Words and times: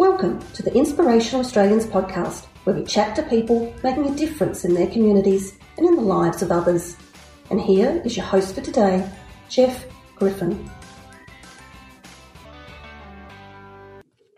Welcome 0.00 0.40
to 0.54 0.62
the 0.62 0.72
Inspirational 0.72 1.44
Australians 1.44 1.84
podcast, 1.84 2.46
where 2.64 2.74
we 2.74 2.84
chat 2.84 3.14
to 3.16 3.22
people 3.22 3.70
making 3.84 4.06
a 4.06 4.16
difference 4.16 4.64
in 4.64 4.72
their 4.72 4.86
communities 4.86 5.58
and 5.76 5.86
in 5.86 5.94
the 5.94 6.00
lives 6.00 6.40
of 6.40 6.50
others. 6.50 6.96
And 7.50 7.60
here 7.60 8.00
is 8.02 8.16
your 8.16 8.24
host 8.24 8.54
for 8.54 8.62
today, 8.62 9.06
Jeff 9.50 9.84
Griffin. 10.16 10.70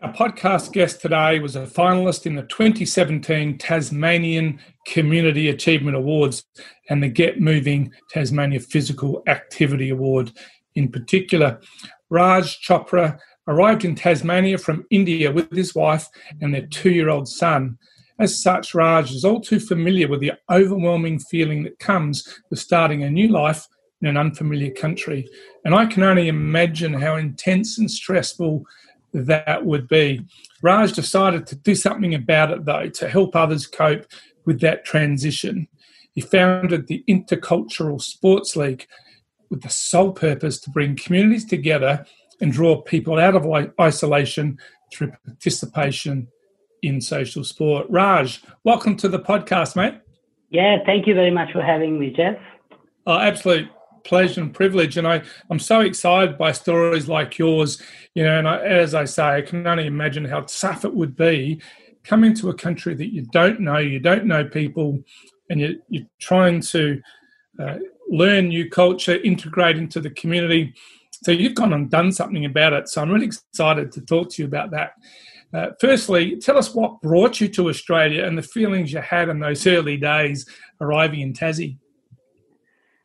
Our 0.01 0.11
podcast 0.11 0.73
guest 0.73 0.99
today 0.99 1.39
was 1.39 1.55
a 1.55 1.65
finalist 1.65 2.25
in 2.25 2.35
the 2.35 2.41
2017 2.41 3.57
Tasmanian 3.57 4.59
Community 4.85 5.47
Achievement 5.47 5.95
Awards 5.95 6.43
and 6.89 7.01
the 7.01 7.07
Get 7.07 7.39
Moving 7.39 7.93
Tasmania 8.09 8.59
Physical 8.59 9.23
Activity 9.27 9.91
Award 9.91 10.33
in 10.75 10.91
particular. 10.91 11.61
Raj 12.09 12.59
Chopra 12.59 13.17
arrived 13.47 13.85
in 13.85 13.95
Tasmania 13.95 14.57
from 14.57 14.85
India 14.89 15.31
with 15.31 15.51
his 15.51 15.75
wife 15.75 16.07
and 16.41 16.53
their 16.53 16.67
two 16.67 16.91
year 16.91 17.09
old 17.09 17.27
son. 17.27 17.77
As 18.19 18.41
such, 18.41 18.75
Raj 18.75 19.11
is 19.11 19.25
all 19.25 19.41
too 19.41 19.59
familiar 19.59 20.07
with 20.07 20.21
the 20.21 20.33
overwhelming 20.49 21.19
feeling 21.19 21.63
that 21.63 21.79
comes 21.79 22.27
with 22.49 22.59
starting 22.59 23.03
a 23.03 23.09
new 23.09 23.27
life 23.27 23.67
in 24.01 24.07
an 24.07 24.17
unfamiliar 24.17 24.71
country. 24.71 25.27
And 25.65 25.73
I 25.73 25.85
can 25.85 26.03
only 26.03 26.27
imagine 26.27 26.93
how 26.93 27.15
intense 27.15 27.77
and 27.77 27.89
stressful 27.89 28.65
that 29.13 29.65
would 29.65 29.87
be. 29.87 30.25
Raj 30.61 30.93
decided 30.93 31.47
to 31.47 31.55
do 31.55 31.75
something 31.75 32.13
about 32.13 32.51
it, 32.51 32.65
though, 32.65 32.89
to 32.89 33.09
help 33.09 33.35
others 33.35 33.67
cope 33.67 34.05
with 34.45 34.59
that 34.59 34.85
transition. 34.85 35.67
He 36.13 36.21
founded 36.21 36.87
the 36.87 37.03
Intercultural 37.07 38.01
Sports 38.01 38.55
League 38.55 38.87
with 39.49 39.61
the 39.61 39.69
sole 39.69 40.11
purpose 40.11 40.59
to 40.61 40.69
bring 40.69 40.95
communities 40.95 41.45
together 41.45 42.05
and 42.43 42.51
draw 42.51 42.81
people 42.81 43.17
out 43.19 43.35
of 43.37 43.47
isolation 43.79 44.59
through 44.91 45.13
participation 45.25 46.27
in 46.81 46.99
social 46.99 47.41
sport. 47.41 47.87
Raj, 47.89 48.43
welcome 48.65 48.97
to 48.97 49.07
the 49.07 49.17
podcast, 49.17 49.77
mate. 49.77 49.95
Yeah, 50.49 50.79
thank 50.85 51.07
you 51.07 51.13
very 51.15 51.31
much 51.31 51.53
for 51.53 51.61
having 51.61 51.97
me, 51.97 52.11
Jeff. 52.11 52.37
Oh, 53.07 53.17
absolute 53.17 53.69
pleasure 54.03 54.41
and 54.41 54.53
privilege. 54.53 54.97
And 54.97 55.07
I, 55.07 55.23
I'm 55.49 55.57
so 55.57 55.79
excited 55.79 56.37
by 56.37 56.51
stories 56.51 57.07
like 57.07 57.37
yours. 57.37 57.81
You 58.13 58.25
know, 58.25 58.37
and 58.39 58.47
I, 58.47 58.57
as 58.57 58.93
I 58.93 59.05
say, 59.05 59.23
I 59.23 59.41
can 59.41 59.65
only 59.65 59.87
imagine 59.87 60.25
how 60.25 60.41
tough 60.41 60.83
it 60.83 60.93
would 60.93 61.15
be 61.15 61.61
coming 62.03 62.33
to 62.33 62.49
a 62.49 62.53
country 62.53 62.93
that 62.93 63.13
you 63.13 63.21
don't 63.31 63.61
know, 63.61 63.77
you 63.77 64.01
don't 64.01 64.25
know 64.25 64.43
people, 64.43 65.01
and 65.49 65.61
you're, 65.61 65.75
you're 65.87 66.07
trying 66.19 66.59
to 66.59 67.01
uh, 67.57 67.77
learn 68.09 68.49
new 68.49 68.69
culture, 68.69 69.15
integrate 69.15 69.77
into 69.77 70.01
the 70.01 70.09
community. 70.09 70.73
So 71.23 71.31
you've 71.31 71.55
gone 71.55 71.73
and 71.73 71.89
done 71.89 72.11
something 72.11 72.45
about 72.45 72.73
it. 72.73 72.89
So 72.89 73.01
I'm 73.01 73.09
really 73.09 73.27
excited 73.27 73.91
to 73.93 74.01
talk 74.01 74.29
to 74.31 74.41
you 74.41 74.47
about 74.47 74.71
that. 74.71 74.93
Uh, 75.53 75.67
firstly, 75.79 76.37
tell 76.37 76.57
us 76.57 76.73
what 76.73 77.01
brought 77.01 77.39
you 77.39 77.47
to 77.47 77.69
Australia 77.69 78.25
and 78.25 78.37
the 78.37 78.41
feelings 78.41 78.91
you 78.91 78.99
had 78.99 79.29
in 79.29 79.39
those 79.39 79.65
early 79.67 79.97
days 79.97 80.47
arriving 80.81 81.21
in 81.21 81.33
Tassie. 81.33 81.77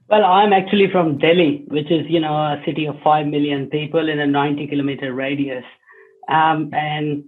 Well, 0.08 0.24
I'm 0.24 0.54
actually 0.54 0.90
from 0.90 1.18
Delhi, 1.18 1.64
which 1.68 1.90
is, 1.90 2.06
you 2.08 2.20
know, 2.20 2.34
a 2.34 2.62
city 2.64 2.86
of 2.86 2.96
5 3.04 3.26
million 3.26 3.68
people 3.68 4.08
in 4.08 4.18
a 4.18 4.26
90 4.26 4.66
kilometer 4.66 5.12
radius. 5.12 5.64
Um, 6.28 6.70
and 6.72 7.24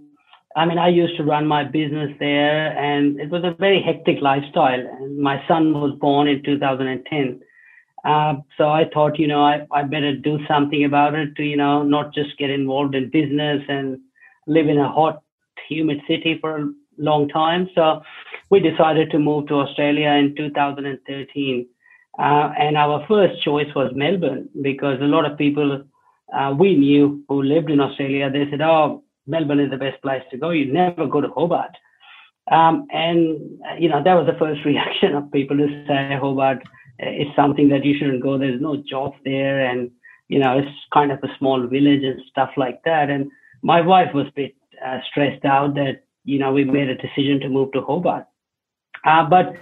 I 0.56 0.64
mean, 0.64 0.78
I 0.78 0.88
used 0.88 1.16
to 1.18 1.22
run 1.22 1.46
my 1.46 1.64
business 1.64 2.10
there 2.18 2.76
and 2.78 3.20
it 3.20 3.28
was 3.28 3.44
a 3.44 3.54
very 3.58 3.82
hectic 3.82 4.22
lifestyle. 4.22 4.80
And 4.80 5.18
my 5.18 5.46
son 5.46 5.74
was 5.74 5.98
born 6.00 6.26
in 6.26 6.42
2010. 6.42 7.40
Uh, 8.04 8.34
so 8.56 8.68
I 8.68 8.88
thought, 8.92 9.18
you 9.18 9.26
know, 9.26 9.42
I, 9.42 9.66
I 9.70 9.82
better 9.82 10.16
do 10.16 10.38
something 10.48 10.84
about 10.84 11.14
it 11.14 11.36
to, 11.36 11.42
you 11.42 11.56
know, 11.56 11.82
not 11.82 12.14
just 12.14 12.38
get 12.38 12.50
involved 12.50 12.94
in 12.94 13.10
business 13.10 13.62
and 13.68 13.98
live 14.46 14.68
in 14.68 14.78
a 14.78 14.90
hot, 14.90 15.22
humid 15.68 16.00
city 16.08 16.38
for 16.40 16.56
a 16.56 16.72
long 16.96 17.28
time. 17.28 17.68
So 17.74 18.02
we 18.48 18.60
decided 18.60 19.10
to 19.10 19.18
move 19.18 19.48
to 19.48 19.54
Australia 19.54 20.10
in 20.10 20.34
2013. 20.34 21.66
Uh, 22.18 22.52
and 22.58 22.76
our 22.76 23.04
first 23.06 23.42
choice 23.42 23.68
was 23.74 23.92
Melbourne 23.94 24.48
because 24.60 25.00
a 25.00 25.04
lot 25.04 25.30
of 25.30 25.38
people 25.38 25.84
uh, 26.36 26.54
we 26.56 26.76
knew 26.76 27.24
who 27.28 27.42
lived 27.42 27.70
in 27.70 27.80
Australia, 27.80 28.30
they 28.30 28.48
said, 28.50 28.60
oh, 28.60 29.02
Melbourne 29.26 29.60
is 29.60 29.70
the 29.70 29.76
best 29.76 30.00
place 30.02 30.22
to 30.30 30.36
go. 30.36 30.50
You 30.50 30.72
never 30.72 31.06
go 31.06 31.20
to 31.20 31.28
Hobart. 31.28 31.76
Um, 32.50 32.86
and, 32.90 33.60
you 33.78 33.88
know, 33.88 34.02
that 34.02 34.14
was 34.14 34.26
the 34.26 34.38
first 34.38 34.64
reaction 34.64 35.14
of 35.14 35.30
people 35.32 35.56
to 35.56 35.84
say 35.86 36.16
Hobart 36.20 36.62
is 37.02 37.28
something 37.34 37.68
that 37.70 37.84
you 37.84 37.96
shouldn't 37.98 38.22
go. 38.22 38.38
There's 38.38 38.60
no 38.60 38.82
jobs 38.88 39.16
there. 39.24 39.66
And, 39.66 39.90
you 40.28 40.38
know, 40.38 40.58
it's 40.58 40.68
kind 40.92 41.12
of 41.12 41.18
a 41.22 41.34
small 41.38 41.66
village 41.66 42.02
and 42.02 42.20
stuff 42.30 42.50
like 42.56 42.80
that. 42.84 43.10
And 43.10 43.30
my 43.62 43.80
wife 43.80 44.14
was 44.14 44.26
a 44.26 44.32
bit 44.34 44.54
uh, 44.84 44.98
stressed 45.10 45.44
out 45.44 45.74
that, 45.74 46.04
you 46.24 46.38
know, 46.38 46.52
we 46.52 46.64
made 46.64 46.88
a 46.88 46.96
decision 46.96 47.40
to 47.40 47.48
move 47.48 47.72
to 47.72 47.80
Hobart. 47.80 48.26
Uh, 49.04 49.24
but, 49.28 49.54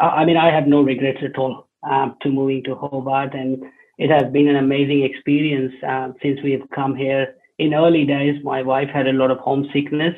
uh, 0.00 0.06
I 0.06 0.24
mean, 0.24 0.36
I 0.36 0.52
have 0.52 0.66
no 0.66 0.82
regrets 0.82 1.20
at 1.22 1.38
all 1.38 1.68
um, 1.82 2.16
to 2.22 2.28
moving 2.30 2.62
to 2.64 2.74
Hobart. 2.74 3.34
And 3.34 3.62
it 3.98 4.10
has 4.10 4.30
been 4.32 4.48
an 4.48 4.56
amazing 4.56 5.02
experience 5.04 5.72
uh, 5.86 6.12
since 6.22 6.40
we 6.42 6.52
have 6.52 6.68
come 6.74 6.94
here 6.94 7.34
in 7.58 7.74
early 7.74 8.04
days, 8.04 8.42
my 8.42 8.62
wife 8.62 8.88
had 8.88 9.06
a 9.06 9.12
lot 9.12 9.30
of 9.30 9.38
homesickness. 9.38 10.14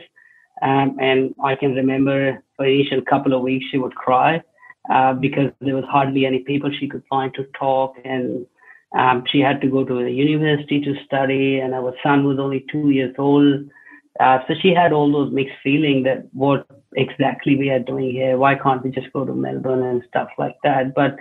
Um, 0.63 0.97
and 1.01 1.35
I 1.43 1.55
can 1.57 1.75
remember 1.75 2.43
for 2.57 2.65
initial 2.65 3.03
couple 3.03 3.35
of 3.35 3.43
weeks, 3.43 3.67
she 3.71 3.79
would 3.79 3.95
cry 3.95 4.43
uh, 4.91 5.15
because 5.15 5.51
there 5.61 5.75
was 5.75 5.85
hardly 5.89 6.27
any 6.27 6.41
people 6.41 6.71
she 6.79 6.89
could 6.89 7.03
find 7.09 7.33
to 7.35 7.45
talk. 7.59 7.95
And 8.05 8.47
um, 8.97 9.25
she 9.31 9.41
had 9.41 9.61
to 9.63 9.69
go 9.69 9.85
to 9.85 10.05
the 10.05 10.11
university 10.11 10.81
to 10.81 10.95
study. 11.05 11.61
And 11.61 11.75
our 11.75 11.95
son 12.03 12.25
was 12.25 12.39
only 12.39 12.65
two 12.71 12.91
years 12.91 13.15
old. 13.19 13.69
Uh, 14.21 14.39
so 14.47 14.55
she 14.61 14.73
had 14.73 14.93
all 14.93 15.11
those 15.11 15.33
mixed 15.33 15.57
feelings 15.63 16.05
that 16.05 16.29
what 16.33 16.67
exactly 16.95 17.57
we 17.57 17.71
are 17.71 17.81
doing 17.81 18.13
here. 18.13 18.39
Why 18.39 18.55
can't 18.55 18.85
we 18.85 18.91
just 18.91 19.13
go 19.13 19.25
to 19.25 19.35
Melbourne 19.35 19.83
and 19.83 20.03
stuff 20.09 20.29
like 20.39 20.57
that? 20.63 20.95
But 20.95 21.17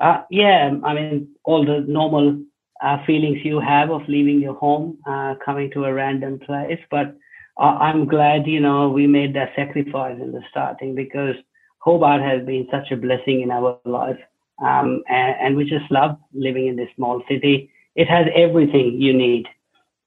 uh, 0.00 0.22
yeah, 0.30 0.72
I 0.82 0.94
mean, 0.94 1.28
all 1.44 1.64
the 1.64 1.84
normal 1.86 2.42
uh, 2.82 2.98
feelings 3.06 3.38
you 3.44 3.60
have 3.60 3.90
of 3.90 4.02
leaving 4.08 4.40
your 4.40 4.54
home, 4.54 4.98
uh, 5.06 5.34
coming 5.44 5.70
to 5.72 5.84
a 5.84 5.94
random 5.94 6.40
place. 6.40 6.80
But 6.90 7.16
I'm 7.56 8.06
glad, 8.06 8.46
you 8.46 8.60
know, 8.60 8.88
we 8.88 9.06
made 9.06 9.34
that 9.34 9.52
sacrifice 9.54 10.18
in 10.20 10.32
the 10.32 10.42
starting 10.50 10.94
because 10.94 11.36
Hobart 11.84 12.22
has 12.22 12.44
been 12.46 12.66
such 12.70 12.90
a 12.92 12.96
blessing 12.96 13.42
in 13.42 13.50
our 13.50 13.78
life. 13.84 14.18
Um, 14.58 15.02
and, 15.08 15.36
and, 15.40 15.56
we 15.56 15.64
just 15.64 15.90
love 15.90 16.16
living 16.32 16.68
in 16.68 16.76
this 16.76 16.88
small 16.96 17.22
city. 17.28 17.70
It 17.94 18.08
has 18.08 18.26
everything 18.34 19.00
you 19.00 19.12
need. 19.12 19.46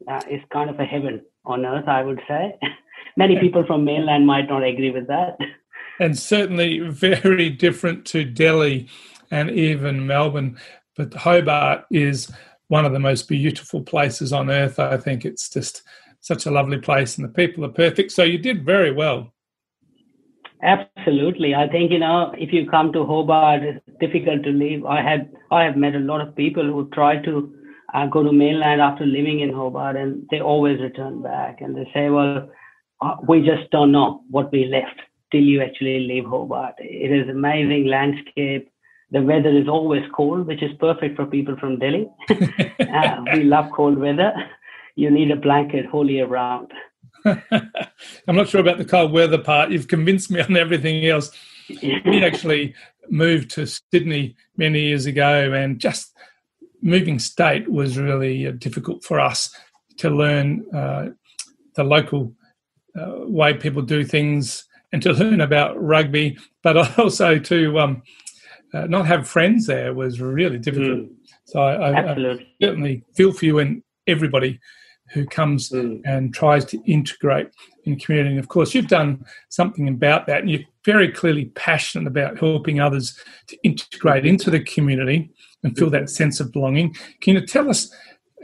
Uh, 0.08 0.22
it's 0.28 0.44
kind 0.52 0.70
of 0.70 0.80
a 0.80 0.86
heaven 0.86 1.22
on 1.46 1.66
earth, 1.66 1.88
I 1.88 2.02
would 2.02 2.22
say. 2.28 2.58
Many 3.18 3.40
people 3.40 3.66
from 3.66 3.84
mainland 3.84 4.26
might 4.26 4.48
not 4.48 4.64
agree 4.64 4.90
with 4.90 5.08
that. 5.08 5.38
And 6.00 6.18
certainly 6.18 6.80
very 6.80 7.50
different 7.50 8.06
to 8.08 8.24
Delhi 8.24 8.88
and 9.32 9.52
even 9.52 10.08
Melbourne. 10.08 10.58
But 10.96 11.14
Hobart 11.14 11.86
is 11.92 12.32
one 12.70 12.86
of 12.86 12.94
the 12.94 13.00
most 13.00 13.28
beautiful 13.28 13.82
places 13.82 14.32
on 14.32 14.50
earth. 14.50 14.80
I 14.80 14.98
think 14.98 15.26
it's 15.26 15.50
just 15.50 15.84
such 16.22 16.46
a 16.46 16.52
lovely 16.52 16.80
place, 16.80 17.18
and 17.18 17.26
the 17.26 17.34
people 17.34 17.66
are 17.66 17.70
perfect. 17.70 18.12
So 18.12 18.24
you 18.24 18.38
did 18.38 18.66
very 18.66 18.92
well. 18.92 19.34
Absolutely, 20.64 21.54
I 21.54 21.68
think 21.68 21.92
you 21.92 22.00
know 22.00 22.34
if 22.36 22.52
you 22.52 22.68
come 22.70 22.92
to 22.94 23.06
Hobart, 23.06 23.62
it's 23.62 23.86
difficult 24.00 24.44
to 24.44 24.50
leave. 24.50 24.86
I 24.86 25.02
had 25.04 25.32
I 25.52 25.64
have 25.64 25.78
met 25.78 25.94
a 25.96 26.00
lot 26.00 26.20
of 26.20 26.36
people 26.36 26.64
who 26.64 26.90
try 26.90 27.18
to 27.24 27.54
uh, 27.94 28.08
go 28.08 28.24
to 28.24 28.32
mainland 28.32 28.82
after 28.82 29.06
living 29.06 29.42
in 29.42 29.54
Hobart, 29.54 29.96
and 29.96 30.28
they 30.32 30.42
always 30.42 30.80
return 30.82 31.22
back, 31.22 31.62
and 31.62 31.76
they 31.76 31.88
say, 31.94 32.10
"Well, 32.10 32.50
uh, 33.02 33.16
we 33.28 33.46
just 33.46 33.70
don't 33.70 33.92
know 33.92 34.24
what 34.32 34.52
we 34.52 34.66
left 34.66 35.00
till 35.32 35.42
you 35.42 35.62
actually 35.62 36.00
leave 36.00 36.26
Hobart. 36.26 36.74
It 36.80 37.12
is 37.12 37.30
amazing 37.30 37.86
landscape." 37.86 38.68
The 39.12 39.22
weather 39.22 39.56
is 39.56 39.68
always 39.70 40.04
cold, 40.14 40.48
which 40.48 40.64
is 40.64 40.72
perfect 40.80 41.16
for 41.16 41.26
people 41.28 41.56
from 41.58 41.78
Delhi. 41.78 42.10
uh, 42.30 43.24
we 43.32 43.44
love 43.44 43.72
cold 43.74 44.00
weather. 44.00 44.34
You 44.96 45.12
need 45.12 45.30
a 45.32 45.36
blanket 45.36 45.86
whole 45.86 46.10
year 46.10 46.26
round. 46.26 46.72
I'm 48.28 48.36
not 48.36 48.50
sure 48.50 48.62
about 48.62 48.78
the 48.78 48.86
cold 48.86 49.12
weather 49.12 49.38
part. 49.38 49.72
You've 49.72 49.88
convinced 49.88 50.32
me 50.32 50.42
on 50.42 50.56
everything 50.56 51.06
else. 51.06 51.32
we 51.82 52.24
actually 52.24 52.74
moved 53.10 53.52
to 53.52 53.66
Sydney 53.66 54.36
many 54.56 54.82
years 54.82 55.06
ago, 55.06 55.54
and 55.54 55.80
just 55.80 56.14
moving 56.82 57.20
state 57.20 57.70
was 57.70 57.98
really 57.98 58.48
uh, 58.48 58.52
difficult 58.52 59.04
for 59.04 59.20
us 59.20 59.56
to 59.98 60.10
learn 60.10 60.66
uh, 60.74 61.08
the 61.76 61.84
local 61.84 62.34
uh, 62.98 63.28
way 63.28 63.54
people 63.54 63.82
do 63.82 64.04
things 64.04 64.66
and 64.92 65.02
to 65.02 65.14
learn 65.14 65.42
about 65.42 65.82
rugby, 65.82 66.38
but 66.64 66.78
also 67.00 67.40
to 67.40 67.80
um, 67.80 68.04
uh, 68.74 68.86
not 68.86 69.06
have 69.06 69.28
friends 69.28 69.66
there 69.66 69.94
was 69.94 70.22
really 70.22 70.60
difficult. 70.60 71.00
Mm. 71.00 71.16
So 71.46 71.62
I, 71.62 71.92
I, 71.92 72.12
I, 72.14 72.48
certainly 72.62 73.04
feel 73.16 73.32
for 73.32 73.46
you 73.46 73.60
and 73.60 73.82
everybody 74.06 74.60
who 75.14 75.26
comes 75.26 75.70
mm. 75.70 76.02
and 76.06 76.34
tries 76.34 76.66
to 76.66 76.82
integrate 76.86 77.50
in 77.86 77.98
community. 78.00 78.32
And 78.32 78.40
of 78.40 78.48
course, 78.48 78.74
you've 78.74 78.88
done 78.88 79.26
something 79.50 79.88
about 79.88 80.28
that, 80.28 80.42
and 80.42 80.50
you're 80.50 80.62
very 80.86 81.12
clearly 81.12 81.46
passionate 81.56 82.08
about 82.08 82.40
helping 82.40 82.80
others 82.80 83.20
to 83.48 83.58
integrate 83.64 84.26
into 84.26 84.50
the 84.50 84.60
community 84.60 85.30
and 85.64 85.78
feel 85.78 85.90
that 85.90 86.10
sense 86.10 86.40
of 86.40 86.52
belonging. 86.52 86.96
Can 87.22 87.36
you 87.36 87.46
tell 87.46 87.70
us 87.70 87.94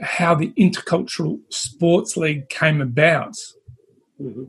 how 0.00 0.34
the 0.34 0.52
Intercultural 0.58 1.40
Sports 1.50 2.16
League 2.16 2.48
came 2.48 2.80
about? 2.80 3.36
Mm-hmm. 4.20 4.44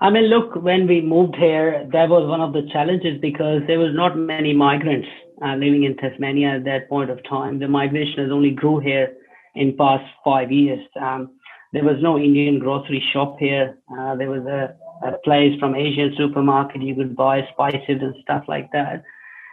I 0.00 0.10
mean, 0.10 0.24
look, 0.24 0.54
when 0.54 0.86
we 0.86 1.00
moved 1.00 1.34
here, 1.36 1.88
that 1.92 2.08
was 2.08 2.28
one 2.28 2.40
of 2.40 2.52
the 2.52 2.68
challenges 2.72 3.20
because 3.20 3.62
there 3.66 3.80
was 3.80 3.92
not 3.94 4.16
many 4.16 4.54
migrants 4.54 5.08
uh, 5.44 5.54
living 5.54 5.84
in 5.84 5.96
Tasmania 5.96 6.56
at 6.56 6.64
that 6.64 6.88
point 6.88 7.10
of 7.10 7.18
time. 7.28 7.58
The 7.58 7.68
migration 7.68 8.22
has 8.22 8.30
only 8.30 8.50
grew 8.50 8.78
here 8.78 9.16
in 9.54 9.76
past 9.76 10.04
five 10.24 10.52
years. 10.52 10.80
Um, 11.00 11.32
there 11.72 11.84
was 11.84 11.96
no 12.00 12.18
Indian 12.18 12.58
grocery 12.58 13.02
shop 13.12 13.38
here. 13.38 13.78
Uh, 13.90 14.16
there 14.16 14.30
was 14.30 14.44
a, 14.46 14.74
a, 15.06 15.18
place 15.18 15.58
from 15.60 15.74
Asian 15.74 16.14
supermarket 16.16 16.82
you 16.82 16.94
could 16.94 17.14
buy 17.14 17.46
spices 17.52 18.00
and 18.00 18.14
stuff 18.22 18.44
like 18.48 18.70
that. 18.72 19.02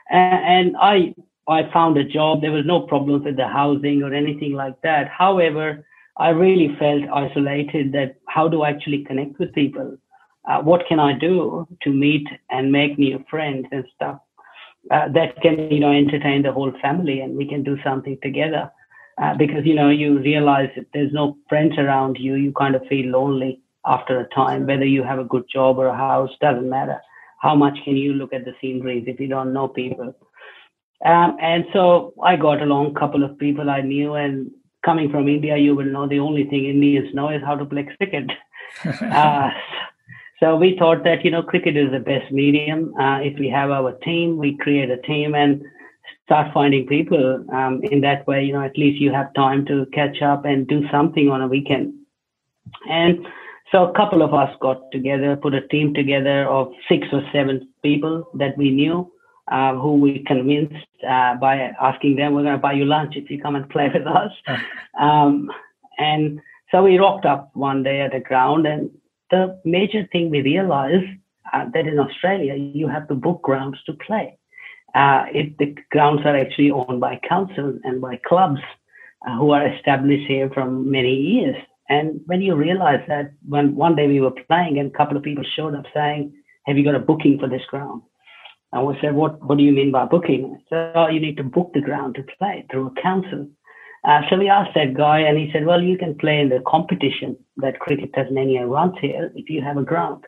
And, 0.10 0.46
and 0.46 0.78
I 0.80 1.14
I 1.48 1.72
found 1.72 1.98
a 1.98 2.04
job. 2.04 2.42
There 2.42 2.52
was 2.52 2.66
no 2.66 2.82
problems 2.82 3.26
with 3.26 3.36
the 3.36 3.48
housing 3.48 4.02
or 4.02 4.14
anything 4.14 4.54
like 4.54 4.82
that. 4.82 5.08
However, 5.10 5.86
I 6.18 6.30
really 6.30 6.76
felt 6.80 7.04
isolated. 7.14 7.92
That 7.92 8.16
how 8.28 8.48
do 8.48 8.62
I 8.62 8.70
actually 8.70 9.04
connect 9.04 9.38
with 9.38 9.54
people? 9.54 9.98
Uh, 10.50 10.62
what 10.62 10.88
can 10.88 11.00
I 11.00 11.14
do 11.14 11.68
to 11.82 11.90
meet 11.90 12.28
and 12.50 12.72
make 12.72 12.98
new 12.98 13.24
friends 13.30 13.66
and 13.72 13.84
stuff 13.96 14.20
uh, 14.92 15.10
that 15.10 15.42
can 15.42 15.70
you 15.72 15.80
know 15.80 15.92
entertain 15.92 16.44
the 16.44 16.52
whole 16.52 16.72
family 16.82 17.20
and 17.20 17.36
we 17.36 17.48
can 17.48 17.64
do 17.64 17.78
something 17.84 18.18
together? 18.24 18.72
Uh, 19.22 19.34
because 19.36 19.66
you 19.66 19.76
know 19.76 19.90
you 19.90 20.20
realize 20.20 20.70
that 20.76 20.88
there's 20.94 21.14
no 21.14 21.38
friends 21.48 21.78
around 21.78 22.18
you 22.20 22.36
you 22.36 22.52
kind 22.54 22.76
of 22.76 22.86
feel 22.88 23.08
lonely 23.08 23.62
after 23.86 24.20
a 24.20 24.30
time 24.30 24.66
whether 24.66 24.86
you 24.86 25.04
have 25.04 25.20
a 25.20 25.24
good 25.24 25.46
job 25.52 25.78
or 25.78 25.88
a 25.88 25.98
house 25.98 26.32
doesn't 26.42 26.70
matter. 26.70 27.00
How 27.40 27.56
much 27.56 27.78
can 27.84 27.96
you 27.96 28.14
look 28.14 28.34
at 28.34 28.46
the 28.46 28.54
sceneries 28.60 29.06
if 29.08 29.20
you 29.20 29.28
don't 29.28 29.54
know 29.54 29.68
people? 29.68 30.16
Um, 31.06 31.38
and 31.42 31.66
so 31.74 32.14
i 32.24 32.36
got 32.36 32.62
along 32.62 32.88
a 32.88 33.00
couple 33.00 33.24
of 33.24 33.38
people 33.38 33.70
i 33.70 33.82
knew 33.82 34.14
and 34.16 34.50
coming 34.84 35.12
from 35.12 35.28
india 35.28 35.58
you 35.58 35.76
will 35.76 35.92
know 35.96 36.08
the 36.08 36.20
only 36.20 36.46
thing 36.46 36.66
indians 36.66 37.14
know 37.14 37.30
is 37.30 37.42
how 37.44 37.56
to 37.56 37.66
play 37.66 37.88
cricket. 37.98 38.32
Uh, 39.02 39.50
so 40.42 40.56
we 40.58 40.76
thought 40.78 41.04
that 41.04 41.24
you 41.24 41.32
know 41.32 41.42
cricket 41.42 41.78
is 41.78 41.92
the 41.92 42.00
best 42.00 42.30
medium. 42.32 42.94
Uh, 43.00 43.20
if 43.20 43.40
we 43.40 43.48
have 43.50 43.70
our 43.72 43.94
team 44.08 44.38
we 44.38 44.58
create 44.58 44.90
a 44.90 45.02
team 45.04 45.36
and 45.36 45.62
start 46.26 46.54
finding 46.54 46.86
people 46.88 47.46
um, 47.54 47.82
in 47.84 48.02
that 48.02 48.26
way 48.28 48.44
you 48.44 48.54
know 48.54 48.64
at 48.64 48.78
least 48.78 49.00
you 49.00 49.12
have 49.12 49.34
time 49.34 49.66
to 49.66 49.86
catch 49.94 50.22
up 50.22 50.46
and 50.46 50.68
do 50.68 50.88
something 50.92 51.30
on 51.30 51.42
a 51.42 51.48
weekend. 51.48 51.94
And 52.90 53.26
so 53.72 53.86
a 53.90 53.94
couple 53.94 54.22
of 54.22 54.34
us 54.34 54.50
got 54.60 54.92
together 54.92 55.36
put 55.36 55.54
a 55.54 55.68
team 55.68 55.94
together 55.94 56.48
of 56.48 56.72
six 56.90 57.08
or 57.12 57.22
seven 57.32 57.68
people 57.84 58.28
that 58.36 58.58
we 58.58 58.72
knew 58.72 59.12
uh, 59.52 59.76
who 59.76 59.96
we 59.96 60.24
convinced 60.26 60.88
uh, 61.08 61.36
by 61.36 61.72
asking 61.80 62.16
them 62.16 62.34
we're 62.34 62.44
going 62.44 62.56
to 62.56 62.62
buy 62.62 62.74
you 62.74 62.86
lunch 62.86 63.14
if 63.16 63.30
you 63.30 63.40
come 63.42 63.56
and 63.56 63.70
play 63.70 63.90
with 63.94 64.08
us. 64.08 64.32
Um, 64.98 65.52
and 65.98 66.40
so 66.72 66.82
we 66.82 66.98
rocked 66.98 67.26
up 67.26 67.52
one 67.54 67.84
day 67.84 68.00
at 68.00 68.14
the 68.14 68.22
ground 68.22 68.66
and 68.66 68.90
the 69.30 69.60
major 69.66 70.08
thing 70.12 70.30
we 70.30 70.42
realized 70.42 71.06
uh, 71.52 71.66
that 71.74 71.86
in 71.86 72.00
australia 72.00 72.54
you 72.56 72.88
have 72.88 73.08
to 73.10 73.14
book 73.14 73.42
grounds 73.42 73.78
to 73.86 73.94
play 74.08 74.38
uh, 74.96 75.26
it, 75.34 75.58
the 75.58 75.76
grounds 75.92 76.22
are 76.26 76.38
actually 76.38 76.72
owned 76.72 77.02
by 77.02 77.20
councils 77.28 77.80
and 77.84 78.00
by 78.00 78.20
clubs 78.26 78.62
uh, 79.28 79.38
who 79.38 79.52
are 79.52 79.68
established 79.68 80.26
here 80.28 80.50
from 80.54 80.90
many 80.90 81.14
years. 81.14 81.58
And 81.90 82.22
when 82.26 82.42
you 82.42 82.56
realize 82.56 83.02
that, 83.10 83.32
when 83.48 83.76
one 83.76 83.96
day 83.96 84.08
we 84.08 84.22
were 84.22 84.32
playing 84.48 84.80
and 84.80 84.90
a 84.90 84.98
couple 84.98 85.18
of 85.18 85.24
people 85.24 85.44
showed 85.56 85.76
up 85.76 85.86
saying, 85.94 86.34
"Have 86.66 86.78
you 86.78 86.84
got 86.84 86.96
a 86.96 87.00
booking 87.00 87.38
for 87.38 87.50
this 87.50 87.66
ground?" 87.70 88.02
And 88.72 88.88
we 88.88 88.98
said, 89.02 89.14
"What 89.14 89.44
What 89.46 89.58
do 89.58 89.64
you 89.64 89.74
mean 89.74 89.92
by 89.92 90.06
booking?" 90.06 90.60
So 90.70 90.92
oh, 90.96 91.08
you 91.10 91.20
need 91.20 91.38
to 91.38 91.44
book 91.44 91.72
the 91.74 91.82
ground 91.82 92.16
to 92.16 92.24
play 92.38 92.66
through 92.72 92.88
a 92.88 93.02
council. 93.02 93.50
Uh, 94.06 94.22
so 94.30 94.38
we 94.38 94.48
asked 94.50 94.76
that 94.76 94.94
guy, 94.94 95.20
and 95.20 95.38
he 95.38 95.52
said, 95.52 95.66
"Well, 95.66 95.82
you 95.82 95.98
can 95.98 96.18
play 96.18 96.40
in 96.40 96.50
the 96.50 96.64
competition 96.66 97.38
that 97.58 97.80
Cricket 97.80 98.14
Tasmania 98.14 98.66
runs 98.66 98.96
here 99.02 99.32
if 99.36 99.50
you 99.50 99.62
have 99.62 99.78
a 99.78 99.84
ground." 99.84 100.26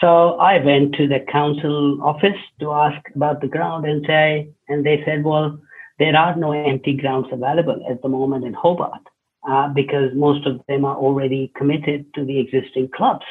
So 0.00 0.34
I 0.38 0.64
went 0.64 0.94
to 0.94 1.08
the 1.08 1.20
council 1.30 2.00
office 2.02 2.38
to 2.60 2.72
ask 2.72 3.00
about 3.14 3.40
the 3.40 3.48
ground 3.48 3.84
and 3.84 4.04
say, 4.06 4.48
and 4.68 4.86
they 4.86 5.02
said, 5.04 5.24
well, 5.24 5.58
there 5.98 6.16
are 6.16 6.36
no 6.36 6.52
empty 6.52 6.96
grounds 6.96 7.26
available 7.32 7.84
at 7.90 8.02
the 8.02 8.08
moment 8.08 8.44
in 8.44 8.54
Hobart 8.54 9.02
uh, 9.48 9.68
because 9.68 10.10
most 10.14 10.46
of 10.46 10.60
them 10.68 10.84
are 10.84 10.96
already 10.96 11.52
committed 11.56 12.06
to 12.14 12.24
the 12.24 12.38
existing 12.38 12.88
clubs. 12.96 13.24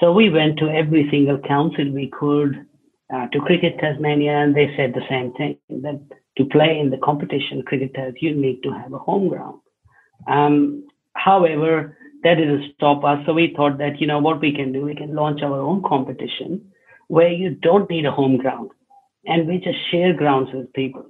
So 0.00 0.12
we 0.12 0.28
went 0.28 0.58
to 0.58 0.68
every 0.68 1.08
single 1.10 1.38
council 1.38 1.90
we 1.90 2.08
could 2.08 2.66
uh, 3.14 3.28
to 3.28 3.40
Cricket 3.40 3.78
Tasmania, 3.78 4.32
and 4.32 4.54
they 4.54 4.74
said 4.76 4.92
the 4.92 5.06
same 5.08 5.32
thing 5.34 5.58
that 5.68 6.00
to 6.36 6.44
play 6.46 6.78
in 6.78 6.90
the 6.90 6.98
competition, 6.98 7.62
Cricket 7.62 7.94
Tas, 7.94 8.14
you 8.20 8.34
need 8.34 8.62
to 8.62 8.70
have 8.72 8.92
a 8.92 8.98
home 8.98 9.28
ground. 9.28 9.60
Um, 10.26 10.86
however, 11.14 11.96
that 12.22 12.34
didn't 12.34 12.72
stop 12.74 13.04
us. 13.04 13.24
So 13.26 13.32
we 13.32 13.54
thought 13.56 13.78
that, 13.78 14.00
you 14.00 14.06
know, 14.06 14.18
what 14.18 14.40
we 14.40 14.52
can 14.52 14.72
do, 14.72 14.82
we 14.82 14.94
can 14.94 15.14
launch 15.14 15.42
our 15.42 15.60
own 15.60 15.82
competition 15.82 16.72
where 17.08 17.30
you 17.30 17.50
don't 17.50 17.88
need 17.88 18.06
a 18.06 18.10
home 18.10 18.36
ground 18.36 18.70
and 19.24 19.46
we 19.46 19.58
just 19.58 19.78
share 19.90 20.12
grounds 20.12 20.50
with 20.52 20.72
people. 20.72 21.06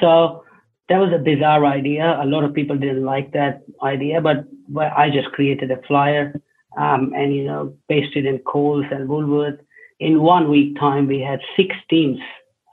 So 0.00 0.44
that 0.88 0.98
was 0.98 1.12
a 1.14 1.18
bizarre 1.18 1.64
idea. 1.66 2.18
A 2.22 2.26
lot 2.26 2.44
of 2.44 2.54
people 2.54 2.76
didn't 2.76 3.04
like 3.04 3.32
that 3.32 3.62
idea, 3.82 4.20
but 4.20 4.46
I 4.76 5.10
just 5.10 5.32
created 5.32 5.70
a 5.70 5.82
flyer 5.82 6.40
um, 6.78 7.12
and, 7.14 7.34
you 7.34 7.44
know, 7.44 7.74
pasted 7.88 8.26
it 8.26 8.28
in 8.28 8.38
Coles 8.40 8.86
and 8.90 9.08
Woolworth. 9.08 9.60
In 9.98 10.22
one 10.22 10.50
week 10.50 10.78
time, 10.78 11.06
we 11.06 11.20
had 11.20 11.40
six 11.56 11.74
teams 11.88 12.18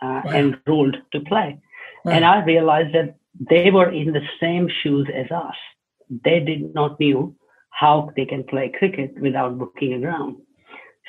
uh, 0.01 0.21
wow. 0.23 0.31
enrolled 0.31 0.97
to 1.11 1.19
play. 1.21 1.59
Wow. 2.05 2.11
And 2.13 2.25
I 2.25 2.43
realized 2.43 2.93
that 2.95 3.15
they 3.49 3.69
were 3.69 3.91
in 3.91 4.13
the 4.13 4.25
same 4.39 4.69
shoes 4.81 5.07
as 5.13 5.29
us 5.31 5.55
they 6.09 6.39
did 6.39 6.73
not 6.73 6.99
knew 6.99 7.35
how 7.69 8.11
they 8.15 8.25
can 8.25 8.43
play 8.43 8.71
cricket 8.77 9.13
without 9.21 9.57
booking 9.57 9.93
a 9.93 9.99
ground. 9.99 10.37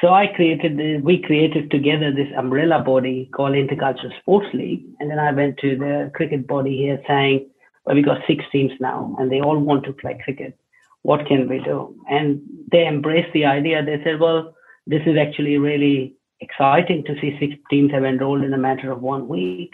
So 0.01 0.09
I 0.15 0.29
created 0.29 0.77
the, 0.77 1.01
we 1.03 1.21
created 1.21 1.71
together 1.71 2.13
this 2.13 2.29
umbrella 2.37 2.81
body 2.81 3.29
called 3.35 3.53
Intercultural 3.53 4.17
Sports 4.21 4.47
League. 4.55 4.85
And 5.01 5.11
then 5.11 5.19
I 5.19 5.33
went 5.33 5.59
to 5.59 5.77
the 5.77 6.11
cricket 6.15 6.47
body 6.47 6.77
here 6.77 7.03
saying, 7.09 7.51
well, 7.85 7.97
we 7.97 8.03
got 8.03 8.19
six 8.27 8.45
teams 8.53 8.73
now 8.81 9.17
and 9.19 9.31
they 9.31 9.41
all 9.41 9.59
want 9.59 9.85
to 9.85 9.93
play 9.93 10.21
cricket. 10.23 10.57
What 11.03 11.27
can 11.27 11.49
we 11.49 11.59
do? 11.61 11.97
And 12.09 12.43
they 12.71 12.87
embraced 12.87 13.33
the 13.33 13.47
idea. 13.47 13.85
They 13.85 14.01
said, 14.05 14.21
well, 14.21 14.55
this 14.87 15.03
is 15.05 15.17
actually 15.19 15.59
really 15.59 16.15
exciting 16.41 17.03
to 17.05 17.15
see 17.21 17.37
six 17.41 17.55
teams 17.69 17.91
have 17.93 18.05
enrolled 18.05 18.45
in 18.45 18.53
a 18.53 18.59
matter 18.59 18.93
of 18.93 19.01
one 19.01 19.27
week. 19.27 19.73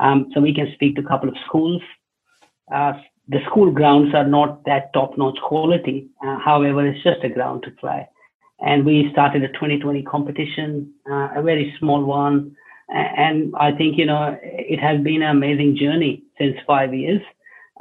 Um, 0.00 0.30
so 0.34 0.40
we 0.40 0.54
can 0.54 0.70
speak 0.74 0.96
to 0.96 1.02
a 1.02 1.08
couple 1.08 1.28
of 1.28 1.36
schools, 1.46 1.80
uh, 2.74 2.94
the 3.28 3.40
school 3.46 3.70
grounds 3.70 4.14
are 4.14 4.26
not 4.26 4.64
that 4.64 4.92
top-notch 4.92 5.38
quality. 5.42 6.08
Uh, 6.24 6.38
however, 6.38 6.86
it's 6.86 7.02
just 7.02 7.24
a 7.24 7.28
ground 7.28 7.62
to 7.62 7.70
play. 7.70 8.06
And 8.60 8.84
we 8.84 9.08
started 9.12 9.42
a 9.42 9.48
2020 9.48 10.02
competition, 10.02 10.92
uh, 11.10 11.28
a 11.36 11.42
very 11.42 11.74
small 11.78 12.04
one. 12.04 12.56
And 12.88 13.54
I 13.58 13.72
think, 13.72 13.96
you 13.96 14.06
know, 14.06 14.38
it 14.42 14.78
has 14.78 15.00
been 15.02 15.22
an 15.22 15.30
amazing 15.30 15.76
journey 15.76 16.22
since 16.38 16.56
five 16.66 16.94
years 16.94 17.22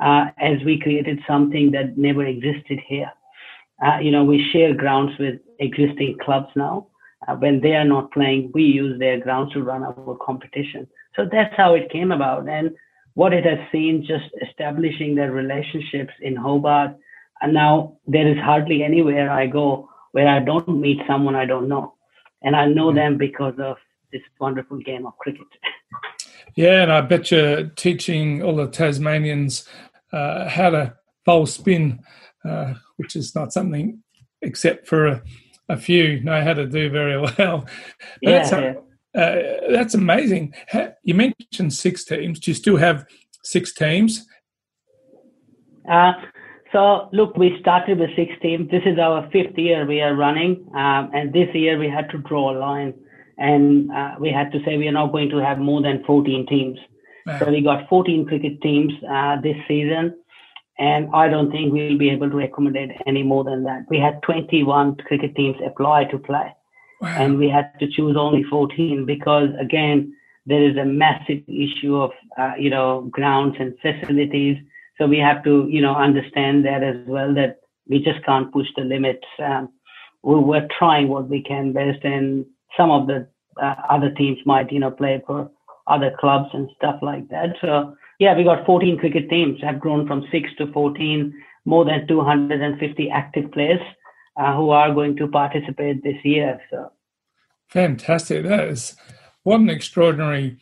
uh, 0.02 0.26
as 0.38 0.64
we 0.66 0.80
created 0.80 1.20
something 1.28 1.72
that 1.72 1.98
never 1.98 2.26
existed 2.26 2.80
here. 2.88 3.12
Uh, 3.86 4.00
you 4.00 4.12
know, 4.12 4.24
we 4.24 4.50
share 4.52 4.74
grounds 4.74 5.12
with 5.20 5.40
existing 5.60 6.18
clubs 6.24 6.48
now. 6.56 6.88
Uh, 7.28 7.36
when 7.36 7.62
they 7.62 7.74
are 7.74 7.86
not 7.86 8.12
playing, 8.12 8.52
we 8.54 8.64
use 8.64 8.98
their 9.00 9.20
grounds 9.20 9.54
to 9.54 9.64
run 9.64 9.84
our 9.84 10.18
competition. 10.26 10.88
So 11.16 11.28
that's 11.30 11.54
how 11.56 11.74
it 11.76 11.92
came 11.92 12.12
about. 12.12 12.48
And 12.48 12.72
what 13.14 13.34
it 13.34 13.46
has 13.46 13.60
seen 13.72 14.06
just 14.06 14.30
establishing 14.48 15.16
their 15.16 15.32
relationships 15.32 16.14
in 16.22 16.36
Hobart. 16.36 16.96
And 17.42 17.54
now 17.54 17.98
there 18.08 18.28
is 18.28 18.38
hardly 18.38 18.84
anywhere 18.84 19.30
I 19.30 19.48
go 19.48 19.90
where 20.12 20.28
I 20.28 20.40
don't 20.40 20.80
meet 20.80 21.00
someone 21.08 21.36
I 21.36 21.46
don't 21.46 21.68
know. 21.68 21.96
And 22.42 22.56
I 22.56 22.66
know 22.66 22.88
mm-hmm. 22.88 22.98
them 22.98 23.18
because 23.18 23.56
of 23.60 23.78
this 24.12 24.22
wonderful 24.40 24.78
game 24.80 25.06
of 25.06 25.18
cricket. 25.18 25.48
Yeah, 26.56 26.84
and 26.84 26.92
I 26.92 27.02
bet 27.02 27.32
you're 27.32 27.66
teaching 27.70 28.44
all 28.44 28.56
the 28.56 28.68
Tasmanians 28.68 29.68
uh, 30.12 30.48
how 30.48 30.70
to 30.70 30.96
bowl 31.26 31.46
spin, 31.46 32.00
uh, 32.46 32.76
which 32.98 33.16
is 33.16 33.34
not 33.34 33.54
something 33.54 34.04
except 34.42 34.88
for 34.88 35.08
a, 35.08 35.24
a, 35.70 35.78
few 35.78 36.20
know 36.20 36.44
how 36.44 36.54
to 36.54 36.68
do 36.68 36.90
very 36.90 37.20
well. 37.38 37.66
yeah, 38.22 38.48
yeah. 38.60 38.74
Uh, 39.16 39.36
that's 39.70 39.94
amazing. 39.94 40.54
You 41.04 41.14
mentioned 41.14 41.74
six 41.74 42.04
teams. 42.04 42.40
Do 42.40 42.52
you 42.52 42.56
still 42.56 42.78
have 42.78 43.06
six 43.44 43.74
teams? 43.74 44.26
Uh, 45.90 46.14
so, 46.72 47.10
look, 47.14 47.38
we 47.38 47.58
started 47.60 48.00
with 48.00 48.10
six 48.16 48.34
teams. 48.42 48.72
This 48.72 48.82
is 48.86 48.98
our 48.98 49.30
fifth 49.32 49.58
year 49.58 49.86
we 49.86 50.02
are 50.02 50.16
running. 50.16 50.68
Um, 50.74 51.12
and 51.14 51.32
this 51.32 51.54
year 51.54 51.78
we 51.78 51.88
had 51.88 52.10
to 52.10 52.18
draw 52.18 52.52
a 52.52 52.58
line 52.58 52.94
and 53.38 53.92
uh, 53.92 54.16
we 54.20 54.32
had 54.32 54.52
to 54.52 54.60
say 54.64 54.78
we 54.78 54.88
are 54.88 54.92
not 54.92 55.12
going 55.12 55.30
to 55.30 55.38
have 55.38 55.58
more 55.60 55.82
than 55.82 56.04
14 56.06 56.48
teams. 56.48 56.80
Wow. 57.28 57.40
So, 57.40 57.52
we 57.52 57.62
got 57.62 57.88
14 57.90 58.26
cricket 58.26 58.62
teams 58.62 58.94
uh, 59.08 59.40
this 59.42 59.58
season. 59.68 60.16
And 60.80 61.10
I 61.14 61.28
don't 61.28 61.52
think 61.52 61.72
we'll 61.72 62.00
be 62.00 62.10
able 62.10 62.32
to 62.32 62.40
accommodate 62.40 62.90
any 63.06 63.22
more 63.22 63.44
than 63.44 63.64
that. 63.66 63.86
We 63.90 64.00
had 64.00 64.24
21 64.24 64.96
cricket 64.96 65.36
teams 65.36 65.58
apply 65.64 66.06
to 66.06 66.18
play. 66.18 66.52
Wow. 67.04 67.16
And 67.18 67.38
we 67.38 67.50
had 67.50 67.78
to 67.82 67.88
choose 67.92 68.16
only 68.18 68.44
14 68.44 69.06
because, 69.06 69.50
again, 69.60 70.16
there 70.46 70.64
is 70.64 70.78
a 70.78 70.86
massive 70.86 71.44
issue 71.50 71.98
of, 71.98 72.12
uh, 72.38 72.54
you 72.58 72.70
know, 72.70 73.10
grounds 73.12 73.58
and 73.60 73.76
facilities. 73.82 74.58
So 74.98 75.06
we 75.06 75.18
have 75.18 75.44
to, 75.44 75.68
you 75.70 75.82
know, 75.82 75.94
understand 75.94 76.64
that 76.64 76.82
as 76.82 76.96
well, 77.06 77.34
that 77.34 77.60
we 77.90 78.00
just 78.00 78.24
can't 78.26 78.54
push 78.54 78.68
the 78.78 78.84
limits. 78.84 79.28
Um, 79.44 79.68
we, 80.24 80.36
we're 80.40 80.68
trying 80.80 81.10
what 81.10 81.28
we 81.28 81.44
can 81.44 81.74
best, 81.74 82.06
and 82.06 82.46
some 82.78 82.90
of 82.90 83.08
the 83.08 83.28
uh, 83.62 83.76
other 83.90 84.12
teams 84.12 84.38
might, 84.46 84.72
you 84.72 84.80
know, 84.80 84.92
play 84.92 85.22
for 85.28 85.52
other 85.88 86.16
clubs 86.18 86.52
and 86.54 86.70
stuff 86.78 87.00
like 87.02 87.28
that. 87.28 87.58
So 87.60 87.98
yeah, 88.20 88.38
we 88.38 88.46
got 88.46 88.66
14 88.66 88.98
cricket 88.98 89.30
teams 89.30 89.60
have 89.62 89.82
grown 89.82 90.08
from 90.08 90.26
six 90.32 90.50
to 90.58 90.72
14, 90.72 91.34
more 91.66 91.84
than 91.84 92.08
250 92.08 93.10
active 93.10 93.52
players 93.52 93.82
uh, 94.36 94.56
who 94.56 94.70
are 94.70 94.94
going 94.94 95.16
to 95.18 95.28
participate 95.28 96.04
this 96.04 96.24
year. 96.24 96.62
So 96.70 96.92
fantastic! 97.70 98.44
That 98.44 98.66
is 98.66 98.96
what 99.44 99.60
an 99.60 99.70
extraordinary 99.70 100.58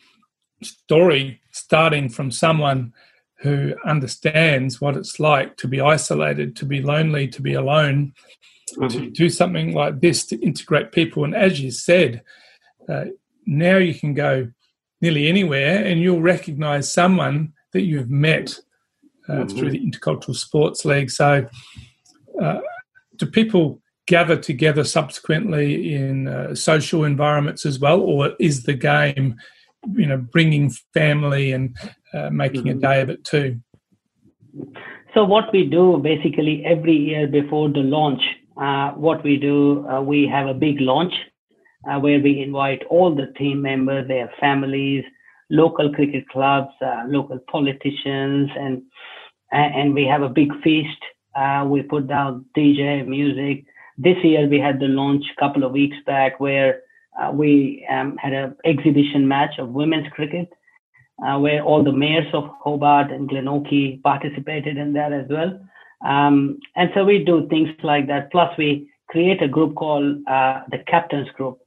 story, 0.62 1.40
starting 1.50 2.08
from 2.08 2.30
someone 2.30 2.92
who 3.40 3.74
understands 3.84 4.80
what 4.80 4.96
it's 4.96 5.18
like 5.18 5.56
to 5.56 5.66
be 5.66 5.80
isolated, 5.80 6.54
to 6.56 6.64
be 6.64 6.80
lonely, 6.80 7.26
to 7.26 7.42
be 7.42 7.54
alone, 7.54 8.12
mm-hmm. 8.76 8.86
to 8.86 9.10
do 9.10 9.28
something 9.28 9.74
like 9.74 10.00
this 10.00 10.24
to 10.26 10.38
integrate 10.40 10.92
people. 10.92 11.24
And 11.24 11.34
as 11.34 11.60
you 11.60 11.72
said, 11.72 12.22
uh, 12.88 13.06
now 13.44 13.78
you 13.78 13.94
can 13.94 14.14
go 14.14 14.48
nearly 15.00 15.28
anywhere 15.28 15.84
and 15.84 16.00
you'll 16.00 16.20
recognize 16.20 16.92
someone 16.92 17.52
that 17.72 17.82
you've 17.82 18.10
met 18.10 18.58
uh, 19.28 19.32
mm-hmm. 19.32 19.58
through 19.58 19.70
the 19.70 19.80
Intercultural 19.80 20.36
Sports 20.36 20.84
League. 20.84 21.10
So, 21.10 21.46
uh, 22.40 22.60
do 23.22 23.30
people 23.30 23.80
gather 24.08 24.36
together 24.36 24.82
subsequently 24.82 25.94
in 25.94 26.26
uh, 26.26 26.54
social 26.54 27.04
environments 27.04 27.64
as 27.64 27.78
well, 27.78 28.00
or 28.00 28.32
is 28.40 28.64
the 28.64 28.74
game, 28.74 29.36
you 29.94 30.06
know, 30.06 30.18
bringing 30.18 30.70
family 30.92 31.52
and 31.52 31.76
uh, 32.12 32.30
making 32.30 32.64
mm-hmm. 32.64 32.78
a 32.78 32.80
day 32.80 33.00
of 33.00 33.10
it 33.10 33.24
too? 33.24 33.60
So, 35.14 35.24
what 35.24 35.52
we 35.52 35.66
do 35.66 35.98
basically 35.98 36.64
every 36.64 36.96
year 36.96 37.28
before 37.28 37.68
the 37.68 37.80
launch, 37.80 38.22
uh, 38.60 38.90
what 38.92 39.22
we 39.22 39.36
do, 39.36 39.86
uh, 39.88 40.00
we 40.00 40.26
have 40.26 40.48
a 40.48 40.54
big 40.54 40.80
launch 40.80 41.14
uh, 41.88 42.00
where 42.00 42.18
we 42.18 42.40
invite 42.40 42.82
all 42.90 43.14
the 43.14 43.32
team 43.38 43.62
members, 43.62 44.08
their 44.08 44.32
families, 44.40 45.04
local 45.48 45.92
cricket 45.92 46.28
clubs, 46.28 46.72
uh, 46.84 47.04
local 47.06 47.38
politicians, 47.50 48.50
and 48.58 48.82
and 49.52 49.94
we 49.94 50.06
have 50.06 50.22
a 50.22 50.28
big 50.28 50.50
feast. 50.62 51.02
Uh, 51.34 51.66
we 51.68 51.82
put 51.82 52.06
down 52.06 52.44
DJ 52.56 53.06
music. 53.06 53.64
This 53.98 54.16
year 54.22 54.48
we 54.48 54.58
had 54.58 54.80
the 54.80 54.86
launch 54.86 55.24
a 55.36 55.40
couple 55.40 55.64
of 55.64 55.72
weeks 55.72 55.96
back 56.06 56.40
where 56.40 56.80
uh, 57.20 57.30
we 57.32 57.86
um, 57.90 58.16
had 58.16 58.32
an 58.32 58.56
exhibition 58.64 59.28
match 59.28 59.58
of 59.58 59.68
women's 59.68 60.08
cricket, 60.08 60.50
uh, 61.24 61.38
where 61.38 61.62
all 61.62 61.84
the 61.84 61.92
mayors 61.92 62.32
of 62.32 62.50
Hobart 62.62 63.10
and 63.10 63.28
Glenorchy 63.28 64.02
participated 64.02 64.76
in 64.76 64.92
that 64.94 65.12
as 65.12 65.26
well. 65.28 65.60
Um, 66.04 66.58
and 66.74 66.90
so 66.94 67.04
we 67.04 67.24
do 67.24 67.48
things 67.48 67.68
like 67.82 68.08
that. 68.08 68.32
Plus, 68.32 68.56
we 68.58 68.90
create 69.08 69.42
a 69.42 69.48
group 69.48 69.74
called 69.74 70.26
uh, 70.26 70.62
the 70.70 70.78
Captains 70.86 71.28
Group, 71.36 71.58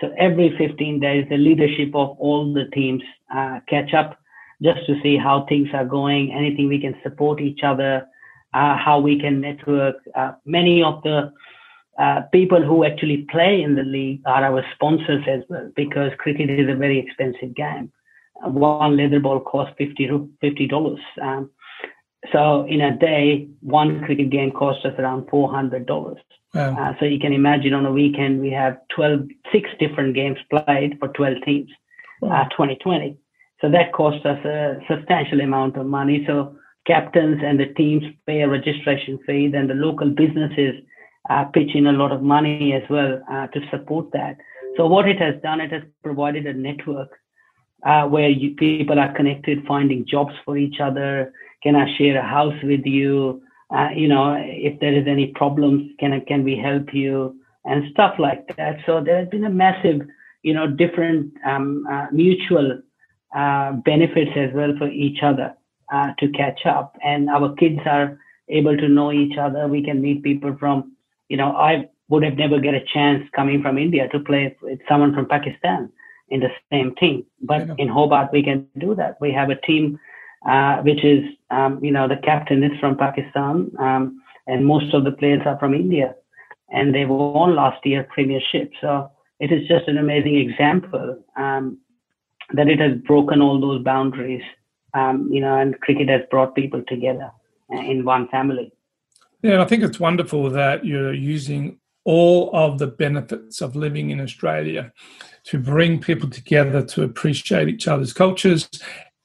so 0.00 0.12
every 0.18 0.54
15 0.58 1.00
days, 1.00 1.26
the 1.30 1.36
leadership 1.36 1.94
of 1.94 2.16
all 2.18 2.52
the 2.52 2.64
teams 2.74 3.02
uh, 3.34 3.60
catch 3.68 3.94
up 3.94 4.18
just 4.62 4.80
to 4.86 5.00
see 5.02 5.16
how 5.16 5.46
things 5.48 5.68
are 5.72 5.84
going, 5.84 6.32
anything 6.32 6.68
we 6.68 6.80
can 6.80 6.96
support 7.02 7.40
each 7.40 7.60
other, 7.64 8.06
uh, 8.54 8.76
how 8.76 9.00
we 9.00 9.18
can 9.18 9.40
network. 9.40 9.96
Uh, 10.14 10.32
many 10.46 10.82
of 10.82 11.02
the 11.02 11.32
uh, 11.98 12.22
people 12.32 12.62
who 12.62 12.84
actually 12.84 13.26
play 13.30 13.62
in 13.62 13.74
the 13.74 13.82
league 13.82 14.20
are 14.26 14.44
our 14.44 14.64
sponsors 14.74 15.24
as 15.28 15.42
well, 15.48 15.70
because 15.76 16.12
cricket 16.18 16.48
is 16.48 16.68
a 16.68 16.74
very 16.74 16.98
expensive 16.98 17.54
game. 17.54 17.90
one 18.42 18.96
leather 18.96 19.20
ball 19.20 19.40
costs 19.40 19.74
50 19.78 20.08
$50. 20.42 20.98
Um, 21.22 21.50
so 22.32 22.64
in 22.66 22.80
a 22.80 22.96
day, 22.96 23.48
one 23.60 24.02
cricket 24.04 24.30
game 24.30 24.50
costs 24.50 24.84
us 24.84 24.94
around 24.98 25.26
$400. 25.26 26.16
Wow. 26.54 26.76
Uh, 26.76 26.92
so 26.98 27.04
you 27.04 27.18
can 27.18 27.32
imagine 27.32 27.74
on 27.74 27.84
a 27.84 27.92
weekend 27.92 28.40
we 28.40 28.50
have 28.50 28.78
12, 28.94 29.28
six 29.52 29.68
different 29.78 30.14
games 30.14 30.38
played 30.50 30.96
for 30.98 31.08
12 31.08 31.38
teams, 31.44 31.70
wow. 32.20 32.42
uh, 32.42 32.48
2020. 32.50 33.18
So 33.60 33.70
that 33.70 33.92
costs 33.92 34.24
us 34.24 34.44
a 34.44 34.78
substantial 34.88 35.40
amount 35.40 35.76
of 35.76 35.86
money. 35.86 36.24
So 36.26 36.56
captains 36.86 37.40
and 37.44 37.58
the 37.58 37.72
teams 37.74 38.04
pay 38.26 38.42
a 38.42 38.48
registration 38.48 39.18
fee. 39.26 39.48
Then 39.48 39.68
the 39.68 39.74
local 39.74 40.10
businesses 40.10 40.74
uh, 41.30 41.44
pitch 41.46 41.74
in 41.74 41.86
a 41.86 41.92
lot 41.92 42.12
of 42.12 42.22
money 42.22 42.72
as 42.72 42.82
well 42.90 43.20
uh, 43.30 43.46
to 43.48 43.60
support 43.70 44.10
that. 44.12 44.36
So 44.76 44.86
what 44.86 45.08
it 45.08 45.18
has 45.20 45.40
done, 45.42 45.60
it 45.60 45.72
has 45.72 45.82
provided 46.02 46.46
a 46.46 46.52
network 46.52 47.10
uh, 47.86 48.04
where 48.06 48.28
you, 48.28 48.54
people 48.56 48.98
are 48.98 49.14
connected, 49.14 49.64
finding 49.66 50.06
jobs 50.06 50.34
for 50.44 50.56
each 50.56 50.80
other. 50.80 51.32
Can 51.62 51.76
I 51.76 51.96
share 51.96 52.18
a 52.18 52.22
house 52.22 52.60
with 52.62 52.84
you? 52.84 53.42
uh, 53.74 53.88
you 53.94 54.08
know, 54.08 54.36
if 54.38 54.78
there 54.80 54.94
is 54.94 55.06
any 55.06 55.28
problems, 55.28 55.90
can 55.98 56.20
can 56.26 56.44
we 56.44 56.56
help 56.56 56.94
you 56.94 57.36
and 57.64 57.90
stuff 57.92 58.14
like 58.18 58.56
that. 58.56 58.78
So 58.86 59.02
there 59.02 59.18
has 59.18 59.28
been 59.28 59.44
a 59.44 59.50
massive, 59.50 60.02
you 60.42 60.54
know, 60.54 60.66
different 60.66 61.32
um, 61.46 61.86
uh, 61.90 62.06
mutual 62.12 62.80
uh, 63.34 63.72
benefits 63.72 64.30
as 64.36 64.50
well 64.54 64.74
for 64.78 64.88
each 64.88 65.22
other 65.22 65.54
uh, 65.92 66.12
to 66.18 66.28
catch 66.30 66.66
up. 66.66 66.96
And 67.04 67.28
our 67.28 67.54
kids 67.54 67.80
are 67.86 68.18
able 68.48 68.76
to 68.76 68.88
know 68.88 69.12
each 69.12 69.38
other. 69.38 69.68
We 69.68 69.82
can 69.82 70.00
meet 70.00 70.22
people 70.22 70.56
from, 70.58 70.92
you 71.28 71.36
know, 71.36 71.56
I 71.56 71.88
would 72.08 72.22
have 72.22 72.36
never 72.36 72.58
get 72.58 72.74
a 72.74 72.84
chance 72.92 73.22
coming 73.34 73.62
from 73.62 73.78
India 73.78 74.08
to 74.08 74.20
play 74.20 74.56
with 74.62 74.78
someone 74.88 75.14
from 75.14 75.26
Pakistan 75.26 75.90
in 76.28 76.40
the 76.40 76.50
same 76.70 76.94
team. 76.96 77.24
But 77.42 77.68
in 77.78 77.88
Hobart, 77.88 78.30
we 78.32 78.42
can 78.42 78.68
do 78.78 78.94
that. 78.94 79.16
We 79.20 79.32
have 79.32 79.50
a 79.50 79.56
team 79.56 79.98
uh, 80.46 80.76
which 80.82 81.04
is, 81.04 81.24
um, 81.50 81.82
you 81.82 81.90
know, 81.90 82.06
the 82.06 82.16
captain 82.16 82.62
is 82.62 82.78
from 82.78 82.96
Pakistan, 82.96 83.70
um, 83.78 84.22
and 84.46 84.66
most 84.66 84.92
of 84.92 85.04
the 85.04 85.12
players 85.12 85.40
are 85.46 85.58
from 85.58 85.72
India, 85.74 86.14
and 86.70 86.94
they 86.94 87.06
won 87.06 87.54
last 87.54 87.84
year 87.86 88.06
Premiership. 88.12 88.70
So 88.80 89.10
it 89.40 89.50
is 89.50 89.66
just 89.66 89.88
an 89.88 89.96
amazing 89.96 90.36
example 90.36 91.18
um, 91.36 91.78
that 92.52 92.68
it 92.68 92.78
has 92.78 92.98
broken 93.06 93.40
all 93.40 93.58
those 93.58 93.82
boundaries, 93.82 94.42
um, 94.94 95.28
you 95.30 95.40
know, 95.40 95.58
and 95.58 95.78
cricket 95.80 96.08
has 96.08 96.22
brought 96.30 96.54
people 96.54 96.82
together 96.86 97.30
uh, 97.72 97.80
in 97.80 98.04
one 98.04 98.28
family. 98.28 98.72
Yeah, 99.42 99.60
I 99.60 99.66
think 99.66 99.82
it's 99.82 100.00
wonderful 100.00 100.48
that 100.50 100.84
you're 100.84 101.12
using 101.12 101.78
all 102.04 102.50
of 102.54 102.78
the 102.78 102.86
benefits 102.86 103.60
of 103.60 103.76
living 103.76 104.10
in 104.10 104.20
Australia 104.20 104.92
to 105.44 105.58
bring 105.58 106.00
people 106.00 106.28
together 106.28 106.82
to 106.82 107.02
appreciate 107.02 107.68
each 107.68 107.88
other's 107.88 108.12
cultures 108.12 108.68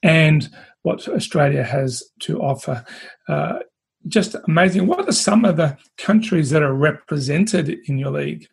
and 0.02 0.48
what 0.82 1.06
Australia 1.08 1.62
has 1.62 2.02
to 2.20 2.40
offer. 2.40 2.84
Uh, 3.28 3.60
just 4.08 4.34
amazing. 4.48 4.86
What 4.86 5.08
are 5.08 5.12
some 5.12 5.44
of 5.44 5.56
the 5.56 5.76
countries 5.98 6.50
that 6.50 6.62
are 6.62 6.74
represented 6.74 7.68
in 7.86 7.98
your 7.98 8.10
league? 8.10 8.46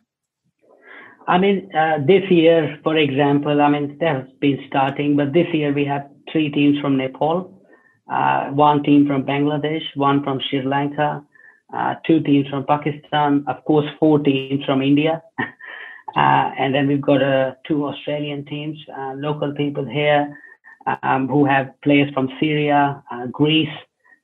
I 1.26 1.36
mean, 1.36 1.70
uh, 1.74 1.98
this 2.06 2.30
year, 2.30 2.78
for 2.82 2.96
example, 2.96 3.60
I 3.60 3.68
mean, 3.68 3.98
there 3.98 4.22
has 4.22 4.30
been 4.40 4.64
starting, 4.66 5.16
but 5.16 5.32
this 5.32 5.46
year 5.52 5.72
we 5.72 5.84
have 5.84 6.08
three 6.32 6.50
teams 6.50 6.78
from 6.80 6.96
Nepal, 6.96 7.58
uh, 8.10 8.46
one 8.50 8.82
team 8.82 9.06
from 9.06 9.24
Bangladesh, 9.24 9.84
one 9.94 10.22
from 10.24 10.40
Sri 10.48 10.62
Lanka, 10.62 11.22
uh, 11.74 11.94
two 12.06 12.20
teams 12.20 12.48
from 12.48 12.64
Pakistan, 12.64 13.44
of 13.46 13.62
course, 13.64 13.86
four 14.00 14.18
teams 14.18 14.64
from 14.64 14.82
India. 14.82 15.22
Uh, 16.16 16.50
and 16.58 16.74
then 16.74 16.88
we've 16.88 17.02
got 17.02 17.22
uh, 17.22 17.52
two 17.66 17.84
Australian 17.84 18.42
teams, 18.46 18.78
uh, 18.98 19.12
local 19.14 19.52
people 19.52 19.84
here 19.84 20.34
um, 21.02 21.28
who 21.28 21.44
have 21.44 21.70
players 21.82 22.10
from 22.14 22.30
Syria, 22.40 23.02
Greece, 23.30 23.68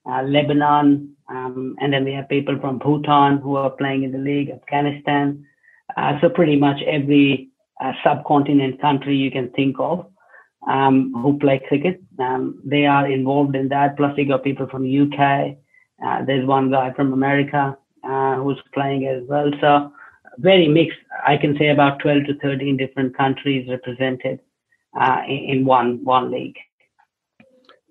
Lebanon, 0.07 1.15
um, 1.29 1.77
and 1.81 1.93
then 1.93 2.05
we 2.05 2.13
have 2.13 2.27
people 2.31 2.59
from 2.59 2.79
Bhutan 2.79 3.37
who 3.37 3.57
are 3.57 3.69
playing 3.69 4.03
in 4.03 4.13
the 4.13 4.19
league, 4.19 4.49
Afghanistan. 4.49 5.45
So 6.23 6.31
pretty 6.31 6.57
much 6.57 6.81
every 6.87 7.51
subcontinent 8.03 8.81
country 8.81 9.17
you 9.17 9.31
can 9.31 9.51
think 9.51 9.77
of 9.79 10.07
um, 10.69 11.13
who 11.23 11.39
play 11.39 11.61
cricket, 11.69 12.03
um, 12.19 12.61
they 12.65 12.87
are 12.87 13.11
involved 13.11 13.55
in 13.55 13.69
that. 13.69 13.97
Plus, 13.97 14.17
you 14.17 14.27
got 14.27 14.45
people 14.45 14.67
from 14.69 14.85
UK. 14.85 15.57
Uh, 16.05 16.25
there's 16.25 16.47
one 16.47 16.71
guy 16.71 16.93
from 16.93 17.13
America 17.13 17.77
uh, 18.03 18.37
who's 18.37 18.61
playing 18.73 19.07
as 19.07 19.23
well. 19.29 19.51
So 19.61 19.93
very 20.39 20.69
mixed. 20.69 20.99
I 21.27 21.37
can 21.37 21.57
say 21.59 21.69
about 21.69 22.01
12 22.01 22.27
to 22.27 22.39
13 22.41 22.77
different 22.77 23.17
countries 23.17 23.69
represented 23.69 24.41
uh, 24.99 25.23
in 25.27 25.65
one 25.65 26.05
one 26.05 26.31
league. 26.31 26.57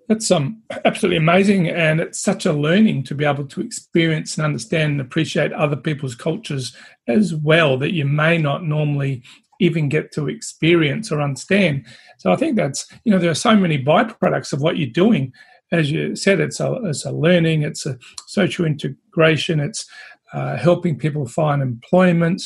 That's 0.08 0.30
um, 0.30 0.62
absolutely 0.84 1.16
amazing, 1.16 1.68
and 1.68 1.98
it's 1.98 2.20
such 2.20 2.44
a 2.44 2.52
learning 2.52 3.04
to 3.04 3.14
be 3.14 3.24
able 3.24 3.46
to 3.46 3.62
experience 3.62 4.36
and 4.36 4.44
understand 4.44 4.92
and 4.92 5.00
appreciate 5.00 5.52
other 5.52 5.76
people's 5.76 6.14
cultures 6.14 6.76
as 7.08 7.34
well 7.34 7.78
that 7.78 7.94
you 7.94 8.04
may 8.04 8.36
not 8.36 8.64
normally 8.64 9.22
even 9.60 9.88
get 9.88 10.12
to 10.12 10.28
experience 10.28 11.10
or 11.12 11.20
understand. 11.20 11.86
So 12.18 12.32
I 12.32 12.36
think 12.36 12.56
that's 12.56 12.86
you 13.04 13.12
know 13.12 13.18
there 13.18 13.30
are 13.30 13.34
so 13.34 13.56
many 13.56 13.82
byproducts 13.82 14.52
of 14.52 14.60
what 14.60 14.78
you're 14.78 14.88
doing. 14.88 15.32
As 15.72 15.90
you 15.90 16.14
said, 16.16 16.40
it's 16.40 16.60
a 16.60 16.72
it's 16.84 17.04
a 17.04 17.12
learning, 17.12 17.62
it's 17.62 17.86
a 17.86 17.98
social 18.26 18.64
integration, 18.64 19.60
it's 19.60 19.86
uh, 20.32 20.56
helping 20.56 20.98
people 20.98 21.26
find 21.26 21.62
employment, 21.62 22.42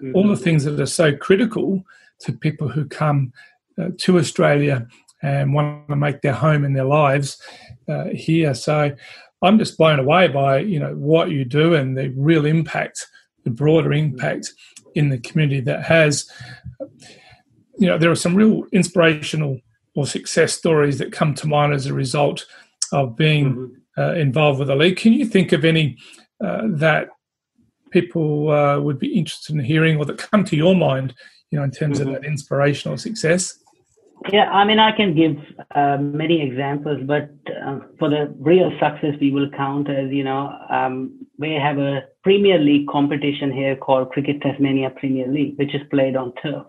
mm-hmm. 0.00 0.14
all 0.14 0.28
the 0.28 0.36
things 0.36 0.64
that 0.64 0.80
are 0.80 0.86
so 0.86 1.14
critical 1.14 1.82
to 2.20 2.32
people 2.32 2.68
who 2.68 2.86
come 2.86 3.32
uh, 3.78 3.90
to 3.98 4.18
Australia 4.18 4.86
and 5.22 5.52
want 5.52 5.88
to 5.88 5.96
make 5.96 6.22
their 6.22 6.32
home 6.32 6.64
in 6.64 6.72
their 6.72 6.84
lives 6.84 7.40
uh, 7.88 8.06
here. 8.06 8.54
So 8.54 8.94
I'm 9.42 9.58
just 9.58 9.76
blown 9.76 9.98
away 9.98 10.28
by 10.28 10.58
you 10.58 10.80
know 10.80 10.94
what 10.94 11.30
you 11.30 11.44
do 11.44 11.74
and 11.74 11.96
the 11.96 12.08
real 12.16 12.46
impact 12.46 13.06
the 13.46 13.50
broader 13.50 13.92
impact 13.92 14.52
in 14.96 15.10
the 15.10 15.18
community 15.18 15.60
that 15.60 15.84
has. 15.84 16.30
You 17.78 17.88
know, 17.88 17.98
there 17.98 18.10
are 18.10 18.16
some 18.16 18.34
real 18.34 18.64
inspirational 18.72 19.60
or 19.94 20.06
success 20.06 20.52
stories 20.54 20.98
that 20.98 21.12
come 21.12 21.34
to 21.34 21.46
mind 21.46 21.74
as 21.74 21.86
a 21.86 21.94
result 21.94 22.46
of 22.92 23.16
being 23.16 23.54
mm-hmm. 23.54 24.00
uh, 24.00 24.12
involved 24.14 24.58
with 24.58 24.68
the 24.68 24.76
league. 24.76 24.96
Can 24.96 25.12
you 25.12 25.26
think 25.26 25.52
of 25.52 25.64
any 25.64 25.98
uh, 26.42 26.62
that 26.64 27.08
people 27.90 28.50
uh, 28.50 28.80
would 28.80 28.98
be 28.98 29.14
interested 29.14 29.54
in 29.54 29.64
hearing 29.64 29.96
or 29.96 30.04
that 30.04 30.18
come 30.18 30.44
to 30.44 30.56
your 30.56 30.74
mind, 30.74 31.14
you 31.50 31.58
know, 31.58 31.64
in 31.64 31.70
terms 31.70 31.98
mm-hmm. 31.98 32.08
of 32.08 32.14
that 32.14 32.28
inspirational 32.28 32.96
success? 32.96 33.58
Yeah, 34.32 34.50
I 34.50 34.64
mean, 34.64 34.78
I 34.78 34.92
can 34.92 35.14
give 35.14 35.36
uh, 35.74 35.98
many 35.98 36.42
examples, 36.42 37.00
but 37.04 37.30
uh, 37.64 37.80
for 37.98 38.08
the 38.08 38.34
real 38.38 38.70
success, 38.80 39.14
we 39.20 39.30
will 39.30 39.50
count 39.50 39.88
as, 39.90 40.10
you 40.10 40.24
know, 40.24 40.52
um, 40.70 41.26
we 41.38 41.52
have 41.52 41.78
a 41.78 42.04
Premier 42.26 42.58
League 42.58 42.88
competition 42.88 43.52
here 43.52 43.76
called 43.76 44.10
Cricket 44.10 44.40
Tasmania 44.42 44.90
Premier 44.90 45.28
League, 45.28 45.56
which 45.58 45.72
is 45.76 45.82
played 45.90 46.16
on 46.16 46.32
turf. 46.42 46.66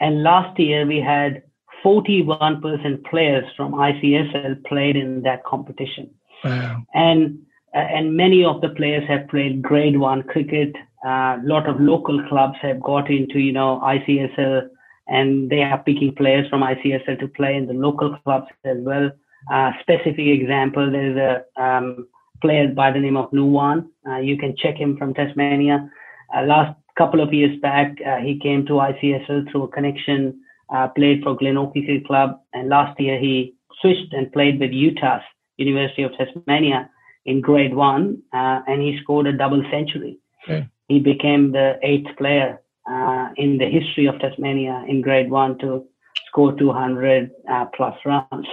And 0.00 0.22
last 0.22 0.58
year, 0.58 0.86
we 0.86 1.02
had 1.02 1.42
41% 1.84 3.04
players 3.04 3.44
from 3.58 3.74
ICSL 3.74 4.64
played 4.64 4.96
in 4.96 5.20
that 5.20 5.44
competition. 5.44 6.08
Wow. 6.42 6.82
And 6.94 7.40
uh, 7.74 7.88
and 7.96 8.16
many 8.16 8.42
of 8.42 8.62
the 8.62 8.70
players 8.70 9.06
have 9.06 9.28
played 9.28 9.60
grade 9.60 9.98
one 9.98 10.22
cricket. 10.22 10.72
A 11.04 11.08
uh, 11.08 11.38
lot 11.42 11.68
of 11.68 11.78
local 11.78 12.26
clubs 12.30 12.56
have 12.62 12.80
got 12.80 13.10
into, 13.10 13.38
you 13.38 13.52
know, 13.52 13.82
ICSL 13.84 14.66
and 15.08 15.50
they 15.50 15.60
are 15.60 15.82
picking 15.82 16.14
players 16.14 16.48
from 16.48 16.62
ICSL 16.62 17.20
to 17.20 17.28
play 17.28 17.54
in 17.54 17.66
the 17.66 17.74
local 17.74 18.16
clubs 18.24 18.48
as 18.64 18.78
well. 18.80 19.10
Uh, 19.52 19.72
specific 19.82 20.26
example, 20.26 20.90
there's 20.90 21.18
a 21.18 21.62
um, 21.62 22.08
player 22.40 22.68
by 22.68 22.90
the 22.90 22.98
name 22.98 23.16
of 23.16 23.30
Nuwan. 23.30 23.86
Uh, 24.08 24.18
you 24.18 24.36
can 24.36 24.56
check 24.56 24.76
him 24.76 24.96
from 24.96 25.14
Tasmania. 25.14 25.90
Uh, 26.34 26.42
last 26.42 26.76
couple 26.96 27.20
of 27.20 27.32
years 27.32 27.58
back, 27.60 27.96
uh, 28.06 28.16
he 28.16 28.38
came 28.38 28.66
to 28.66 28.74
ICSL 28.74 29.50
through 29.50 29.64
a 29.64 29.68
connection, 29.68 30.40
uh, 30.74 30.88
played 30.88 31.22
for 31.22 31.36
Glenorchy 31.36 31.84
Cricket 31.84 32.06
Club, 32.06 32.40
and 32.52 32.68
last 32.68 32.98
year 33.00 33.18
he 33.18 33.54
switched 33.80 34.12
and 34.12 34.32
played 34.32 34.60
with 34.60 34.70
UTAS, 34.70 35.22
University 35.56 36.02
of 36.02 36.12
Tasmania, 36.16 36.90
in 37.26 37.40
grade 37.40 37.74
one, 37.74 38.22
uh, 38.32 38.60
and 38.66 38.82
he 38.82 38.98
scored 39.02 39.26
a 39.26 39.36
double 39.36 39.62
century. 39.70 40.18
Okay. 40.44 40.68
He 40.88 41.00
became 41.00 41.52
the 41.52 41.78
eighth 41.82 42.16
player 42.16 42.60
uh, 42.90 43.28
in 43.36 43.58
the 43.58 43.68
history 43.68 44.06
of 44.06 44.18
Tasmania 44.18 44.84
in 44.88 45.00
grade 45.00 45.30
one 45.30 45.58
to 45.58 45.84
score 46.26 46.56
200 46.56 47.30
uh, 47.50 47.66
plus 47.76 47.94
runs 48.04 48.46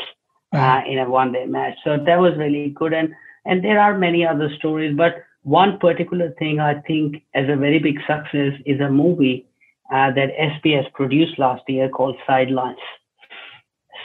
uh, 0.54 0.82
in 0.88 1.00
a 1.00 1.10
one 1.10 1.32
day 1.32 1.46
match. 1.46 1.76
So 1.84 1.98
that 2.06 2.20
was 2.20 2.34
really 2.38 2.70
good. 2.70 2.94
And, 2.94 3.14
and 3.48 3.64
there 3.64 3.80
are 3.80 3.98
many 3.98 4.26
other 4.26 4.50
stories, 4.58 4.96
but 4.96 5.24
one 5.44 5.80
particular 5.80 6.32
thing 6.38 6.60
I 6.60 6.82
think 6.82 7.24
as 7.34 7.46
a 7.48 7.56
very 7.56 7.80
big 7.80 7.98
success 8.06 8.54
is 8.66 8.82
a 8.82 8.90
movie 8.90 9.48
uh, 9.94 10.12
that 10.12 10.36
SBS 10.38 10.92
produced 10.92 11.40
last 11.40 11.64
year 11.70 11.88
called 11.88 12.18
Sidelines. 12.28 12.78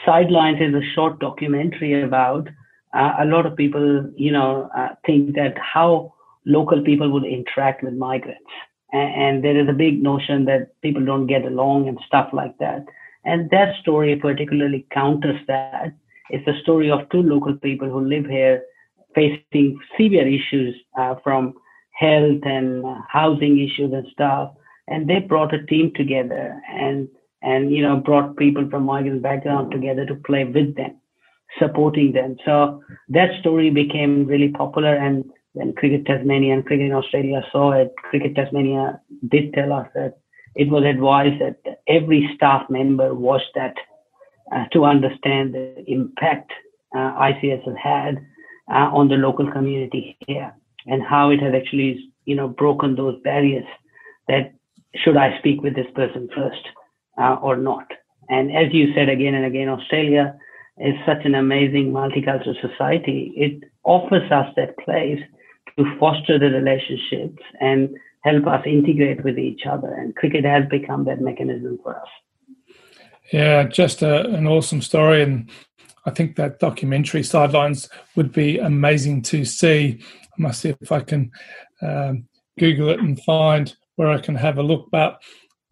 Sidelines 0.06 0.61
is 0.61 0.75
a 0.75 0.94
short 0.94 1.18
documentary 1.18 2.00
about 2.02 2.49
uh, 2.94 3.14
a 3.18 3.25
lot 3.25 3.46
of 3.46 3.56
people, 3.56 4.08
you 4.16 4.30
know, 4.30 4.70
uh, 4.76 4.90
think 5.04 5.34
that 5.34 5.56
how 5.58 6.14
local 6.46 6.80
people 6.82 7.11
would 7.11 7.25
interact 7.25 7.82
with 7.82 7.94
migrants. 7.94 8.50
And, 8.92 9.22
and, 9.22 9.44
there 9.44 9.58
is 9.58 9.68
a 9.68 9.72
big 9.72 10.02
notion 10.02 10.44
that 10.44 10.80
people 10.82 11.04
don't 11.04 11.26
get 11.26 11.44
along 11.44 11.88
and 11.88 11.99
stuff 12.06 12.28
like 12.32 12.58
that. 12.58 12.84
And 13.25 13.50
that 13.50 13.75
story 13.80 14.14
particularly 14.16 14.87
counters 14.92 15.40
that. 15.49 15.94
It's 16.30 16.44
the 16.44 16.61
story 16.62 16.90
of 16.90 17.08
two 17.11 17.22
local 17.22 17.54
people 17.56 17.88
who 17.88 18.00
live 18.00 18.26
here 18.26 18.62
facing 19.14 19.78
severe 19.99 20.26
issues 20.26 20.75
uh, 20.99 21.14
from 21.23 21.54
health 21.92 22.40
and 22.45 22.85
housing 23.09 23.59
issues 23.59 23.92
and 23.92 24.07
stuff. 24.12 24.53
And 24.88 25.09
they 25.09 25.20
brought 25.20 25.55
a 25.55 25.64
team 25.66 25.92
together 25.94 26.61
and, 26.68 27.09
and, 27.42 27.70
you 27.70 27.83
know, 27.83 27.96
brought 27.96 28.37
people 28.37 28.68
from 28.68 28.85
migrant 28.85 29.22
background 29.22 29.70
together 29.70 30.05
to 30.07 30.14
play 30.16 30.44
with 30.44 30.77
them 30.77 30.96
supporting 31.59 32.12
them. 32.12 32.37
So 32.44 32.83
that 33.09 33.38
story 33.40 33.70
became 33.70 34.27
really 34.27 34.48
popular. 34.48 34.94
And 34.94 35.25
when 35.53 35.72
Cricket 35.75 36.07
Tasmania 36.07 36.55
and 36.55 36.66
Cricket 36.66 36.92
Australia 36.92 37.42
saw 37.53 37.72
it, 37.72 37.92
Cricket 37.96 38.35
Tasmania 38.35 39.01
did 39.29 39.53
tell 39.53 39.72
us 39.72 39.88
that 39.94 40.18
it 40.55 40.68
was 40.68 40.85
advised 40.85 41.40
that 41.40 41.81
every 41.88 42.31
staff 42.37 42.68
member 42.68 43.14
watched 43.14 43.53
that 43.55 43.75
uh, 44.55 44.64
to 44.72 44.85
understand 44.85 45.55
the 45.55 45.85
impact 45.87 46.53
uh, 46.94 46.98
ICSL 46.98 47.77
had 47.77 48.18
uh, 48.72 48.88
on 48.92 49.08
the 49.08 49.16
local 49.16 49.50
community 49.50 50.16
here 50.26 50.54
and 50.87 51.02
how 51.02 51.30
it 51.30 51.40
has 51.40 51.54
actually, 51.54 52.11
you 52.24 52.35
know, 52.35 52.48
broken 52.48 52.96
those 52.96 53.20
barriers 53.22 53.66
that 54.28 54.54
should 54.94 55.16
I 55.16 55.38
speak 55.38 55.62
with 55.62 55.74
this 55.74 55.90
person 55.94 56.28
first 56.35 56.66
uh, 57.20 57.37
or 57.42 57.56
not. 57.56 57.87
And 58.28 58.54
as 58.54 58.72
you 58.72 58.92
said 58.94 59.08
again 59.08 59.35
and 59.35 59.44
again, 59.44 59.68
Australia 59.68 60.38
is 60.78 60.94
such 61.06 61.24
an 61.24 61.35
amazing 61.35 61.92
multicultural 61.92 62.61
society. 62.61 63.32
It 63.37 63.70
offers 63.85 64.30
us 64.30 64.52
that 64.56 64.78
place 64.78 65.20
to 65.78 65.98
foster 65.98 66.38
the 66.38 66.50
relationships 66.50 67.42
and 67.61 67.90
help 68.22 68.46
us 68.46 68.62
integrate 68.66 69.24
with 69.24 69.38
each 69.38 69.62
other. 69.68 69.92
And 69.92 70.14
cricket 70.16 70.44
has 70.44 70.64
become 70.70 71.04
that 71.04 71.20
mechanism 71.20 71.78
for 71.82 71.96
us. 71.96 72.08
Yeah, 73.32 73.64
just 73.64 74.02
a, 74.02 74.26
an 74.28 74.46
awesome 74.46 74.82
story. 74.82 75.22
And 75.22 75.50
I 76.05 76.11
think 76.11 76.37
that 76.37 76.59
documentary 76.59 77.23
Sidelines 77.23 77.88
would 78.17 78.33
be 78.33 78.59
amazing 78.59 79.23
to 79.23 79.45
see. 79.45 80.01
I 80.03 80.43
must 80.43 80.61
see 80.61 80.75
if 80.81 80.93
I 80.93 81.01
can 81.01 81.31
um, 81.81 82.27
Google 82.59 82.91
it 82.91 83.01
and 83.01 83.23
find 83.23 83.75
where 83.97 84.11
I 84.11 84.21
can 84.21 84.35
have 84.35 84.59
a 84.59 84.62
look. 84.62 84.88
But 84.91 85.21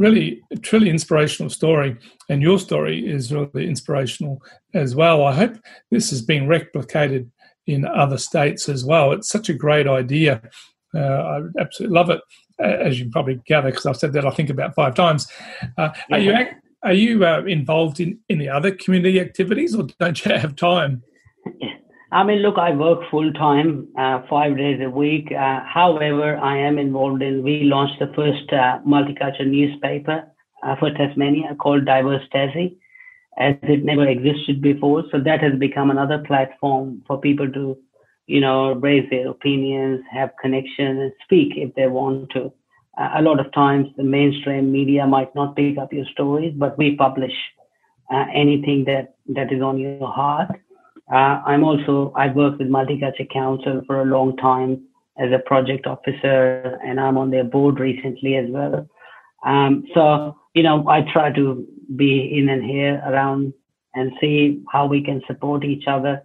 really 0.00 0.40
truly 0.62 0.88
inspirational 0.88 1.50
story 1.50 1.96
and 2.30 2.40
your 2.40 2.58
story 2.58 3.06
is 3.06 3.32
really 3.32 3.68
inspirational 3.68 4.42
as 4.72 4.96
well. 4.96 5.24
I 5.24 5.34
hope 5.34 5.56
this 5.90 6.10
is 6.10 6.22
being 6.22 6.46
replicated 6.46 7.28
in 7.66 7.86
other 7.86 8.16
states 8.16 8.68
as 8.68 8.84
well. 8.84 9.12
It's 9.12 9.28
such 9.28 9.50
a 9.50 9.54
great 9.54 9.86
idea. 9.86 10.40
Uh, 10.92 10.98
i 10.98 11.40
absolutely 11.60 11.94
love 11.94 12.10
it 12.10 12.20
as 12.58 12.98
you 12.98 13.08
probably 13.10 13.40
gather 13.46 13.70
because 13.70 13.86
i've 13.86 13.96
said 13.96 14.12
that 14.12 14.26
i 14.26 14.30
think 14.30 14.50
about 14.50 14.74
five 14.74 14.92
times. 14.92 15.28
Uh, 15.78 15.90
are 16.10 16.18
you 16.18 16.34
are 16.82 16.92
you 16.92 17.24
uh, 17.24 17.42
involved 17.44 18.00
in 18.00 18.18
any 18.28 18.48
other 18.48 18.70
community 18.70 19.20
activities 19.20 19.74
or 19.74 19.84
don't 19.98 20.24
you 20.24 20.32
have 20.32 20.56
time 20.56 21.02
I 22.12 22.24
mean, 22.24 22.38
look, 22.38 22.58
I 22.58 22.72
work 22.72 23.08
full 23.08 23.32
time, 23.32 23.86
uh, 23.96 24.22
five 24.28 24.56
days 24.56 24.80
a 24.84 24.90
week. 24.90 25.30
Uh, 25.30 25.60
however, 25.64 26.36
I 26.38 26.56
am 26.58 26.76
involved 26.76 27.22
in, 27.22 27.44
we 27.44 27.62
launched 27.62 28.00
the 28.00 28.12
first 28.16 28.52
uh, 28.52 28.80
multicultural 28.84 29.46
newspaper 29.46 30.24
uh, 30.64 30.76
for 30.76 30.90
Tasmania 30.90 31.54
called 31.54 31.84
Diverse 31.84 32.24
Tassie, 32.34 32.76
as 33.38 33.54
it 33.62 33.84
never 33.84 34.08
existed 34.08 34.60
before. 34.60 35.04
So 35.12 35.20
that 35.20 35.40
has 35.40 35.56
become 35.56 35.90
another 35.90 36.18
platform 36.26 37.02
for 37.06 37.20
people 37.20 37.50
to, 37.52 37.78
you 38.26 38.40
know, 38.40 38.72
raise 38.72 39.08
their 39.10 39.28
opinions, 39.28 40.00
have 40.10 40.30
connection, 40.42 40.98
and 40.98 41.12
speak 41.22 41.52
if 41.56 41.72
they 41.76 41.86
want 41.86 42.30
to. 42.30 42.52
A 43.00 43.22
lot 43.22 43.40
of 43.40 43.52
times, 43.52 43.88
the 43.96 44.02
mainstream 44.02 44.70
media 44.70 45.06
might 45.06 45.34
not 45.34 45.56
pick 45.56 45.78
up 45.78 45.92
your 45.92 46.04
stories, 46.12 46.52
but 46.56 46.76
we 46.76 46.96
publish 46.96 47.32
uh, 48.12 48.26
anything 48.34 48.84
that, 48.84 49.14
that 49.28 49.52
is 49.52 49.62
on 49.62 49.78
your 49.78 50.12
heart 50.12 50.50
uh, 51.12 51.42
I'm 51.44 51.64
also, 51.64 52.12
I've 52.14 52.36
worked 52.36 52.58
with 52.58 52.68
Multicultural 52.68 53.30
Council 53.32 53.82
for 53.86 54.00
a 54.00 54.04
long 54.04 54.36
time 54.36 54.84
as 55.18 55.32
a 55.32 55.40
project 55.40 55.86
officer, 55.86 56.78
and 56.84 57.00
I'm 57.00 57.18
on 57.18 57.30
their 57.30 57.44
board 57.44 57.80
recently 57.80 58.36
as 58.36 58.46
well. 58.48 58.88
Um, 59.44 59.84
so, 59.92 60.36
you 60.54 60.62
know, 60.62 60.88
I 60.88 61.02
try 61.12 61.32
to 61.32 61.66
be 61.96 62.38
in 62.38 62.48
and 62.48 62.64
here 62.64 63.02
around 63.04 63.52
and 63.94 64.12
see 64.20 64.62
how 64.70 64.86
we 64.86 65.02
can 65.02 65.20
support 65.26 65.64
each 65.64 65.84
other. 65.88 66.22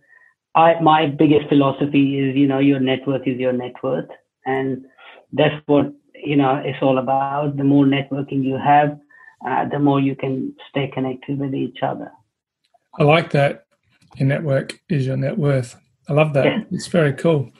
I, 0.53 0.79
my 0.81 1.07
biggest 1.07 1.49
philosophy 1.49 2.19
is, 2.19 2.35
you 2.35 2.47
know, 2.47 2.59
your 2.59 2.79
network 2.79 3.27
is 3.27 3.39
your 3.39 3.53
net 3.53 3.73
worth. 3.81 4.09
And 4.45 4.85
that's 5.33 5.55
what, 5.65 5.91
you 6.25 6.35
know, 6.35 6.61
it's 6.63 6.81
all 6.81 6.97
about. 6.97 7.57
The 7.57 7.63
more 7.63 7.85
networking 7.85 8.43
you 8.43 8.57
have, 8.57 8.99
uh, 9.47 9.67
the 9.69 9.79
more 9.79 9.99
you 9.99 10.15
can 10.15 10.53
stay 10.69 10.89
connected 10.93 11.39
with 11.39 11.53
each 11.53 11.79
other. 11.81 12.11
I 12.99 13.03
like 13.03 13.31
that 13.31 13.65
your 14.17 14.27
network 14.27 14.79
is 14.89 15.05
your 15.05 15.17
net 15.17 15.37
worth. 15.37 15.75
I 16.07 16.13
love 16.13 16.33
that. 16.33 16.45
Yeah. 16.45 16.59
It's 16.71 16.87
very 16.87 17.13
cool. 17.13 17.51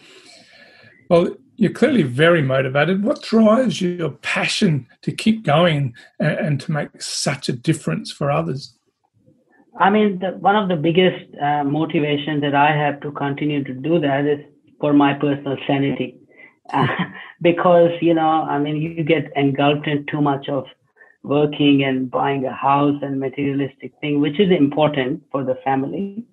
Well, 1.10 1.36
you're 1.58 1.72
clearly 1.72 2.04
very 2.04 2.42
motivated. 2.42 3.04
What 3.04 3.22
drives 3.22 3.82
your 3.82 4.12
passion 4.12 4.88
to 5.04 5.12
keep 5.12 5.44
going 5.44 5.94
and, 6.20 6.38
and 6.40 6.62
to 6.62 6.72
make 6.72 7.02
such 7.02 7.50
a 7.50 7.54
difference 7.54 8.12
for 8.12 8.30
others? 8.30 8.78
I 9.80 9.90
mean, 9.90 10.20
the, 10.20 10.38
one 10.38 10.56
of 10.56 10.70
the 10.70 10.76
biggest 10.76 11.26
uh, 11.42 11.64
motivations 11.64 12.42
that 12.42 12.56
I 12.56 12.76
have 12.76 13.02
to 13.02 13.12
continue 13.12 13.64
to 13.64 13.74
do 13.74 14.00
that 14.00 14.26
is 14.26 14.40
for 14.80 14.94
my 14.94 15.14
personal 15.14 15.58
sanity. 15.68 16.18
Because, 17.42 17.92
you 18.02 18.14
know, 18.14 18.44
I 18.44 18.58
mean, 18.60 18.78
you 18.78 19.04
get 19.04 19.32
engulfed 19.36 19.88
in 19.88 20.06
too 20.10 20.22
much 20.22 20.48
of 20.50 20.66
working 21.22 21.84
and 21.84 22.10
buying 22.10 22.46
a 22.46 22.54
house 22.54 22.98
and 23.02 23.20
materialistic 23.20 23.92
thing, 24.00 24.22
which 24.22 24.40
is 24.40 24.52
important 24.52 25.24
for 25.32 25.44
the 25.44 25.56
family 25.64 26.26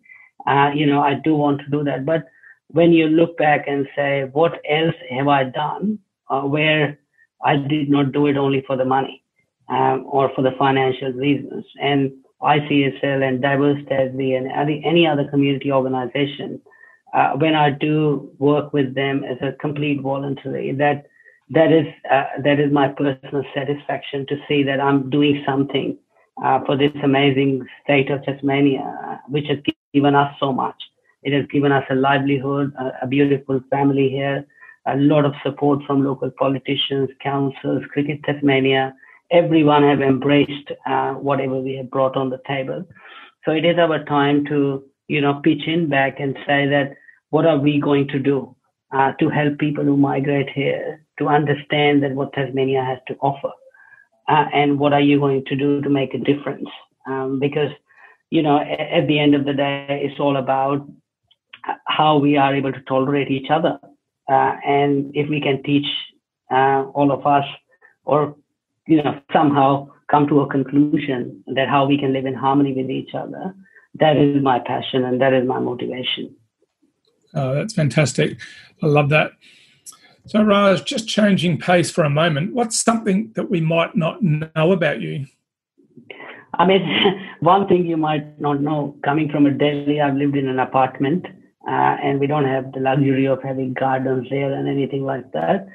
uh, 0.46 0.70
you 0.74 0.86
know, 0.86 1.00
I 1.00 1.14
do 1.14 1.34
want 1.34 1.60
to 1.60 1.70
do 1.70 1.84
that. 1.84 2.04
But 2.04 2.24
when 2.68 2.92
you 2.92 3.06
look 3.08 3.36
back 3.36 3.66
and 3.66 3.86
say, 3.94 4.28
what 4.32 4.60
else 4.68 4.94
have 5.10 5.28
I 5.28 5.44
done 5.44 5.98
uh, 6.30 6.42
where 6.42 6.98
I 7.44 7.56
did 7.56 7.90
not 7.90 8.12
do 8.12 8.26
it 8.26 8.36
only 8.36 8.62
for 8.66 8.76
the 8.76 8.84
money 8.84 9.22
um, 9.68 10.06
or 10.08 10.30
for 10.34 10.42
the 10.42 10.52
financial 10.58 11.12
reasons. 11.12 11.64
And 11.80 12.12
ICSL 12.40 13.26
and 13.26 13.40
Diverse 13.42 13.82
Tassie 13.84 14.36
and 14.36 14.50
any 14.84 15.06
other 15.06 15.28
community 15.28 15.70
organization, 15.70 16.60
uh, 17.12 17.33
when 17.33 17.55
I 17.55 17.70
do 17.70 18.31
work 18.38 18.72
with 18.72 18.94
them 18.94 19.25
as 19.25 19.37
a 19.42 19.53
complete 19.53 20.01
voluntary, 20.01 20.72
that 20.72 21.07
that 21.51 21.70
is 21.70 21.87
uh, 22.11 22.25
that 22.42 22.59
is 22.59 22.72
my 22.72 22.88
personal 22.88 23.44
satisfaction 23.55 24.27
to 24.29 24.37
see 24.48 24.62
that 24.62 24.81
I'm 24.81 25.11
doing 25.11 25.42
something 25.46 25.98
uh, 26.42 26.61
for 26.64 26.77
this 26.77 26.92
amazing 27.03 27.66
state 27.85 28.11
of 28.11 28.25
Tasmania, 28.25 29.20
which 29.29 29.46
has 29.48 29.59
given 29.92 30.14
us 30.14 30.35
so 30.40 30.53
much. 30.53 30.77
It 31.22 31.33
has 31.35 31.46
given 31.48 31.70
us 31.70 31.85
a 31.90 31.94
livelihood, 31.94 32.72
a, 32.79 33.05
a 33.05 33.07
beautiful 33.07 33.61
family 33.70 34.09
here, 34.09 34.46
a 34.87 34.96
lot 34.96 35.25
of 35.25 35.35
support 35.44 35.81
from 35.87 36.05
local 36.05 36.31
politicians, 36.31 37.11
councils, 37.22 37.83
Cricket 37.92 38.22
Tasmania. 38.25 38.94
Everyone 39.31 39.83
have 39.83 40.01
embraced 40.01 40.72
uh, 40.87 41.12
whatever 41.12 41.61
we 41.61 41.77
have 41.77 41.90
brought 41.90 42.16
on 42.16 42.31
the 42.31 42.40
table. 42.46 42.85
So 43.44 43.53
it 43.53 43.64
is 43.64 43.79
our 43.79 44.05
time 44.05 44.44
to, 44.46 44.85
you 45.09 45.20
know, 45.20 45.40
pitch 45.42 45.66
in 45.66 45.88
back 45.88 46.20
and 46.20 46.35
say 46.46 46.66
that 46.68 46.96
what 47.32 47.46
are 47.46 47.58
we 47.58 47.80
going 47.80 48.06
to 48.08 48.18
do 48.18 48.54
uh, 48.92 49.12
to 49.20 49.28
help 49.28 49.58
people 49.58 49.84
who 49.84 49.96
migrate 49.96 50.50
here 50.50 51.04
to 51.18 51.28
understand 51.28 52.02
that 52.02 52.12
what 52.12 52.32
Tasmania 52.32 52.84
has 52.84 52.98
to 53.08 53.14
offer, 53.20 53.52
uh, 54.28 54.46
and 54.52 54.78
what 54.78 54.92
are 54.92 55.00
you 55.00 55.18
going 55.18 55.44
to 55.46 55.56
do 55.56 55.80
to 55.80 55.90
make 55.90 56.14
a 56.14 56.18
difference? 56.18 56.68
Um, 57.06 57.38
because 57.40 57.70
you 58.30 58.42
know, 58.42 58.58
at, 58.58 58.80
at 58.98 59.06
the 59.08 59.18
end 59.18 59.34
of 59.34 59.44
the 59.44 59.52
day, 59.52 60.00
it's 60.04 60.20
all 60.20 60.36
about 60.36 60.88
how 61.86 62.18
we 62.18 62.36
are 62.36 62.54
able 62.54 62.72
to 62.72 62.80
tolerate 62.82 63.30
each 63.30 63.50
other 63.50 63.78
uh, 64.28 64.56
and 64.64 65.14
if 65.14 65.28
we 65.28 65.40
can 65.40 65.62
teach 65.62 65.86
uh, 66.50 66.84
all 66.94 67.12
of 67.12 67.26
us 67.26 67.44
or 68.04 68.36
you 68.86 69.02
know 69.02 69.20
somehow 69.32 69.88
come 70.10 70.26
to 70.26 70.40
a 70.40 70.48
conclusion 70.48 71.42
that 71.54 71.68
how 71.68 71.86
we 71.86 71.98
can 71.98 72.12
live 72.12 72.26
in 72.26 72.34
harmony 72.34 72.72
with 72.72 72.90
each 72.90 73.14
other 73.14 73.54
that 73.98 74.16
is 74.16 74.42
my 74.42 74.58
passion 74.58 75.04
and 75.04 75.20
that 75.20 75.32
is 75.32 75.46
my 75.46 75.58
motivation 75.58 76.34
oh 77.34 77.54
that's 77.54 77.74
fantastic 77.74 78.38
i 78.82 78.86
love 78.86 79.08
that 79.08 79.32
so 80.26 80.42
raj 80.42 80.84
just 80.84 81.08
changing 81.08 81.58
pace 81.58 81.90
for 81.90 82.04
a 82.04 82.10
moment 82.10 82.54
what's 82.54 82.78
something 82.78 83.32
that 83.34 83.50
we 83.50 83.60
might 83.60 83.94
not 83.96 84.22
know 84.22 84.72
about 84.72 85.00
you 85.00 85.26
i 86.54 86.66
mean 86.66 86.82
one 87.40 87.66
thing 87.68 87.86
you 87.86 87.96
might 87.96 88.40
not 88.40 88.60
know 88.60 88.96
coming 89.04 89.28
from 89.28 89.46
a 89.46 89.50
delhi 89.50 90.00
i've 90.00 90.16
lived 90.16 90.36
in 90.36 90.48
an 90.48 90.58
apartment 90.58 91.26
uh, 91.66 91.96
and 92.02 92.18
we 92.18 92.26
don't 92.26 92.44
have 92.44 92.72
the 92.72 92.80
luxury 92.80 93.26
of 93.26 93.42
having 93.42 93.72
gardens 93.72 94.26
there 94.30 94.52
and 94.52 94.68
anything 94.68 95.04
like 95.04 95.30
that. 95.32 95.68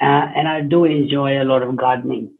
Uh, 0.00 0.26
and 0.34 0.48
I 0.48 0.62
do 0.62 0.84
enjoy 0.84 1.40
a 1.40 1.44
lot 1.44 1.62
of 1.62 1.76
gardening. 1.76 2.32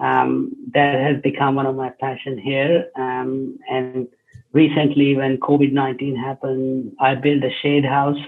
Um, 0.00 0.52
that 0.74 1.00
has 1.00 1.22
become 1.22 1.54
one 1.54 1.66
of 1.66 1.76
my 1.76 1.90
passion 2.00 2.36
here. 2.36 2.88
Um, 2.96 3.58
and 3.70 4.08
recently, 4.52 5.16
when 5.16 5.38
COVID 5.38 5.72
nineteen 5.72 6.16
happened, 6.16 6.92
I 7.00 7.14
built 7.14 7.42
a 7.44 7.50
shade 7.62 7.84
house. 7.84 8.18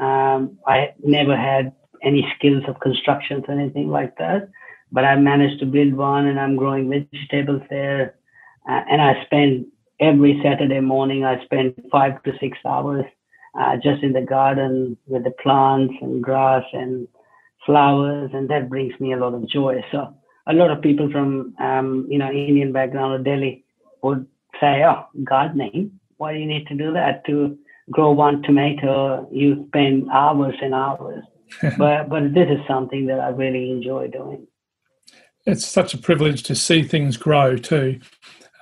Um, 0.00 0.58
I 0.66 0.94
never 1.02 1.36
had 1.36 1.72
any 2.02 2.26
skills 2.36 2.62
of 2.68 2.80
construction 2.80 3.44
or 3.46 3.54
anything 3.54 3.88
like 3.88 4.16
that, 4.18 4.48
but 4.92 5.04
I 5.04 5.16
managed 5.16 5.60
to 5.60 5.66
build 5.66 5.94
one, 5.94 6.26
and 6.26 6.38
I'm 6.38 6.56
growing 6.56 6.88
vegetables 6.88 7.62
there. 7.70 8.14
Uh, 8.68 8.82
and 8.90 9.00
I 9.00 9.24
spend 9.24 9.66
every 10.00 10.40
Saturday 10.42 10.80
morning. 10.80 11.24
I 11.24 11.42
spend 11.44 11.74
five 11.90 12.22
to 12.22 12.32
six 12.38 12.58
hours 12.64 13.04
uh, 13.58 13.76
just 13.76 14.02
in 14.02 14.12
the 14.12 14.20
garden 14.20 14.96
with 15.06 15.24
the 15.24 15.32
plants 15.42 15.94
and 16.00 16.22
grass 16.22 16.64
and 16.72 17.08
flowers, 17.66 18.30
and 18.32 18.48
that 18.50 18.68
brings 18.68 18.98
me 19.00 19.12
a 19.12 19.16
lot 19.16 19.34
of 19.34 19.48
joy. 19.48 19.82
So 19.90 20.14
a 20.46 20.52
lot 20.52 20.70
of 20.70 20.82
people 20.82 21.10
from 21.10 21.54
um, 21.58 22.06
you 22.08 22.18
know 22.18 22.30
Indian 22.30 22.72
background 22.72 23.12
or 23.14 23.24
Delhi 23.24 23.64
would 24.02 24.26
say, 24.60 24.84
"Oh, 24.84 25.06
gardening? 25.24 25.92
Why 26.16 26.32
do 26.32 26.38
you 26.38 26.46
need 26.46 26.66
to 26.68 26.74
do 26.74 26.92
that 26.92 27.24
to 27.26 27.56
grow 27.90 28.12
one 28.12 28.42
tomato? 28.42 29.28
You 29.32 29.66
spend 29.68 30.08
hours 30.10 30.54
and 30.62 30.74
hours." 30.74 31.24
but 31.78 32.08
but 32.08 32.34
this 32.34 32.48
is 32.50 32.60
something 32.66 33.06
that 33.06 33.20
I 33.20 33.28
really 33.28 33.70
enjoy 33.70 34.08
doing. 34.08 34.46
It's 35.46 35.66
such 35.66 35.94
a 35.94 35.98
privilege 35.98 36.42
to 36.44 36.54
see 36.54 36.82
things 36.82 37.16
grow 37.16 37.56
too 37.56 38.00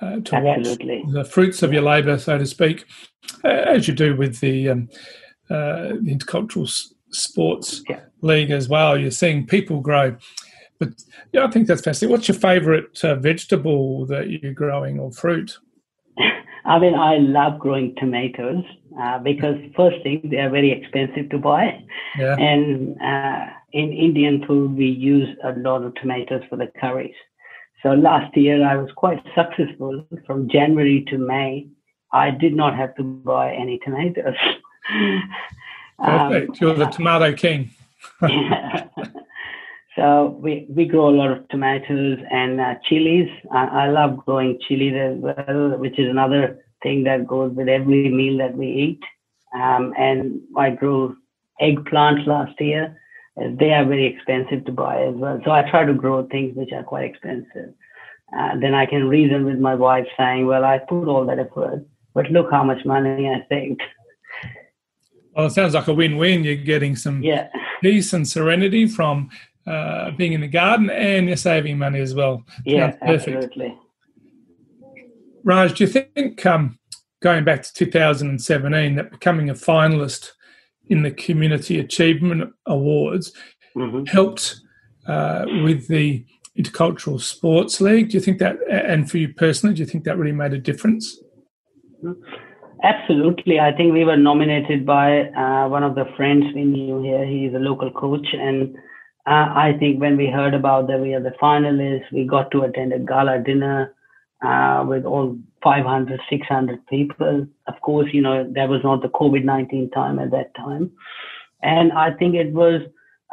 uh, 0.01 0.19
to 0.21 0.35
Absolutely. 0.35 1.01
watch 1.03 1.13
the 1.13 1.25
fruits 1.25 1.63
of 1.63 1.73
your 1.73 1.81
labour, 1.81 2.17
so 2.17 2.37
to 2.37 2.45
speak, 2.45 2.85
as 3.43 3.87
you 3.87 3.93
do 3.93 4.15
with 4.15 4.39
the, 4.39 4.69
um, 4.69 4.89
uh, 5.49 5.93
intercultural 6.03 6.67
s- 6.67 6.93
sports 7.11 7.81
yeah. 7.89 8.01
league 8.21 8.51
as 8.51 8.69
well. 8.69 8.97
You're 8.97 9.11
seeing 9.11 9.47
people 9.47 9.79
grow. 9.79 10.15
But 10.79 10.89
yeah, 11.31 11.45
I 11.45 11.51
think 11.51 11.67
that's 11.67 11.81
fascinating. 11.81 12.11
What's 12.11 12.27
your 12.27 12.37
favourite 12.37 13.03
uh, 13.03 13.15
vegetable 13.15 14.05
that 14.07 14.29
you're 14.29 14.53
growing 14.53 14.99
or 14.99 15.11
fruit? 15.11 15.57
I 16.67 16.79
mean, 16.79 16.95
I 16.95 17.17
love 17.17 17.59
growing 17.59 17.95
tomatoes 17.95 18.63
uh, 19.01 19.19
because 19.19 19.55
first 19.75 20.03
thing 20.03 20.21
they 20.29 20.37
are 20.37 20.49
very 20.49 20.71
expensive 20.71 21.29
to 21.29 21.37
buy, 21.37 21.81
yeah. 22.19 22.35
and 22.37 23.01
uh, 23.01 23.45
in 23.71 23.93
Indian 23.93 24.45
food 24.45 24.75
we 24.75 24.87
use 24.87 25.29
a 25.45 25.53
lot 25.57 25.83
of 25.83 25.95
tomatoes 25.95 26.41
for 26.49 26.57
the 26.57 26.69
curries. 26.79 27.15
So 27.83 27.89
last 27.89 28.35
year 28.35 28.67
I 28.67 28.75
was 28.75 28.89
quite 28.95 29.23
successful. 29.33 30.05
From 30.25 30.49
January 30.49 31.05
to 31.09 31.17
May, 31.17 31.67
I 32.11 32.31
did 32.31 32.53
not 32.53 32.75
have 32.75 32.95
to 32.95 33.03
buy 33.03 33.53
any 33.53 33.79
tomatoes. 33.79 34.35
Perfect. 35.99 36.49
Um, 36.49 36.55
You're 36.59 36.75
the 36.75 36.85
tomato 36.87 37.33
king. 37.33 37.71
So 39.97 40.37
we, 40.41 40.67
we 40.69 40.85
grow 40.85 41.09
a 41.09 41.17
lot 41.17 41.31
of 41.31 41.47
tomatoes 41.49 42.19
and 42.31 42.61
uh, 42.61 42.75
chilies. 42.87 43.29
I, 43.51 43.65
I 43.65 43.89
love 43.89 44.23
growing 44.25 44.59
chilies 44.67 44.93
as 44.95 45.17
well, 45.17 45.77
which 45.77 45.99
is 45.99 46.09
another 46.09 46.63
thing 46.83 47.03
that 47.03 47.27
goes 47.27 47.51
with 47.53 47.67
every 47.67 48.09
meal 48.09 48.37
that 48.37 48.55
we 48.55 48.67
eat. 48.67 49.01
Um, 49.53 49.93
and 49.97 50.39
I 50.55 50.69
grew 50.69 51.17
eggplant 51.59 52.27
last 52.27 52.61
year 52.61 52.95
they 53.37 53.71
are 53.71 53.85
very 53.85 54.05
expensive 54.05 54.65
to 54.65 54.71
buy 54.71 55.03
as 55.03 55.15
well. 55.15 55.39
So 55.45 55.51
I 55.51 55.69
try 55.69 55.85
to 55.85 55.93
grow 55.93 56.25
things 56.27 56.55
which 56.55 56.71
are 56.71 56.83
quite 56.83 57.05
expensive. 57.05 57.73
Uh, 58.37 58.59
then 58.59 58.73
I 58.73 58.85
can 58.85 59.07
reason 59.07 59.45
with 59.45 59.59
my 59.59 59.75
wife 59.75 60.07
saying, 60.17 60.47
well, 60.47 60.65
I 60.65 60.79
put 60.79 61.07
all 61.07 61.25
that 61.27 61.39
effort, 61.39 61.85
but 62.13 62.31
look 62.31 62.51
how 62.51 62.63
much 62.63 62.83
money 62.83 63.29
I 63.29 63.45
saved. 63.47 63.81
Well, 65.35 65.45
it 65.45 65.51
sounds 65.51 65.75
like 65.75 65.87
a 65.87 65.93
win-win. 65.93 66.43
You're 66.43 66.55
getting 66.55 66.95
some 66.95 67.21
yeah. 67.21 67.49
peace 67.81 68.11
and 68.11 68.27
serenity 68.27 68.87
from 68.87 69.29
uh, 69.67 70.11
being 70.11 70.33
in 70.33 70.41
the 70.41 70.47
garden, 70.47 70.89
and 70.89 71.27
you're 71.27 71.37
saving 71.37 71.77
money 71.77 71.99
as 71.99 72.15
well. 72.15 72.43
Yeah, 72.65 72.95
absolutely. 73.01 73.77
Raj, 75.43 75.77
do 75.77 75.83
you 75.83 75.89
think 75.89 76.45
um, 76.45 76.79
going 77.21 77.43
back 77.43 77.63
to 77.63 77.73
2017 77.73 78.95
that 78.95 79.11
becoming 79.11 79.49
a 79.49 79.53
finalist 79.53 80.31
in 80.89 81.03
the 81.03 81.11
Community 81.11 81.79
Achievement 81.79 82.53
Awards 82.65 83.33
mm-hmm. 83.75 84.05
helped 84.05 84.59
uh, 85.07 85.45
with 85.63 85.87
the 85.87 86.25
Intercultural 86.57 87.21
Sports 87.21 87.79
League. 87.79 88.09
Do 88.09 88.17
you 88.17 88.21
think 88.21 88.39
that, 88.39 88.57
and 88.69 89.09
for 89.09 89.17
you 89.17 89.33
personally, 89.33 89.75
do 89.75 89.81
you 89.81 89.85
think 89.85 90.03
that 90.05 90.17
really 90.17 90.31
made 90.31 90.53
a 90.53 90.57
difference? 90.57 91.19
Absolutely. 92.83 93.59
I 93.59 93.71
think 93.73 93.93
we 93.93 94.03
were 94.03 94.17
nominated 94.17 94.85
by 94.85 95.29
uh, 95.29 95.67
one 95.67 95.83
of 95.83 95.95
the 95.95 96.05
friends 96.15 96.45
we 96.53 96.63
knew 96.63 97.01
here. 97.01 97.25
He's 97.25 97.53
a 97.53 97.59
local 97.59 97.91
coach. 97.91 98.27
And 98.33 98.75
uh, 99.27 99.51
I 99.53 99.75
think 99.77 99.99
when 99.99 100.15
we 100.15 100.27
heard 100.27 100.53
about 100.53 100.87
that 100.87 101.01
we 101.01 101.13
are 101.13 101.21
the 101.21 101.35
finalists, 101.41 102.11
we 102.13 102.25
got 102.25 102.49
to 102.51 102.61
attend 102.61 102.93
a 102.93 102.99
gala 102.99 103.39
dinner 103.45 103.93
uh, 104.41 104.85
with 104.87 105.05
all 105.05 105.37
500, 105.63 106.19
600 106.29 106.87
people. 106.87 107.45
Of 107.67 107.81
course, 107.81 108.09
you 108.13 108.21
know, 108.21 108.49
that 108.55 108.69
was 108.69 108.81
not 108.83 109.01
the 109.01 109.09
COVID 109.09 109.43
19 109.43 109.89
time 109.91 110.19
at 110.19 110.31
that 110.31 110.55
time. 110.55 110.91
And 111.61 111.91
I 111.91 112.11
think 112.11 112.35
it 112.35 112.53
was 112.53 112.81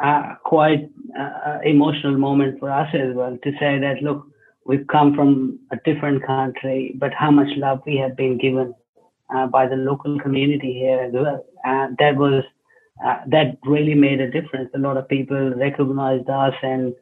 uh, 0.03 0.35
quite 0.43 0.89
uh, 1.17 1.59
emotional 1.63 2.17
moment 2.17 2.59
for 2.59 2.69
us 2.69 2.89
as 2.93 3.15
well 3.15 3.37
to 3.43 3.51
say 3.53 3.79
that, 3.79 4.01
look, 4.01 4.27
we've 4.65 4.87
come 4.87 5.15
from 5.15 5.59
a 5.71 5.77
different 5.85 6.25
country, 6.25 6.93
but 6.97 7.13
how 7.13 7.31
much 7.31 7.47
love 7.55 7.81
we 7.85 7.95
have 7.97 8.17
been 8.17 8.37
given 8.37 8.73
uh, 9.33 9.47
by 9.47 9.67
the 9.67 9.75
local 9.75 10.19
community 10.19 10.73
here 10.73 10.99
as 10.99 11.13
well. 11.13 11.45
Uh, 11.65 11.87
that 11.99 12.15
was, 12.17 12.43
uh, 13.03 13.17
that 13.27 13.57
really 13.63 13.95
made 13.95 14.21
a 14.21 14.29
difference. 14.29 14.69
A 14.75 14.79
lot 14.79 14.97
of 14.97 15.07
people 15.07 15.53
recognized 15.55 16.29
us 16.29 16.53
and 16.61 16.93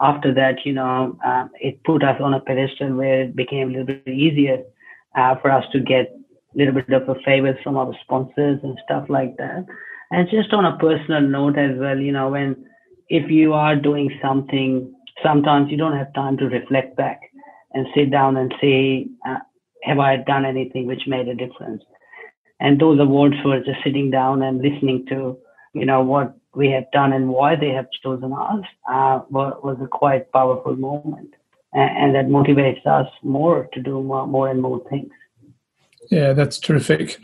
after 0.00 0.32
that, 0.32 0.64
you 0.64 0.72
know, 0.72 1.18
uh, 1.24 1.46
it 1.60 1.82
put 1.84 2.02
us 2.02 2.20
on 2.22 2.32
a 2.32 2.40
pedestal 2.40 2.94
where 2.94 3.22
it 3.22 3.36
became 3.36 3.68
a 3.68 3.70
little 3.70 3.86
bit 3.86 4.08
easier 4.08 4.62
uh, 5.16 5.34
for 5.42 5.50
us 5.50 5.64
to 5.72 5.80
get 5.80 6.06
a 6.54 6.58
little 6.58 6.72
bit 6.72 6.88
of 6.90 7.08
a 7.08 7.14
favors 7.20 7.58
from 7.62 7.76
our 7.76 7.92
sponsors 8.02 8.60
and 8.62 8.78
stuff 8.84 9.04
like 9.08 9.36
that. 9.36 9.66
And 10.10 10.28
just 10.30 10.52
on 10.52 10.64
a 10.64 10.78
personal 10.78 11.20
note 11.20 11.58
as 11.58 11.78
well, 11.78 11.98
you 11.98 12.12
know, 12.12 12.30
when 12.30 12.64
if 13.08 13.30
you 13.30 13.52
are 13.52 13.76
doing 13.76 14.10
something, 14.22 14.92
sometimes 15.22 15.70
you 15.70 15.76
don't 15.76 15.96
have 15.96 16.12
time 16.14 16.36
to 16.38 16.46
reflect 16.46 16.96
back 16.96 17.20
and 17.72 17.86
sit 17.94 18.10
down 18.10 18.36
and 18.36 18.54
say, 18.60 19.06
uh, 19.28 19.38
have 19.82 19.98
I 19.98 20.16
done 20.16 20.44
anything 20.44 20.86
which 20.86 21.02
made 21.06 21.28
a 21.28 21.34
difference? 21.34 21.82
And 22.60 22.80
those 22.80 23.00
awards 23.00 23.36
were 23.44 23.60
just 23.60 23.82
sitting 23.82 24.10
down 24.10 24.42
and 24.42 24.60
listening 24.60 25.06
to, 25.06 25.38
you 25.72 25.86
know, 25.86 26.02
what 26.02 26.36
we 26.54 26.70
have 26.70 26.90
done 26.92 27.12
and 27.12 27.28
why 27.28 27.56
they 27.56 27.70
have 27.70 27.86
chosen 28.02 28.32
us 28.32 28.64
uh, 28.88 29.20
was 29.30 29.78
a 29.82 29.86
quite 29.86 30.30
powerful 30.32 30.76
moment. 30.76 31.34
And, 31.72 31.96
and, 31.96 32.14
that 32.16 32.26
motivates 32.26 32.84
us 32.84 33.08
more 33.22 33.68
to 33.72 33.80
do 33.80 34.02
more, 34.02 34.26
more 34.26 34.48
and 34.48 34.60
more 34.60 34.82
things. 34.90 35.12
Yeah, 36.10 36.32
that's 36.32 36.58
terrific. 36.58 37.20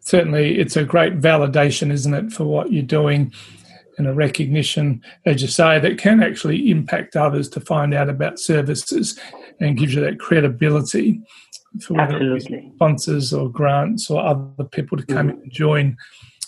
Certainly, 0.00 0.58
it's 0.58 0.76
a 0.76 0.84
great 0.84 1.18
validation, 1.18 1.90
isn't 1.90 2.12
it, 2.12 2.30
for 2.30 2.44
what 2.44 2.70
you're 2.72 2.82
doing 2.82 3.32
and 4.00 4.08
a 4.08 4.12
recognition, 4.14 5.02
as 5.26 5.42
you 5.42 5.48
say, 5.48 5.78
that 5.78 5.98
can 5.98 6.22
actually 6.22 6.70
impact 6.70 7.16
others 7.16 7.48
to 7.50 7.60
find 7.60 7.94
out 7.94 8.08
about 8.08 8.40
services 8.40 9.18
and 9.60 9.76
gives 9.76 9.94
you 9.94 10.00
that 10.00 10.18
credibility 10.18 11.20
for 11.78 12.00
Absolutely. 12.00 12.72
sponsors 12.74 13.32
or 13.32 13.48
grants 13.48 14.10
or 14.10 14.24
other 14.24 14.64
people 14.64 14.98
to 14.98 15.06
come 15.06 15.28
mm-hmm. 15.28 15.42
and 15.42 15.52
join 15.52 15.96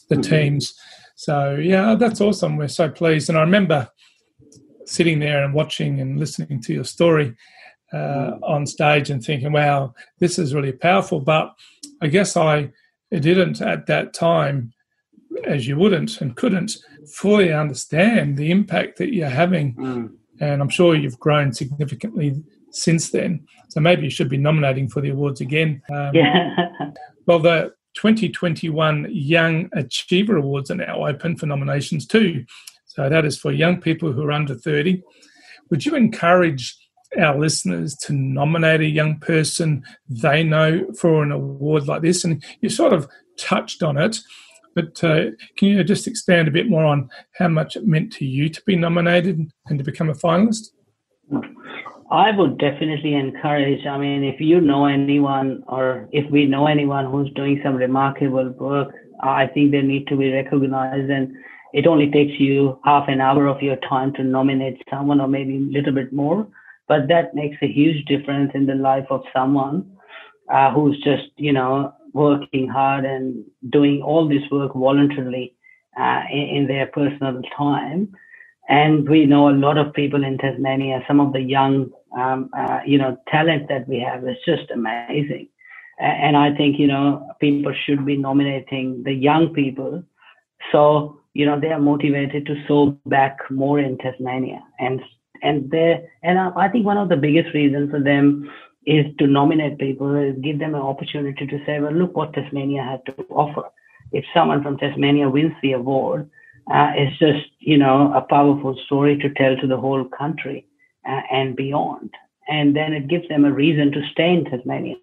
the 0.09 0.17
mm-hmm. 0.17 0.31
teams. 0.31 0.75
So 1.15 1.55
yeah, 1.55 1.95
that's 1.95 2.21
awesome. 2.21 2.57
We're 2.57 2.69
so 2.69 2.89
pleased. 2.89 3.29
And 3.29 3.39
I 3.39 3.43
remember 3.43 3.89
sitting 4.87 5.21
there 5.21 5.45
and 5.45 5.55
watching 5.55 6.01
and 6.01 6.19
listening 6.19 6.61
to 6.63 6.73
your 6.73 6.85
story 6.85 7.35
uh, 7.93 7.97
mm-hmm. 7.97 8.45
on 8.45 8.67
stage 8.67 9.11
and 9.11 9.23
thinking, 9.23 9.53
"Wow, 9.53 9.95
this 10.19 10.39
is 10.39 10.55
really 10.55 10.73
powerful." 10.73 11.21
But 11.21 11.55
I 12.01 12.09
guess 12.09 12.37
I 12.37 12.73
didn't 13.11 13.61
at 13.61 13.87
that 13.87 14.15
time, 14.15 14.73
as 15.45 15.69
you 15.69 15.77
wouldn't 15.77 16.21
and 16.21 16.37
couldn't 16.37 16.77
fully 17.15 17.53
understand 17.53 18.37
the 18.37 18.51
impact 18.51 18.99
that 18.99 19.13
you're 19.13 19.29
having. 19.29 19.75
Mm. 19.75 20.15
And 20.41 20.61
I'm 20.63 20.69
sure 20.69 20.95
you've 20.95 21.21
grown 21.21 21.53
significantly 21.53 22.43
since 22.73 23.11
then. 23.11 23.47
So 23.69 23.81
maybe 23.81 24.03
you 24.03 24.11
should 24.11 24.29
be 24.29 24.37
nominating 24.37 24.89
for 24.89 25.01
the 25.01 25.11
awards 25.11 25.41
again. 25.41 25.83
Um, 25.93 26.15
yeah. 26.15 26.57
well, 27.27 27.39
the 27.39 27.73
2021 27.95 29.09
Young 29.11 29.69
Achiever 29.75 30.37
Awards 30.37 30.71
are 30.71 30.77
now 30.77 31.07
open 31.07 31.37
for 31.37 31.47
nominations 31.47 32.07
too. 32.07 32.45
So 32.87 33.09
that 33.09 33.25
is 33.25 33.39
for 33.39 33.53
young 33.53 33.81
people 33.81 34.13
who 34.13 34.23
are 34.23 34.33
under 34.33 34.55
30. 34.55 35.03
Would 35.71 35.87
you 35.87 35.95
encourage 35.95 36.77
our 37.19 37.39
listeners 37.39 37.95
to 37.97 38.13
nominate 38.13 38.81
a 38.81 38.87
young 38.87 39.19
person 39.19 39.85
they 40.09 40.43
know 40.43 40.87
for 40.99 41.23
an 41.23 41.33
award 41.33 41.87
like 41.87 42.03
this? 42.03 42.25
And 42.25 42.43
you 42.61 42.69
sort 42.69 42.93
of 42.93 43.09
touched 43.39 43.83
on 43.83 43.97
it, 43.97 44.19
but 44.75 45.03
uh, 45.03 45.31
can 45.57 45.69
you 45.69 45.85
just 45.85 46.07
expand 46.07 46.49
a 46.49 46.53
bit 46.53 46.69
more 46.69 46.85
on 46.85 47.09
how 47.37 47.49
much 47.49 47.77
it 47.77 47.87
meant 47.87 48.13
to 48.15 48.25
you 48.25 48.49
to 48.49 48.63
be 48.67 48.77
nominated 48.77 49.51
and 49.67 49.79
to 49.79 49.85
become 49.85 50.11
a 50.11 50.15
finalist? 50.15 50.69
I 52.13 52.31
would 52.31 52.59
definitely 52.59 53.15
encourage. 53.15 53.87
I 53.87 53.97
mean, 53.97 54.23
if 54.23 54.39
you 54.39 54.61
know 54.61 54.85
anyone 54.85 55.65
or 55.67 56.11
if 56.13 56.31
we 56.31 56.45
know 56.45 56.67
anyone 56.67 57.11
who's 57.11 57.33
doing 57.33 57.59
some 57.65 57.75
remarkable 57.75 58.51
work, 58.51 58.93
I 59.23 59.47
think 59.47 59.71
they 59.73 59.81
need 59.81 60.07
to 60.09 60.17
be 60.19 60.31
recognized. 60.31 61.11
And 61.11 61.35
it 61.73 61.87
only 61.87 62.11
takes 62.11 62.39
you 62.39 62.79
half 62.85 63.09
an 63.09 63.23
hour 63.23 63.47
of 63.47 63.63
your 63.63 63.77
time 63.77 64.13
to 64.15 64.25
nominate 64.25 64.83
someone 64.91 65.23
or 65.23 65.27
maybe 65.27 65.57
a 65.57 65.61
little 65.61 65.95
bit 65.95 66.13
more. 66.13 66.47
But 66.87 67.09
that 67.09 67.35
makes 67.35 67.57
a 67.63 67.73
huge 67.73 68.05
difference 68.05 68.51
in 68.53 68.67
the 68.67 68.75
life 68.75 69.07
of 69.09 69.23
someone 69.33 69.91
uh, 70.53 70.71
who's 70.71 71.03
just, 71.03 71.31
you 71.37 71.55
know, 71.55 71.95
working 72.13 72.69
hard 72.69 73.07
and 73.07 73.43
doing 73.71 74.03
all 74.03 74.29
this 74.29 74.43
work 74.51 74.75
voluntarily 74.75 75.55
uh, 75.99 76.25
in, 76.31 76.57
in 76.57 76.67
their 76.67 76.89
personal 76.89 77.41
time. 77.57 78.13
And 78.73 79.07
we 79.07 79.27
know 79.27 79.51
a 79.51 79.61
lot 79.67 79.77
of 79.77 79.93
people 79.93 80.25
in 80.25 80.39
Tasmania, 80.39 81.05
some 81.07 81.21
of 81.21 81.35
the 81.35 81.43
young 81.43 81.91
um, 82.17 82.51
uh, 82.57 82.81
you 82.87 82.99
know, 82.99 83.19
talent 83.29 83.69
that 83.69 83.87
we 83.89 84.01
have 84.01 84.27
is 84.27 84.37
just 84.47 84.71
amazing. 84.71 85.49
And 85.99 86.37
I 86.37 86.55
think, 86.55 86.79
you 86.79 86.87
know, 86.87 87.35
people 87.39 87.75
should 87.85 88.05
be 88.05 88.17
nominating 88.17 89.03
the 89.05 89.13
young 89.13 89.53
people. 89.53 90.03
So, 90.73 91.21
you 91.35 91.47
know, 91.47 91.61
they 91.61 91.69
are 91.69 91.79
motivated 91.79 92.47
to 92.47 92.65
sow 92.67 92.99
back 93.07 93.39
more 93.51 93.79
in 93.79 93.99
Tasmania. 93.99 94.63
And, 94.79 95.01
and 95.43 95.71
they, 95.71 96.09
and 96.23 96.39
I 96.39 96.69
think 96.69 96.87
one 96.87 96.97
of 96.97 97.09
the 97.09 97.17
biggest 97.17 97.55
reasons 97.55 97.91
for 97.91 98.01
them 98.01 98.51
is 98.87 99.05
to 99.19 99.27
nominate 99.27 99.79
people 99.79 100.15
is 100.17 100.35
give 100.43 100.59
them 100.59 100.75
an 100.75 100.81
opportunity 100.81 101.47
to 101.47 101.65
say, 101.67 101.79
well, 101.79 101.93
look 101.93 102.17
what 102.17 102.33
Tasmania 102.33 102.83
had 102.83 103.05
to 103.07 103.23
offer. 103.29 103.69
If 104.13 104.25
someone 104.35 104.63
from 104.63 104.79
Tasmania 104.79 105.29
wins 105.29 105.53
the 105.63 105.73
award, 105.73 106.31
uh, 106.71 106.93
it's 106.95 107.19
just, 107.19 107.51
you 107.59 107.77
know, 107.77 108.13
a 108.15 108.23
powerful 108.23 108.77
story 108.87 109.19
to 109.19 109.31
tell 109.35 109.57
to 109.57 109.67
the 109.67 109.77
whole 109.77 110.05
country 110.05 110.67
uh, 111.09 111.21
and 111.31 111.57
beyond. 111.57 112.11
And 112.49 112.75
then 112.77 112.93
it 112.93 113.09
gives 113.09 113.29
them 113.29 113.45
a 113.45 113.53
reason 113.53 113.93
to 113.93 114.07
stay 114.13 114.33
in 114.33 114.45
Tasmania 114.45 114.97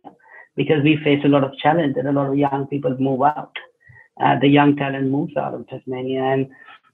because 0.55 0.83
we 0.83 0.97
face 1.03 1.21
a 1.23 1.29
lot 1.29 1.43
of 1.43 1.57
challenge 1.57 1.95
and 1.97 2.07
a 2.07 2.11
lot 2.11 2.29
of 2.29 2.37
young 2.37 2.67
people 2.69 2.95
move 2.99 3.21
out. 3.21 3.55
Uh, 4.21 4.37
the 4.39 4.47
young 4.47 4.75
talent 4.75 5.09
moves 5.09 5.35
out 5.37 5.53
of 5.53 5.67
Tasmania. 5.67 6.21
And 6.21 6.49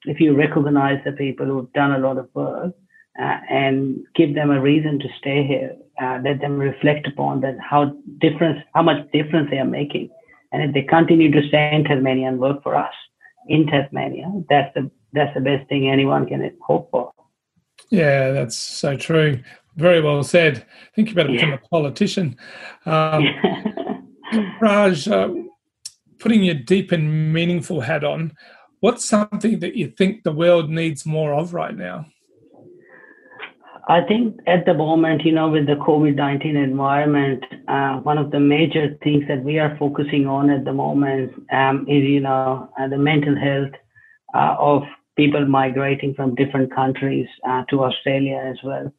if 0.05 0.19
you 0.19 0.35
recognize 0.35 1.01
the 1.03 1.11
people 1.11 1.45
who've 1.45 1.71
done 1.73 1.93
a 1.93 1.99
lot 1.99 2.17
of 2.17 2.29
work 2.33 2.73
uh, 3.19 3.37
and 3.49 3.97
give 4.15 4.35
them 4.35 4.51
a 4.51 4.61
reason 4.61 4.99
to 4.99 5.07
stay 5.19 5.45
here, 5.45 5.75
uh, 6.01 6.19
let 6.23 6.41
them 6.41 6.57
reflect 6.59 7.07
upon 7.07 7.41
that 7.41 7.57
how 7.59 7.95
difference, 8.19 8.59
how 8.73 8.83
much 8.83 9.09
difference 9.11 9.49
they 9.49 9.57
are 9.57 9.65
making. 9.65 10.09
And 10.51 10.61
if 10.63 10.73
they 10.73 10.83
continue 10.83 11.31
to 11.31 11.47
stay 11.47 11.73
in 11.73 11.83
Tasmania 11.83 12.27
and 12.27 12.39
work 12.39 12.61
for 12.61 12.75
us 12.75 12.93
in 13.47 13.67
Tasmania, 13.67 14.31
that's 14.49 14.73
the 14.73 14.89
that's 15.13 15.33
the 15.33 15.41
best 15.41 15.67
thing 15.69 15.89
anyone 15.89 16.25
can 16.25 16.51
hope 16.61 16.89
for. 16.91 17.11
Yeah, 17.89 18.31
that's 18.31 18.57
so 18.57 18.97
true. 18.97 19.41
Very 19.75 20.01
well 20.01 20.23
said. 20.23 20.57
I 20.57 20.95
think 20.95 21.09
you 21.09 21.15
better 21.15 21.31
become 21.31 21.49
yeah. 21.49 21.55
a 21.55 21.69
politician. 21.69 22.37
Um, 22.85 23.25
Raj, 24.61 25.07
uh, 25.07 25.29
putting 26.19 26.43
your 26.43 26.55
deep 26.55 26.91
and 26.91 27.33
meaningful 27.33 27.81
hat 27.81 28.03
on, 28.03 28.33
what's 28.79 29.05
something 29.05 29.59
that 29.59 29.75
you 29.75 29.87
think 29.87 30.23
the 30.23 30.31
world 30.31 30.69
needs 30.69 31.05
more 31.05 31.33
of 31.33 31.53
right 31.53 31.75
now? 31.75 32.05
I 33.87 34.01
think 34.01 34.39
at 34.47 34.65
the 34.65 34.73
moment, 34.73 35.23
you 35.25 35.31
know, 35.31 35.49
with 35.49 35.67
the 35.67 35.75
COVID 35.75 36.15
19 36.15 36.55
environment, 36.55 37.43
uh, 37.67 37.97
one 37.97 38.17
of 38.17 38.31
the 38.31 38.39
major 38.39 38.97
things 39.03 39.25
that 39.27 39.43
we 39.43 39.59
are 39.59 39.77
focusing 39.77 40.25
on 40.25 40.49
at 40.49 40.65
the 40.65 40.73
moment 40.73 41.33
um, 41.51 41.85
is, 41.87 42.03
you 42.03 42.19
know, 42.19 42.69
uh, 42.79 42.87
the 42.87 42.97
mental 42.97 43.35
health 43.35 43.73
uh, 44.33 44.55
of 44.59 44.83
people 45.15 45.45
migrating 45.45 46.15
from 46.15 46.33
different 46.33 46.73
countries 46.73 47.27
uh, 47.47 47.63
to 47.69 47.83
Australia 47.83 48.37
as 48.37 48.57
well. 48.63 48.91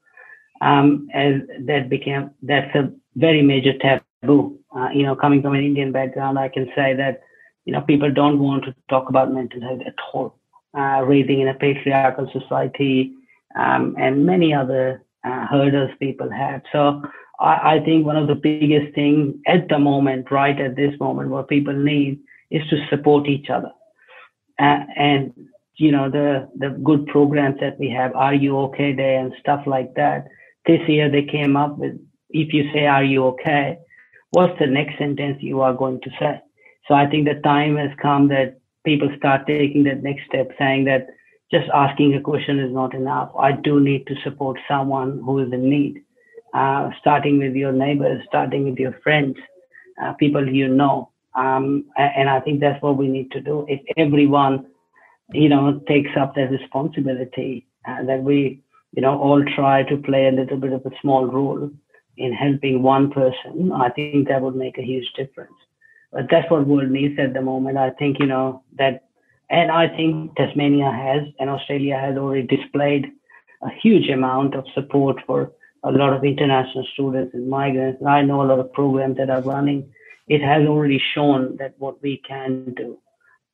Um, 0.61 1.09
as 1.13 1.35
that 1.67 1.91
became 1.91 2.31
that's 2.43 2.75
a 2.75 2.93
very 3.17 3.43
major 3.43 3.73
taboo. 3.79 4.59
Uh, 4.75 4.89
you 4.95 5.03
know, 5.03 5.17
coming 5.17 5.43
from 5.43 5.55
an 5.55 5.65
Indian 5.65 5.91
background, 5.91 6.39
I 6.39 6.49
can 6.49 6.67
say 6.77 6.95
that 6.95 7.23
you 7.65 7.73
know 7.73 7.81
people 7.81 8.13
don't 8.13 8.39
want 8.39 8.65
to 8.65 8.75
talk 8.89 9.09
about 9.09 9.35
mental 9.35 9.61
health 9.61 9.81
at 9.85 9.95
all. 10.13 10.39
Uh, 10.73 11.03
raising 11.03 11.41
in 11.41 11.49
a 11.49 11.55
patriarchal 11.55 12.31
society 12.33 13.13
um, 13.57 13.95
and 13.99 14.27
many 14.27 14.55
other 14.55 15.03
uh, 15.25 15.47
hurdles 15.47 15.91
people 15.99 16.31
have. 16.31 16.63
So 16.73 17.03
I, 17.41 17.77
I 17.77 17.81
think 17.85 18.07
one 18.07 18.17
of 18.17 18.29
the 18.29 18.35
biggest 18.35 18.95
things 18.95 19.35
at 19.47 19.69
the 19.69 19.79
moment, 19.79 20.31
right 20.31 20.59
at 20.61 20.77
this 20.77 20.99
moment, 21.01 21.31
what 21.31 21.49
people 21.49 21.75
need 21.75 22.21
is 22.51 22.63
to 22.71 22.87
support 22.89 23.27
each 23.27 23.51
other. 23.51 23.73
Uh, 24.59 24.85
and 24.97 25.33
you 25.77 25.93
know 25.93 26.11
the 26.11 26.49
the 26.57 26.71
good 26.83 27.07
programs 27.07 27.61
that 27.61 27.79
we 27.79 27.89
have 27.91 28.15
are 28.15 28.35
you 28.35 28.57
okay 28.59 28.93
day 28.93 29.17
and 29.17 29.33
stuff 29.41 29.63
like 29.67 29.95
that 29.95 30.27
this 30.67 30.81
year 30.89 31.11
they 31.11 31.23
came 31.23 31.57
up 31.57 31.77
with 31.77 31.93
if 32.31 32.53
you 32.53 32.71
say 32.73 32.87
are 32.87 33.05
you 33.05 33.25
okay 33.25 33.79
what's 34.31 34.59
the 34.59 34.67
next 34.67 34.99
sentence 34.99 35.37
you 35.41 35.61
are 35.61 35.75
going 35.75 36.01
to 36.01 36.11
say 36.19 36.41
so 36.89 36.95
i 36.95 37.07
think 37.07 37.27
the 37.27 37.41
time 37.43 37.77
has 37.77 37.91
come 38.01 38.29
that 38.29 38.59
people 38.85 39.11
start 39.19 39.47
taking 39.47 39.85
that 39.85 40.03
next 40.03 40.25
step 40.27 40.51
saying 40.59 40.85
that 40.85 41.07
just 41.51 41.69
asking 41.73 42.15
a 42.15 42.21
question 42.21 42.59
is 42.59 42.73
not 42.73 42.95
enough 42.95 43.31
i 43.39 43.53
do 43.53 43.81
need 43.81 44.07
to 44.07 44.15
support 44.25 44.59
someone 44.69 45.21
who 45.25 45.39
is 45.39 45.53
in 45.53 45.69
need 45.69 46.03
uh, 46.55 46.91
starting 47.01 47.39
with 47.39 47.55
your 47.55 47.73
neighbors 47.73 48.23
starting 48.27 48.65
with 48.65 48.79
your 48.79 48.95
friends 49.03 49.37
uh, 50.03 50.13
people 50.15 50.47
you 50.49 50.69
know 50.69 51.11
um, 51.35 51.85
and 51.97 52.29
i 52.29 52.41
think 52.41 52.61
that's 52.61 52.83
what 52.83 52.97
we 52.97 53.09
need 53.09 53.31
to 53.31 53.41
do 53.41 53.65
if 53.69 53.81
everyone 53.97 54.67
you 55.33 55.49
know, 55.49 55.81
takes 55.89 56.11
up 56.19 56.35
their 56.35 56.49
responsibility 56.49 57.67
uh, 57.89 58.05
that 58.05 58.23
we, 58.23 58.63
you 58.93 59.03
know, 59.03 59.19
all 59.19 59.45
try 59.55 59.83
to 59.85 59.97
play 59.97 60.29
a 60.29 60.33
little 60.33 60.57
bit 60.57 60.73
of 60.73 60.85
a 60.87 60.91
small 61.01 61.27
role 61.27 61.71
in 62.17 62.33
helping 62.33 62.83
one 62.83 63.11
person, 63.11 63.73
I 63.73 63.91
think 63.91 64.29
that 64.29 64.41
would 64.41 64.57
make 64.57 64.79
a 64.79 64.83
huge 64.83 65.07
difference. 65.17 65.53
But 66.13 66.27
that's 66.31 66.51
what 66.51 66.67
world 66.67 66.91
needs 66.91 67.19
at 67.19 67.35
the 67.35 67.43
moment. 67.43 67.77
I 67.77 67.91
think, 67.91 68.19
you 68.19 68.27
know, 68.27 68.63
that, 68.79 69.06
and 69.51 69.71
I 69.71 69.89
think 69.89 70.35
Tasmania 70.37 70.91
has 70.91 71.23
and 71.39 71.49
Australia 71.49 71.99
has 71.99 72.17
already 72.17 72.47
displayed 72.47 73.07
a 73.63 73.69
huge 73.83 74.09
amount 74.09 74.55
of 74.55 74.65
support 74.75 75.17
for 75.27 75.53
a 75.85 75.91
lot 75.91 76.13
of 76.13 76.25
international 76.25 76.87
students 76.93 77.33
and 77.35 77.49
migrants. 77.49 78.01
And 78.01 78.09
I 78.09 78.23
know 78.23 78.43
a 78.43 78.49
lot 78.51 78.59
of 78.59 78.73
programs 78.73 79.19
that 79.19 79.31
are 79.31 79.43
running. 79.43 79.89
It 80.27 80.43
has 80.43 80.67
already 80.67 81.01
shown 81.15 81.57
that 81.59 81.75
what 81.79 82.03
we 82.03 82.21
can 82.27 82.75
do. 82.75 82.99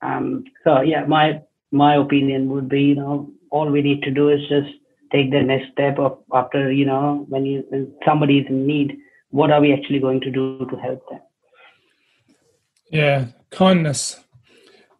Um, 0.00 0.44
so 0.64 0.81
yeah, 0.81 1.05
my 1.05 1.42
my 1.70 1.96
opinion 1.96 2.48
would 2.50 2.68
be, 2.68 2.83
you 2.83 2.94
know, 2.94 3.31
all 3.50 3.70
we 3.70 3.83
need 3.83 4.02
to 4.02 4.11
do 4.11 4.31
is 4.31 4.40
just 4.48 4.68
take 5.12 5.31
the 5.31 5.42
next 5.42 5.72
step 5.72 5.98
of 5.98 6.18
after, 6.33 6.72
you 6.72 6.87
know, 6.87 7.26
when 7.28 7.44
you 7.44 7.64
when 7.68 7.92
somebody 8.05 8.38
is 8.38 8.46
in 8.48 8.66
need, 8.66 8.96
what 9.31 9.50
are 9.50 9.61
we 9.61 9.72
actually 9.72 10.00
going 10.00 10.20
to 10.22 10.31
do 10.31 10.66
to 10.70 10.76
help 10.76 11.07
them? 11.11 11.20
Yeah, 12.90 13.26
kindness. 13.50 14.20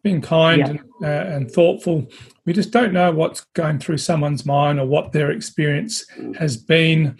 Being 0.03 0.21
kind 0.21 0.59
yeah. 0.59 0.67
and, 0.67 0.79
uh, 1.01 1.35
and, 1.35 1.51
thoughtful. 1.51 2.05
We 2.45 2.53
just 2.53 2.71
don't 2.71 2.93
know 2.93 3.11
what's 3.11 3.41
going 3.53 3.79
through 3.79 3.97
someone's 3.97 4.45
mind 4.45 4.79
or 4.79 4.85
what 4.85 5.13
their 5.13 5.31
experience 5.31 6.05
has 6.37 6.57
been 6.57 7.17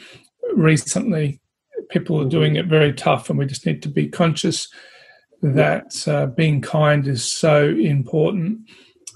recently. 0.53 1.39
People 1.89 2.21
are 2.21 2.29
doing 2.29 2.57
it 2.57 2.65
very 2.65 2.93
tough, 2.93 3.29
and 3.29 3.39
we 3.39 3.45
just 3.45 3.65
need 3.65 3.81
to 3.83 3.89
be 3.89 4.07
conscious 4.07 4.67
that 5.41 6.07
uh, 6.07 6.27
being 6.27 6.61
kind 6.61 7.07
is 7.07 7.29
so 7.29 7.69
important 7.69 8.69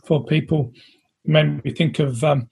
for 0.06 0.26
people. 0.26 0.72
It 1.26 1.32
made 1.32 1.64
me 1.64 1.74
think 1.74 2.00
of 2.00 2.24
um, 2.24 2.50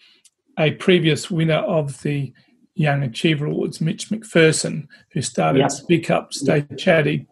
a 0.58 0.71
previous 0.71 1.32
winner 1.32 1.56
of 1.56 2.01
the 2.01 2.34
Young 2.75 3.04
Achiever 3.04 3.45
Awards, 3.45 3.80
Mitch 3.80 4.10
McPherson, 4.10 4.88
who 5.12 5.21
started 5.21 5.60
yep. 5.60 5.71
Speak 5.71 6.10
Up, 6.10 6.34
Stay 6.34 6.58
yep. 6.69 6.78
Chatty. 6.78 7.28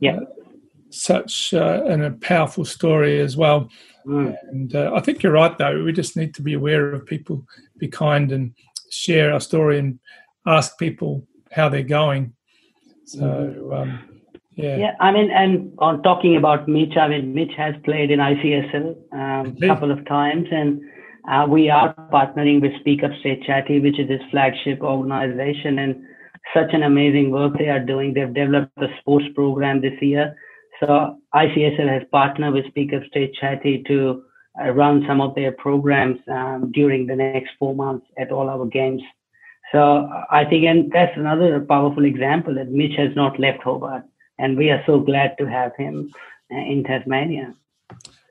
Yeah. 0.00 0.20
Such 0.92 1.54
uh, 1.54 1.82
and 1.86 2.02
a 2.02 2.10
powerful 2.12 2.64
story 2.64 3.20
as 3.20 3.36
well. 3.36 3.68
Mm. 4.06 4.36
And 4.50 4.74
uh, 4.74 4.92
I 4.94 5.00
think 5.00 5.22
you're 5.22 5.32
right, 5.32 5.56
though. 5.56 5.82
We 5.84 5.92
just 5.92 6.16
need 6.16 6.34
to 6.34 6.42
be 6.42 6.54
aware 6.54 6.92
of 6.92 7.06
people, 7.06 7.46
be 7.78 7.88
kind, 7.88 8.30
and 8.32 8.54
share 8.90 9.32
our 9.32 9.40
story 9.40 9.78
and 9.78 9.98
ask 10.46 10.78
people 10.78 11.26
how 11.50 11.68
they're 11.68 11.82
going. 11.82 12.34
So, 13.04 13.20
mm-hmm. 13.20 13.72
um, 13.72 14.12
yeah. 14.54 14.76
Yeah, 14.76 14.96
I 15.00 15.12
mean, 15.12 15.30
and 15.30 15.72
on 15.78 16.02
talking 16.02 16.36
about 16.36 16.68
Mitch, 16.68 16.96
I 16.96 17.08
mean, 17.08 17.34
Mitch 17.34 17.52
has 17.56 17.74
played 17.84 18.10
in 18.10 18.18
ICSL 18.18 18.96
um, 19.12 19.56
a 19.62 19.66
couple 19.66 19.90
of 19.90 20.04
times, 20.06 20.46
and 20.50 20.80
uh, 21.30 21.46
we 21.48 21.70
are 21.70 21.94
partnering 22.12 22.60
with 22.60 22.78
Speak 22.80 23.02
Up 23.02 23.12
Stay 23.20 23.40
ChatTY, 23.46 23.82
which 23.82 23.98
is 23.98 24.10
his 24.10 24.20
flagship 24.30 24.82
organization, 24.82 25.78
and 25.78 26.04
such 26.52 26.74
an 26.74 26.82
amazing 26.82 27.30
work 27.30 27.56
they 27.56 27.68
are 27.68 27.80
doing. 27.80 28.12
They've 28.12 28.32
developed 28.32 28.76
a 28.76 28.88
sports 29.00 29.26
program 29.34 29.80
this 29.80 30.00
year. 30.02 30.36
So 30.82 31.16
ICSL 31.32 31.88
has 31.88 32.02
partnered 32.10 32.54
with 32.54 32.66
Speak 32.66 32.92
Up 32.92 33.02
Stay 33.08 33.32
ChatTY 33.40 33.86
to 33.86 34.24
uh, 34.60 34.70
run 34.70 35.04
some 35.06 35.20
of 35.20 35.32
their 35.36 35.52
programs 35.52 36.18
um, 36.28 36.72
during 36.72 37.06
the 37.06 37.14
next 37.14 37.50
four 37.56 37.72
months 37.72 38.06
at 38.18 38.32
all 38.32 38.50
our 38.50 38.66
games. 38.66 39.00
So 39.70 40.10
I 40.28 40.44
think, 40.44 40.64
and 40.64 40.90
that's 40.90 41.16
another 41.16 41.60
powerful 41.60 42.04
example 42.04 42.56
that 42.56 42.68
Mitch 42.68 42.96
has 42.96 43.14
not 43.14 43.38
left 43.38 43.62
Hobart, 43.62 44.02
and 44.38 44.58
we 44.58 44.70
are 44.70 44.82
so 44.84 44.98
glad 44.98 45.36
to 45.38 45.46
have 45.46 45.70
him 45.76 46.12
uh, 46.52 46.56
in 46.58 46.82
Tasmania. 46.82 47.54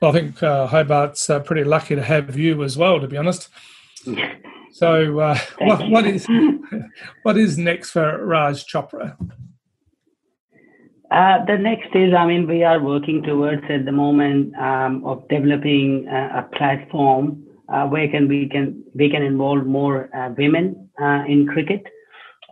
Well, 0.02 0.12
I 0.12 0.14
think 0.14 0.44
uh, 0.44 0.68
Hobart's 0.68 1.30
uh, 1.30 1.40
pretty 1.40 1.64
lucky 1.64 1.96
to 1.96 2.04
have 2.04 2.38
you 2.38 2.64
as 2.64 2.78
well, 2.78 3.00
to 3.00 3.08
be 3.08 3.18
honest. 3.18 3.50
So, 4.74 5.20
uh, 5.20 5.38
what, 5.60 5.90
what 5.90 6.08
is 6.08 6.26
what 7.24 7.38
is 7.38 7.58
next 7.58 7.92
for 7.92 8.26
Raj 8.26 8.66
Chopra? 8.66 9.18
Uh, 11.12 11.44
the 11.46 11.58
next 11.58 11.94
is, 11.94 12.14
I 12.18 12.26
mean, 12.26 12.48
we 12.48 12.64
are 12.64 12.82
working 12.82 13.22
towards 13.22 13.64
at 13.70 13.84
the 13.84 13.92
moment 13.92 14.56
um, 14.56 15.04
of 15.06 15.28
developing 15.28 16.08
a, 16.08 16.40
a 16.40 16.58
platform 16.58 17.44
uh, 17.68 17.86
where 17.86 18.08
can 18.08 18.30
we 18.30 18.48
can 18.48 18.82
we 18.96 19.10
can 19.10 19.22
involve 19.22 19.66
more 19.66 20.10
uh, 20.16 20.30
women 20.38 20.90
uh, 21.02 21.24
in 21.28 21.48
cricket, 21.48 21.84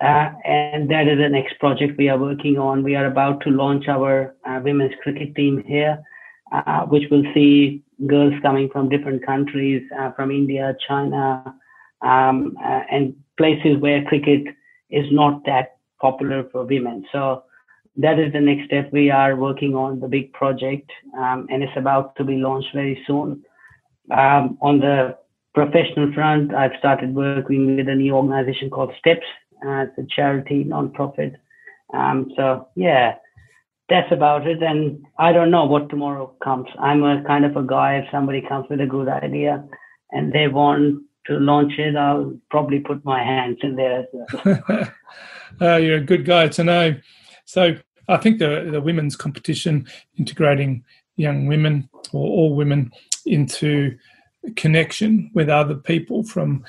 uh, 0.01 0.31
and 0.43 0.91
that 0.91 1.07
is 1.07 1.19
the 1.19 1.29
next 1.29 1.57
project 1.59 1.97
we 1.97 2.09
are 2.09 2.17
working 2.17 2.57
on. 2.57 2.83
We 2.83 2.95
are 2.95 3.05
about 3.05 3.41
to 3.43 3.49
launch 3.49 3.87
our 3.87 4.35
uh, 4.45 4.59
women's 4.61 4.93
cricket 5.03 5.35
team 5.35 5.63
here, 5.65 5.97
which 6.89 7.03
will 7.09 7.23
see 7.33 7.81
girls 8.07 8.33
coming 8.41 8.69
from 8.69 8.89
different 8.89 9.25
countries, 9.25 9.83
from 10.17 10.31
India, 10.31 10.75
China, 10.85 11.55
um, 12.01 12.57
and 12.91 13.15
places 13.37 13.77
where 13.79 14.03
cricket 14.03 14.43
is 14.89 15.05
not 15.11 15.45
that 15.45 15.77
popular 16.01 16.43
for 16.51 16.65
women. 16.65 17.05
So 17.11 17.43
that 17.99 18.17
is 18.17 18.31
the 18.31 18.39
next 18.39 18.65
step. 18.65 18.91
We 18.93 19.11
are 19.11 19.35
working 19.35 19.75
on 19.75 19.99
the 19.99 20.07
big 20.07 20.31
project, 20.31 20.89
um, 21.17 21.47
and 21.49 21.61
it's 21.63 21.75
about 21.75 22.15
to 22.15 22.23
be 22.23 22.37
launched 22.37 22.73
very 22.73 23.01
soon. 23.05 23.43
Um, 24.09 24.57
on 24.61 24.79
the 24.79 25.17
professional 25.53 26.11
front, 26.13 26.53
I've 26.53 26.79
started 26.79 27.13
working 27.13 27.75
with 27.75 27.89
a 27.89 27.95
new 27.95 28.15
organization 28.15 28.69
called 28.69 28.93
Steps. 28.97 29.25
Uh, 29.65 29.85
it's 29.85 29.97
a 29.97 30.07
charity, 30.15 30.63
nonprofit. 30.63 31.35
Um, 31.93 32.31
so 32.37 32.69
yeah, 32.75 33.15
that's 33.89 34.11
about 34.11 34.47
it. 34.47 34.63
And 34.63 35.05
I 35.17 35.33
don't 35.33 35.51
know 35.51 35.65
what 35.65 35.89
tomorrow 35.89 36.33
comes. 36.41 36.67
I'm 36.79 37.03
a 37.03 37.21
kind 37.25 37.43
of 37.43 37.57
a 37.57 37.63
guy. 37.63 37.97
If 37.97 38.05
somebody 38.11 38.41
comes 38.47 38.67
with 38.69 38.79
a 38.79 38.85
good 38.85 39.09
idea 39.09 39.65
and 40.11 40.31
they 40.31 40.47
want 40.47 41.03
to 41.25 41.33
launch 41.33 41.73
it, 41.77 41.97
I'll 41.97 42.39
probably 42.49 42.79
put 42.79 43.03
my 43.03 43.21
hands 43.21 43.57
in 43.61 43.75
there 43.75 43.99
as 43.99 44.05
well. 44.13 44.87
uh, 45.61 45.75
you're 45.75 45.97
a 45.97 46.01
good 46.01 46.23
guy 46.23 46.47
to 46.47 46.63
know. 46.63 46.95
So 47.43 47.75
I 48.09 48.17
think 48.17 48.39
the, 48.39 48.69
the 48.71 48.81
women's 48.81 49.15
competition, 49.15 49.87
integrating 50.17 50.83
young 51.15 51.47
women 51.47 51.89
or 52.11 52.27
all 52.27 52.55
women 52.55 52.91
into 53.25 53.97
connection 54.55 55.29
with 55.33 55.49
other 55.49 55.75
people 55.75 56.23
from 56.23 56.63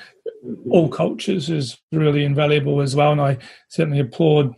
all 0.69 0.89
cultures 0.89 1.49
is 1.49 1.77
really 1.91 2.23
invaluable 2.25 2.81
as 2.81 2.95
well. 2.95 3.11
And 3.11 3.21
I 3.21 3.37
certainly 3.69 3.99
applaud 3.99 4.53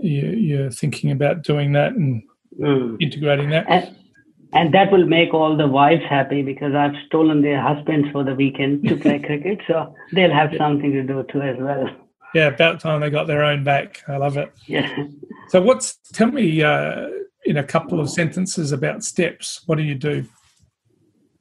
you, 0.00 0.28
you 0.30 0.70
thinking 0.70 1.10
about 1.10 1.42
doing 1.42 1.72
that 1.72 1.92
and 1.92 2.22
mm. 2.58 2.96
integrating 3.00 3.50
that. 3.50 3.66
And, 3.68 3.96
and, 4.52 4.74
that 4.74 4.90
will 4.90 5.06
make 5.06 5.34
all 5.34 5.56
the 5.56 5.66
wives 5.66 6.02
happy 6.08 6.42
because 6.42 6.74
I've 6.74 6.94
stolen 7.06 7.42
their 7.42 7.60
husbands 7.60 8.08
for 8.12 8.24
the 8.24 8.34
weekend 8.34 8.88
to 8.88 8.96
play 8.96 9.18
cricket. 9.26 9.60
So 9.66 9.94
they'll 10.12 10.32
have 10.32 10.54
something 10.56 10.92
to 10.92 11.02
do 11.02 11.24
too 11.30 11.42
as 11.42 11.56
well. 11.58 11.88
Yeah, 12.34 12.48
about 12.48 12.80
time 12.80 13.00
they 13.00 13.10
got 13.10 13.26
their 13.26 13.42
own 13.42 13.64
back. 13.64 14.02
I 14.08 14.16
love 14.16 14.36
it. 14.36 14.52
Yeah. 14.66 14.92
So, 15.48 15.62
what's 15.62 15.96
tell 16.12 16.30
me 16.30 16.62
uh, 16.62 17.08
in 17.46 17.56
a 17.56 17.64
couple 17.64 18.00
of 18.00 18.10
sentences 18.10 18.70
about 18.70 19.02
Steps? 19.02 19.62
What 19.66 19.78
do 19.78 19.82
you 19.82 19.94
do? 19.94 20.26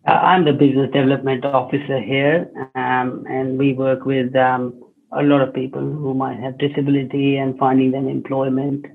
Uh, 0.08 0.12
I'm 0.12 0.46
the 0.46 0.54
business 0.54 0.90
development 0.94 1.44
officer 1.44 2.00
here, 2.00 2.50
um, 2.76 3.26
and 3.30 3.60
we 3.60 3.74
work 3.74 4.06
with 4.06 4.34
um, 4.38 4.82
a 5.12 5.22
lot 5.22 5.42
of 5.42 5.54
people 5.54 5.82
who 5.82 6.14
might 6.14 6.40
have 6.40 6.58
disability 6.58 7.36
and 7.36 7.58
finding 7.58 7.92
them 7.92 8.08
employment. 8.08 8.86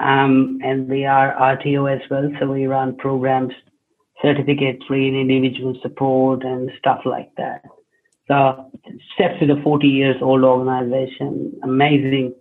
Um, 0.00 0.58
and 0.64 0.88
we 0.88 1.04
are 1.04 1.34
RTO 1.34 1.94
as 1.94 2.10
well, 2.10 2.30
so 2.40 2.50
we 2.50 2.66
run 2.66 2.96
programs, 2.96 3.52
certificate 4.20 4.82
free 4.88 5.08
individual 5.08 5.78
support, 5.82 6.44
and 6.44 6.70
stuff 6.78 7.00
like 7.04 7.30
that. 7.36 7.62
Steps 8.28 9.36
is 9.40 9.50
a 9.50 9.60
40 9.62 9.88
years 9.88 10.16
old 10.20 10.44
organization, 10.44 11.58
amazing 11.62 12.34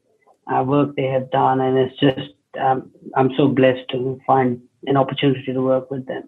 uh, 0.54 0.64
work 0.64 0.96
they 0.96 1.06
have 1.06 1.32
done, 1.32 1.62
and 1.62 1.78
it's 1.78 2.00
just 2.00 2.34
um, 2.60 2.92
I'm 3.16 3.32
so 3.38 3.48
blessed 3.48 3.90
to 3.92 4.20
find 4.26 4.62
an 4.86 4.98
opportunity 4.98 5.54
to 5.54 5.62
work 5.62 5.90
with 5.92 6.06
them. 6.08 6.24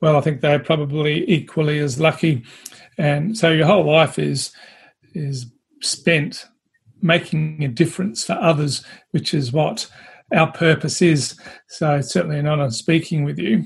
Well, 0.00 0.16
I 0.16 0.20
think 0.20 0.40
they're 0.40 0.58
probably 0.58 1.28
equally 1.30 1.78
as 1.78 2.00
lucky, 2.00 2.44
and 2.98 3.36
so 3.36 3.50
your 3.50 3.66
whole 3.66 3.84
life 3.84 4.18
is 4.18 4.52
is 5.14 5.46
spent 5.80 6.46
making 7.00 7.62
a 7.64 7.68
difference 7.68 8.24
for 8.24 8.34
others, 8.34 8.84
which 9.10 9.34
is 9.34 9.52
what 9.52 9.90
our 10.34 10.50
purpose 10.50 11.02
is. 11.02 11.38
So 11.68 11.96
it's 11.96 12.12
certainly 12.12 12.38
an 12.38 12.48
honour 12.48 12.70
speaking 12.70 13.24
with 13.24 13.38
you. 13.38 13.64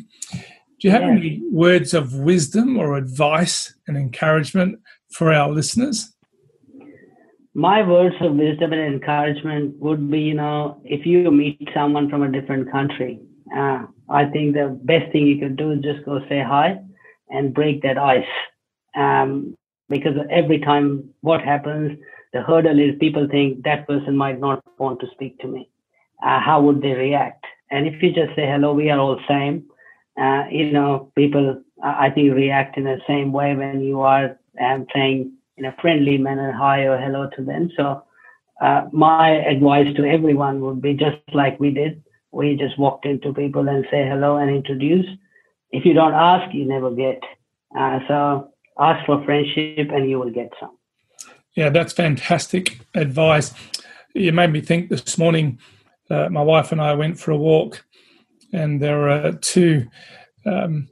Do 0.79 0.89
you 0.89 0.93
have 0.93 1.03
yeah. 1.03 1.09
any 1.09 1.43
words 1.51 1.95
of 1.95 2.15
wisdom 2.15 2.77
or 2.77 2.97
advice 2.97 3.75
and 3.87 3.97
encouragement 3.97 4.79
for 5.11 5.33
our 5.33 5.51
listeners? 5.51 6.13
My 7.55 7.83
words 7.83 8.15
of 8.21 8.35
wisdom 8.35 8.75
and 8.75 8.95
encouragement 8.95 9.77
would 9.79 10.11
be, 10.11 10.21
you 10.21 10.35
know, 10.35 10.83
if 10.85 11.07
you 11.07 11.31
meet 11.31 11.67
someone 11.73 12.11
from 12.11 12.23
a 12.23 12.31
different 12.31 12.71
country, 12.71 13.21
uh, 13.57 13.87
I 14.11 14.27
think 14.27 14.55
the 14.55 14.79
best 14.83 15.11
thing 15.13 15.27
you 15.27 15.39
can 15.39 15.57
do 15.57 15.71
is 15.73 15.81
just 15.81 16.05
go 16.05 16.21
say 16.29 16.43
hi 16.43 16.79
and 17.31 17.55
break 17.55 17.83
that 17.83 17.97
ice. 17.97 18.25
Um, 18.95 19.57
because 19.89 20.17
every 20.31 20.59
time 20.59 21.09
what 21.23 21.41
happens, 21.41 21.99
the 22.35 22.43
hurdle 22.43 22.79
is 22.79 22.99
people 23.01 23.27
think 23.31 23.63
that 23.65 23.87
person 23.87 24.15
might 24.15 24.39
not 24.39 24.63
want 24.79 25.01
to 25.01 25.07
speak 25.13 25.39
to 25.39 25.49
me. 25.49 25.71
Uh, 26.23 26.41
how 26.41 26.61
would 26.61 26.83
they 26.83 26.93
react? 26.93 27.45
And 27.71 27.87
if 27.87 28.03
you 28.03 28.13
just 28.13 28.37
say 28.37 28.47
hello, 28.47 28.75
we 28.75 28.91
are 28.91 28.99
all 28.99 29.19
same 29.27 29.65
uh, 30.21 30.45
you 30.51 30.73
know, 30.73 31.13
people, 31.15 31.63
I 31.83 32.11
think, 32.11 32.35
react 32.35 32.77
in 32.77 32.85
the 32.85 32.99
same 33.07 33.33
way 33.33 33.55
when 33.55 33.81
you 33.81 34.01
are 34.01 34.39
um, 34.61 34.87
saying 34.95 35.33
in 35.57 35.67
a 35.67 35.77
friendly 35.81 36.19
manner 36.19 36.53
hi 36.53 36.83
or 36.83 36.99
hello 36.99 37.29
to 37.37 37.45
them. 37.45 37.71
So, 37.77 38.03
uh, 38.61 38.87
my 38.93 39.31
advice 39.31 39.95
to 39.97 40.05
everyone 40.05 40.63
would 40.63 40.81
be 40.81 40.95
just 40.95 41.19
like 41.35 41.61
we 41.61 41.71
did. 41.71 42.03
We 42.33 42.57
just 42.57 42.79
walked 42.79 43.05
into 43.05 43.35
people 43.35 43.69
and 43.69 43.85
say 43.91 44.09
hello 44.09 44.39
and 44.39 44.51
introduce. 44.51 45.07
If 45.71 45.85
you 45.85 45.93
don't 45.93 46.15
ask, 46.15 46.55
you 46.55 46.65
never 46.65 46.91
get. 46.91 47.23
Uh, 47.79 47.99
so, 48.09 48.51
ask 48.79 49.05
for 49.05 49.23
friendship 49.25 49.91
and 49.93 50.09
you 50.09 50.19
will 50.19 50.31
get 50.31 50.51
some. 50.59 50.79
Yeah, 51.55 51.71
that's 51.71 51.93
fantastic 51.93 52.81
advice. 52.95 53.53
You 54.15 54.33
made 54.33 54.53
me 54.53 54.61
think 54.61 54.89
this 54.89 55.19
morning. 55.19 55.59
Uh, 56.09 56.29
my 56.31 56.43
wife 56.43 56.73
and 56.73 56.81
I 56.81 56.95
went 56.95 57.19
for 57.19 57.33
a 57.33 57.37
walk 57.37 57.85
and 58.53 58.81
there 58.81 59.09
are 59.09 59.33
two 59.33 59.87
um, 60.45 60.89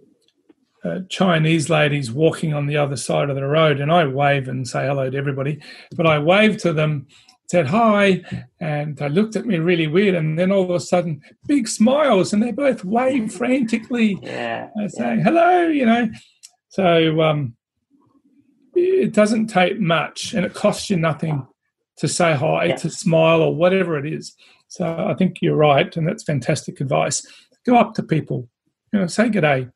uh, 0.84 1.00
Chinese 1.09 1.70
ladies 1.70 2.12
walking 2.12 2.52
on 2.52 2.66
the 2.66 2.76
other 2.76 2.96
side 2.96 3.30
of 3.30 3.36
the 3.36 3.46
road, 3.46 3.80
and 3.80 3.90
I 3.90 4.07
wave 4.07 4.48
and 4.48 4.66
say 4.66 4.86
hello 4.86 5.09
to 5.11 5.16
everybody, 5.16 5.61
but 5.96 6.07
I 6.07 6.18
wave 6.18 6.59
to 6.59 6.72
them 6.72 7.07
said 7.46 7.66
hi, 7.66 8.22
and 8.59 8.96
they 8.96 9.09
looked 9.09 9.36
at 9.36 9.44
me 9.46 9.59
really 9.59 9.86
weird, 9.86 10.14
and 10.14 10.38
then 10.38 10.50
all 10.50 10.64
of 10.64 10.70
a 10.70 10.80
sudden, 10.80 11.20
big 11.46 11.68
smiles, 11.68 12.32
and 12.32 12.42
they 12.42 12.50
both 12.50 12.84
waved 12.84 13.32
frantically, 13.32 14.18
Yeah. 14.22 14.70
uh, 14.80 14.88
saying 14.88 15.20
hello, 15.20 15.68
you 15.68 15.84
know. 15.84 16.09
So 16.70 17.20
um, 17.20 17.55
it 18.74 19.12
doesn't 19.12 19.48
take 19.48 19.78
much, 19.78 20.32
and 20.34 20.44
it 20.44 20.55
costs 20.55 20.88
you 20.88 20.96
nothing 20.96 21.46
to 21.98 22.09
say 22.09 22.34
hi, 22.34 22.64
Yeah. 22.64 22.76
to 22.76 22.90
smile, 22.90 23.42
or 23.42 23.55
whatever 23.55 23.98
it 23.98 24.11
is. 24.11 24.34
So 24.68 25.07
I 25.09 25.14
think 25.14 25.36
you're 25.42 25.55
right, 25.55 25.94
and 25.96 26.09
that's 26.09 26.24
fantastic 26.24 26.80
advice. 26.80 27.24
Go 27.66 27.76
up 27.76 27.94
to 27.94 28.02
people, 28.02 28.48
you 28.92 29.00
know, 29.00 29.06
say 29.06 29.28
good 29.28 29.40
day. 29.42 29.68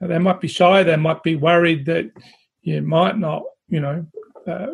They 0.00 0.18
might 0.18 0.40
be 0.40 0.48
shy, 0.48 0.82
they 0.82 0.96
might 0.96 1.22
be 1.22 1.36
worried 1.36 1.86
that 1.86 2.10
you 2.62 2.82
might 2.82 3.18
not, 3.18 3.42
you 3.68 3.80
know, 3.80 4.06
uh, 4.46 4.68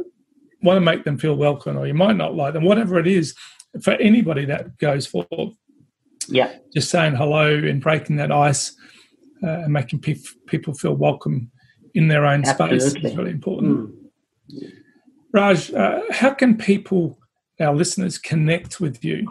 want 0.62 0.76
to 0.76 0.80
make 0.80 1.04
them 1.04 1.18
feel 1.18 1.34
welcome, 1.34 1.76
or 1.76 1.86
you 1.86 1.94
might 1.94 2.16
not 2.16 2.34
like 2.34 2.54
them, 2.54 2.64
whatever 2.64 2.98
it 2.98 3.06
is. 3.06 3.34
For 3.82 3.92
anybody 3.94 4.44
that 4.46 4.76
goes 4.78 5.06
for 5.06 5.26
Yeah. 6.28 6.52
just 6.74 6.90
saying 6.90 7.14
hello 7.14 7.54
and 7.54 7.80
breaking 7.80 8.16
that 8.16 8.30
ice 8.30 8.76
uh, 9.42 9.62
and 9.64 9.72
making 9.72 10.00
pe- 10.00 10.16
people 10.46 10.74
feel 10.74 10.94
welcome 10.94 11.50
in 11.94 12.08
their 12.08 12.26
own 12.26 12.44
space 12.44 12.94
is 12.94 13.16
really 13.16 13.30
important. 13.30 13.90
Mm. 14.50 14.72
Raj, 15.32 15.72
uh, 15.72 16.02
how 16.10 16.30
can 16.34 16.56
people, 16.56 17.18
our 17.60 17.74
listeners, 17.74 18.18
connect 18.18 18.80
with 18.80 19.02
you? 19.04 19.26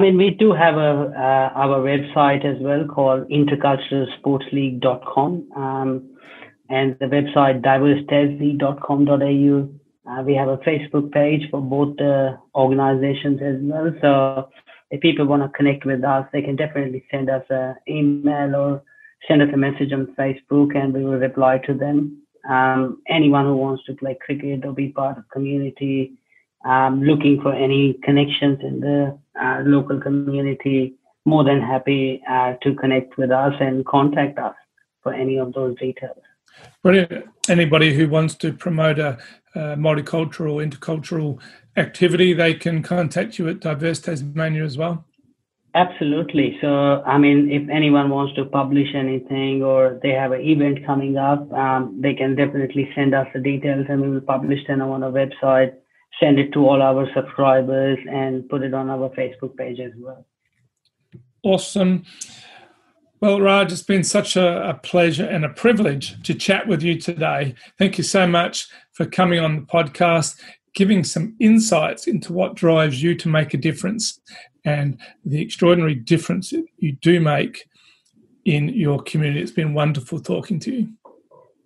I 0.00 0.04
mean, 0.04 0.16
we 0.16 0.30
do 0.30 0.54
have 0.54 0.76
a 0.76 1.12
uh, 1.14 1.50
our 1.60 1.80
website 1.80 2.46
as 2.46 2.56
well 2.62 2.86
called 2.86 3.28
interculturalsportsleague.com 3.28 5.52
um, 5.54 6.16
and 6.70 6.96
the 6.98 7.04
website 7.04 7.60
diversetesleague.com.au. 7.60 9.68
Uh, 10.10 10.22
we 10.22 10.34
have 10.34 10.48
a 10.48 10.56
Facebook 10.56 11.12
page 11.12 11.50
for 11.50 11.60
both 11.60 11.98
the 11.98 12.38
organizations 12.54 13.42
as 13.42 13.56
well. 13.60 13.92
So 14.00 14.48
if 14.90 15.02
people 15.02 15.26
want 15.26 15.42
to 15.42 15.50
connect 15.50 15.84
with 15.84 16.02
us, 16.02 16.26
they 16.32 16.40
can 16.40 16.56
definitely 16.56 17.04
send 17.10 17.28
us 17.28 17.44
an 17.50 17.76
email 17.86 18.56
or 18.56 18.82
send 19.28 19.42
us 19.42 19.50
a 19.52 19.58
message 19.58 19.92
on 19.92 20.14
Facebook 20.18 20.74
and 20.74 20.94
we 20.94 21.04
will 21.04 21.18
reply 21.18 21.58
to 21.66 21.74
them. 21.74 22.22
Um, 22.48 23.02
anyone 23.06 23.44
who 23.44 23.54
wants 23.54 23.84
to 23.84 23.92
play 23.92 24.16
cricket 24.18 24.64
or 24.64 24.72
be 24.72 24.88
part 24.88 25.18
of 25.18 25.28
community, 25.28 26.14
um, 26.64 27.02
looking 27.02 27.42
for 27.42 27.52
any 27.52 27.98
connections 28.02 28.60
in 28.62 28.80
the 28.80 29.19
local 29.64 30.00
community, 30.00 30.94
more 31.24 31.44
than 31.44 31.60
happy 31.60 32.22
uh, 32.28 32.54
to 32.62 32.74
connect 32.74 33.16
with 33.18 33.30
us 33.30 33.54
and 33.60 33.84
contact 33.86 34.38
us 34.38 34.54
for 35.02 35.12
any 35.12 35.38
of 35.38 35.52
those 35.52 35.76
details. 35.78 36.18
Brilliant. 36.82 37.26
Anybody 37.48 37.94
who 37.94 38.08
wants 38.08 38.34
to 38.36 38.52
promote 38.52 38.98
a, 38.98 39.18
a 39.54 39.60
multicultural, 39.76 40.64
intercultural 40.66 41.40
activity, 41.76 42.32
they 42.32 42.54
can 42.54 42.82
contact 42.82 43.38
you 43.38 43.48
at 43.48 43.60
Diverse 43.60 44.00
Tasmania 44.00 44.64
as 44.64 44.76
well. 44.76 45.04
Absolutely. 45.74 46.58
So, 46.60 47.00
I 47.02 47.16
mean, 47.18 47.50
if 47.50 47.68
anyone 47.68 48.10
wants 48.10 48.34
to 48.34 48.44
publish 48.44 48.88
anything 48.94 49.62
or 49.62 50.00
they 50.02 50.10
have 50.10 50.32
an 50.32 50.40
event 50.40 50.84
coming 50.84 51.16
up, 51.16 51.50
um, 51.52 52.00
they 52.02 52.14
can 52.14 52.34
definitely 52.34 52.90
send 52.94 53.14
us 53.14 53.28
the 53.32 53.40
details 53.40 53.86
and 53.88 54.00
we 54.00 54.10
will 54.10 54.20
publish 54.20 54.66
them 54.66 54.82
on 54.82 55.04
our 55.04 55.12
website, 55.12 55.74
send 56.20 56.38
it 56.38 56.52
to 56.52 56.68
all 56.68 56.82
our 56.82 57.08
subscribers, 57.14 57.98
and 58.08 58.48
put 58.48 58.62
it 58.62 58.74
on 58.74 58.90
our 58.90 59.08
Facebook 59.10 59.56
page 59.56 59.80
as 59.80 59.92
well. 59.98 60.26
Awesome. 61.42 62.04
Well, 63.20 63.40
Raj, 63.40 63.72
it's 63.72 63.82
been 63.82 64.04
such 64.04 64.36
a, 64.36 64.70
a, 64.70 64.74
pleasure 64.74 65.26
and 65.26 65.44
a 65.44 65.50
privilege 65.50 66.22
to 66.22 66.34
chat 66.34 66.66
with 66.66 66.82
you 66.82 66.98
today. 66.98 67.54
Thank 67.78 67.98
you 67.98 68.04
so 68.04 68.26
much 68.26 68.68
for 68.92 69.04
coming 69.04 69.40
on 69.40 69.56
the 69.56 69.62
podcast, 69.62 70.40
giving 70.74 71.04
some 71.04 71.36
insights 71.38 72.06
into 72.06 72.32
what 72.32 72.54
drives 72.54 73.02
you 73.02 73.14
to 73.16 73.28
make 73.28 73.52
a 73.52 73.58
difference 73.58 74.20
and 74.64 74.98
the 75.24 75.40
extraordinary 75.40 75.94
difference 75.94 76.52
you 76.78 76.92
do 76.92 77.20
make 77.20 77.68
in 78.46 78.68
your 78.70 79.02
community. 79.02 79.42
It's 79.42 79.50
been 79.50 79.74
wonderful 79.74 80.20
talking 80.20 80.58
to 80.60 80.74
you. 80.74 80.88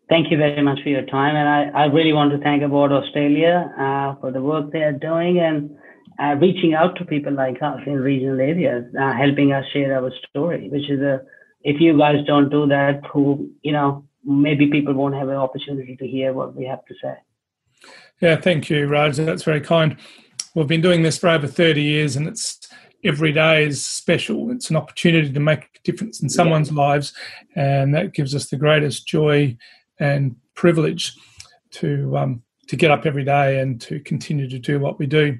Thank 0.08 0.30
you 0.30 0.36
very 0.36 0.62
much 0.62 0.80
for 0.82 0.90
your 0.90 1.06
time. 1.06 1.34
And 1.34 1.48
I, 1.48 1.84
I 1.84 1.84
really 1.86 2.12
want 2.12 2.30
to 2.32 2.38
thank 2.38 2.62
Awards 2.62 2.92
Australia 2.92 3.72
uh, 3.78 4.20
for 4.20 4.30
the 4.30 4.42
work 4.42 4.70
they 4.70 4.82
are 4.82 4.92
doing 4.92 5.38
and 5.38 5.76
uh, 6.18 6.36
reaching 6.38 6.74
out 6.74 6.96
to 6.96 7.04
people 7.04 7.32
like 7.32 7.62
us 7.62 7.80
in 7.86 7.94
regional 7.94 8.38
areas, 8.38 8.84
uh, 9.00 9.12
helping 9.14 9.52
us 9.52 9.64
share 9.72 9.96
our 9.96 10.12
story, 10.28 10.68
which 10.68 10.90
is 10.90 11.00
a, 11.00 11.22
if 11.62 11.80
you 11.80 11.96
guys 11.96 12.24
don't 12.26 12.50
do 12.50 12.66
that, 12.66 13.00
who, 13.12 13.50
you 13.62 13.72
know, 13.72 14.04
maybe 14.24 14.66
people 14.66 14.92
won't 14.92 15.14
have 15.14 15.28
an 15.28 15.36
opportunity 15.36 15.96
to 15.96 16.06
hear 16.06 16.32
what 16.32 16.54
we 16.54 16.66
have 16.66 16.84
to 16.84 16.94
say. 17.02 17.14
Yeah, 18.20 18.36
thank 18.36 18.68
you, 18.68 18.86
Raj. 18.86 19.16
That's 19.16 19.42
very 19.42 19.60
kind. 19.60 19.96
We've 20.54 20.68
been 20.68 20.82
doing 20.82 21.02
this 21.02 21.18
for 21.18 21.30
over 21.30 21.46
30 21.46 21.82
years 21.82 22.14
and 22.14 22.28
it's 22.28 22.68
every 23.04 23.32
day 23.32 23.64
is 23.64 23.84
special. 23.84 24.50
It's 24.50 24.70
an 24.70 24.76
opportunity 24.76 25.32
to 25.32 25.40
make 25.40 25.64
a 25.64 25.82
difference 25.84 26.22
in 26.22 26.28
someone's 26.28 26.70
yeah. 26.70 26.78
lives, 26.78 27.12
and 27.54 27.94
that 27.94 28.14
gives 28.14 28.34
us 28.34 28.48
the 28.48 28.56
greatest 28.56 29.06
joy 29.06 29.56
and 29.98 30.36
privilege 30.54 31.12
to 31.72 32.16
um, 32.16 32.42
to 32.68 32.76
get 32.76 32.90
up 32.90 33.06
every 33.06 33.24
day 33.24 33.60
and 33.60 33.80
to 33.82 34.00
continue 34.00 34.48
to 34.48 34.58
do 34.58 34.78
what 34.78 34.98
we 34.98 35.06
do. 35.06 35.38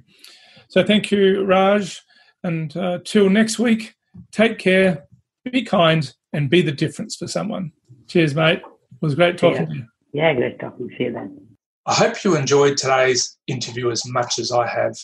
So, 0.68 0.84
thank 0.84 1.10
you, 1.10 1.44
Raj, 1.44 2.00
and 2.42 2.76
uh, 2.76 2.98
till 3.04 3.30
next 3.30 3.58
week. 3.58 3.94
Take 4.30 4.58
care, 4.58 5.06
be 5.50 5.62
kind, 5.62 6.12
and 6.32 6.48
be 6.48 6.62
the 6.62 6.72
difference 6.72 7.16
for 7.16 7.26
someone. 7.26 7.72
Cheers, 8.06 8.34
mate. 8.34 8.58
It 8.58 9.02
was 9.02 9.14
great 9.14 9.38
talking 9.38 9.62
yeah. 9.62 9.66
to 9.66 9.74
you. 9.74 9.86
Yeah, 10.12 10.34
great 10.34 10.60
talking. 10.60 10.88
See 10.96 11.04
you 11.04 11.12
then. 11.12 11.44
I 11.86 11.94
hope 11.94 12.22
you 12.24 12.36
enjoyed 12.36 12.76
today's 12.76 13.36
interview 13.46 13.90
as 13.90 14.06
much 14.06 14.38
as 14.38 14.50
I 14.52 14.66
have. 14.66 14.96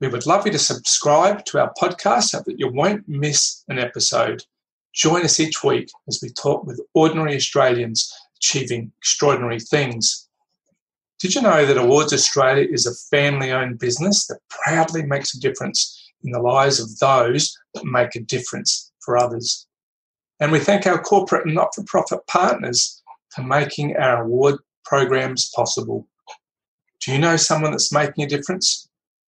We 0.00 0.08
would 0.08 0.26
love 0.26 0.44
you 0.44 0.52
to 0.52 0.58
subscribe 0.58 1.44
to 1.46 1.60
our 1.60 1.72
podcast 1.80 2.24
so 2.24 2.42
that 2.44 2.58
you 2.58 2.70
won't 2.72 3.08
miss 3.08 3.62
an 3.68 3.78
episode. 3.78 4.42
Join 4.92 5.24
us 5.24 5.38
each 5.38 5.62
week 5.62 5.88
as 6.08 6.20
we 6.22 6.30
talk 6.30 6.64
with 6.66 6.80
ordinary 6.94 7.36
Australians 7.36 8.12
achieving 8.36 8.92
extraordinary 8.98 9.60
things. 9.60 10.28
Did 11.18 11.34
you 11.34 11.42
know 11.42 11.64
that 11.64 11.78
Awards 11.78 12.12
Australia 12.12 12.66
is 12.70 12.86
a 12.86 13.16
family 13.16 13.50
owned 13.50 13.78
business 13.78 14.26
that 14.26 14.40
proudly 14.50 15.04
makes 15.04 15.34
a 15.34 15.40
difference 15.40 16.12
in 16.22 16.32
the 16.32 16.40
lives 16.40 16.78
of 16.78 16.98
those 16.98 17.56
that 17.74 17.84
make 17.84 18.14
a 18.14 18.20
difference 18.20 18.92
for 19.04 19.16
others? 19.16 19.66
And 20.40 20.52
we 20.52 20.58
thank 20.58 20.86
our 20.86 21.00
corporate 21.00 21.46
and 21.46 21.54
not 21.54 21.74
for 21.74 21.84
profit 21.84 22.26
partners 22.26 23.02
for 23.30 23.42
making 23.42 23.96
our 23.96 24.24
award 24.24 24.56
programs 24.84 25.50
possible. 25.54 26.06
Do 27.00 27.12
you 27.12 27.18
know 27.18 27.36
someone 27.36 27.70
that's 27.70 27.92
making 27.92 28.24
a 28.24 28.28
difference? 28.28 28.86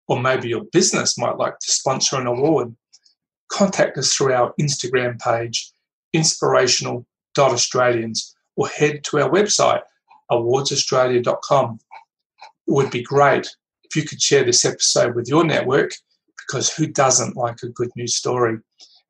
or 0.09 0.21
maybe 0.21 0.49
your 0.49 0.65
business 0.73 1.17
might 1.19 1.37
like 1.37 1.61
to 1.61 1.71
sponsor 1.71 2.17
an 2.17 2.27
award, 2.27 2.75
contact 3.49 3.97
us 3.99 4.13
through 4.13 4.33
our 4.33 4.53
Instagram 4.61 5.21
page, 5.21 5.71
inspirational.australians, 6.15 8.35
or 8.59 8.69
head 8.69 9.05
to 9.05 9.21
our 9.21 9.31
website, 9.31 9.83
awardsaustralia.com. 10.31 11.79
It 12.67 12.73
would 12.73 12.91
be 12.91 13.03
great 13.03 13.49
if 13.85 13.97
you 13.97 14.03
could 14.03 14.21
share 14.21 14.45
this 14.45 14.65
episode 14.65 15.15
with 15.15 15.29
your 15.29 15.45
network 15.45 15.93
because 16.37 16.71
who 16.75 16.89
doesn't 16.89 17.37
like 17.37 17.63
a 17.63 17.69
good 17.69 17.91
news 17.97 18.17
story? 18.17 18.59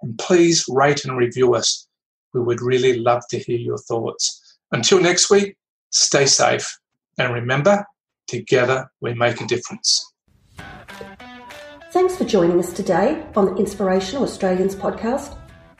And 0.02 0.18
please 0.18 0.66
rate 0.68 1.04
and 1.04 1.16
review 1.16 1.54
us. 1.54 1.88
We 2.34 2.42
would 2.42 2.60
really 2.60 2.98
love 2.98 3.22
to 3.30 3.38
hear 3.38 3.58
your 3.58 3.78
thoughts. 3.78 4.58
Until 4.70 5.00
next 5.00 5.30
week, 5.30 5.56
stay 5.90 6.26
safe 6.26 6.78
and 7.18 7.32
remember, 7.32 7.86
together 8.26 8.90
we 9.00 9.14
make 9.14 9.40
a 9.40 9.46
difference. 9.46 10.12
Thanks 11.90 12.16
for 12.16 12.24
joining 12.24 12.58
us 12.58 12.70
today 12.70 13.24
on 13.34 13.46
the 13.46 13.54
Inspirational 13.54 14.24
Australians 14.24 14.76
podcast. 14.76 15.38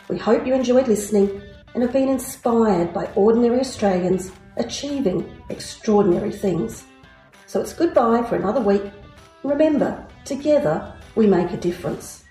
We 0.09 0.17
hope 0.17 0.47
you 0.47 0.55
enjoyed 0.55 0.89
listening 0.89 1.43
and 1.75 1.83
have 1.83 1.93
been 1.93 2.09
inspired 2.09 2.93
by 2.93 3.07
ordinary 3.15 3.61
Australians 3.61 4.33
achieving 4.57 5.31
extraordinary 5.49 6.33
things. 6.33 6.85
So 7.47 7.61
it's 7.61 7.73
goodbye 7.73 8.23
for 8.25 8.37
another 8.37 8.61
week. 8.61 8.83
Remember, 9.43 10.07
together 10.25 10.95
we 11.15 11.27
make 11.27 11.53
a 11.53 11.57
difference. 11.57 12.25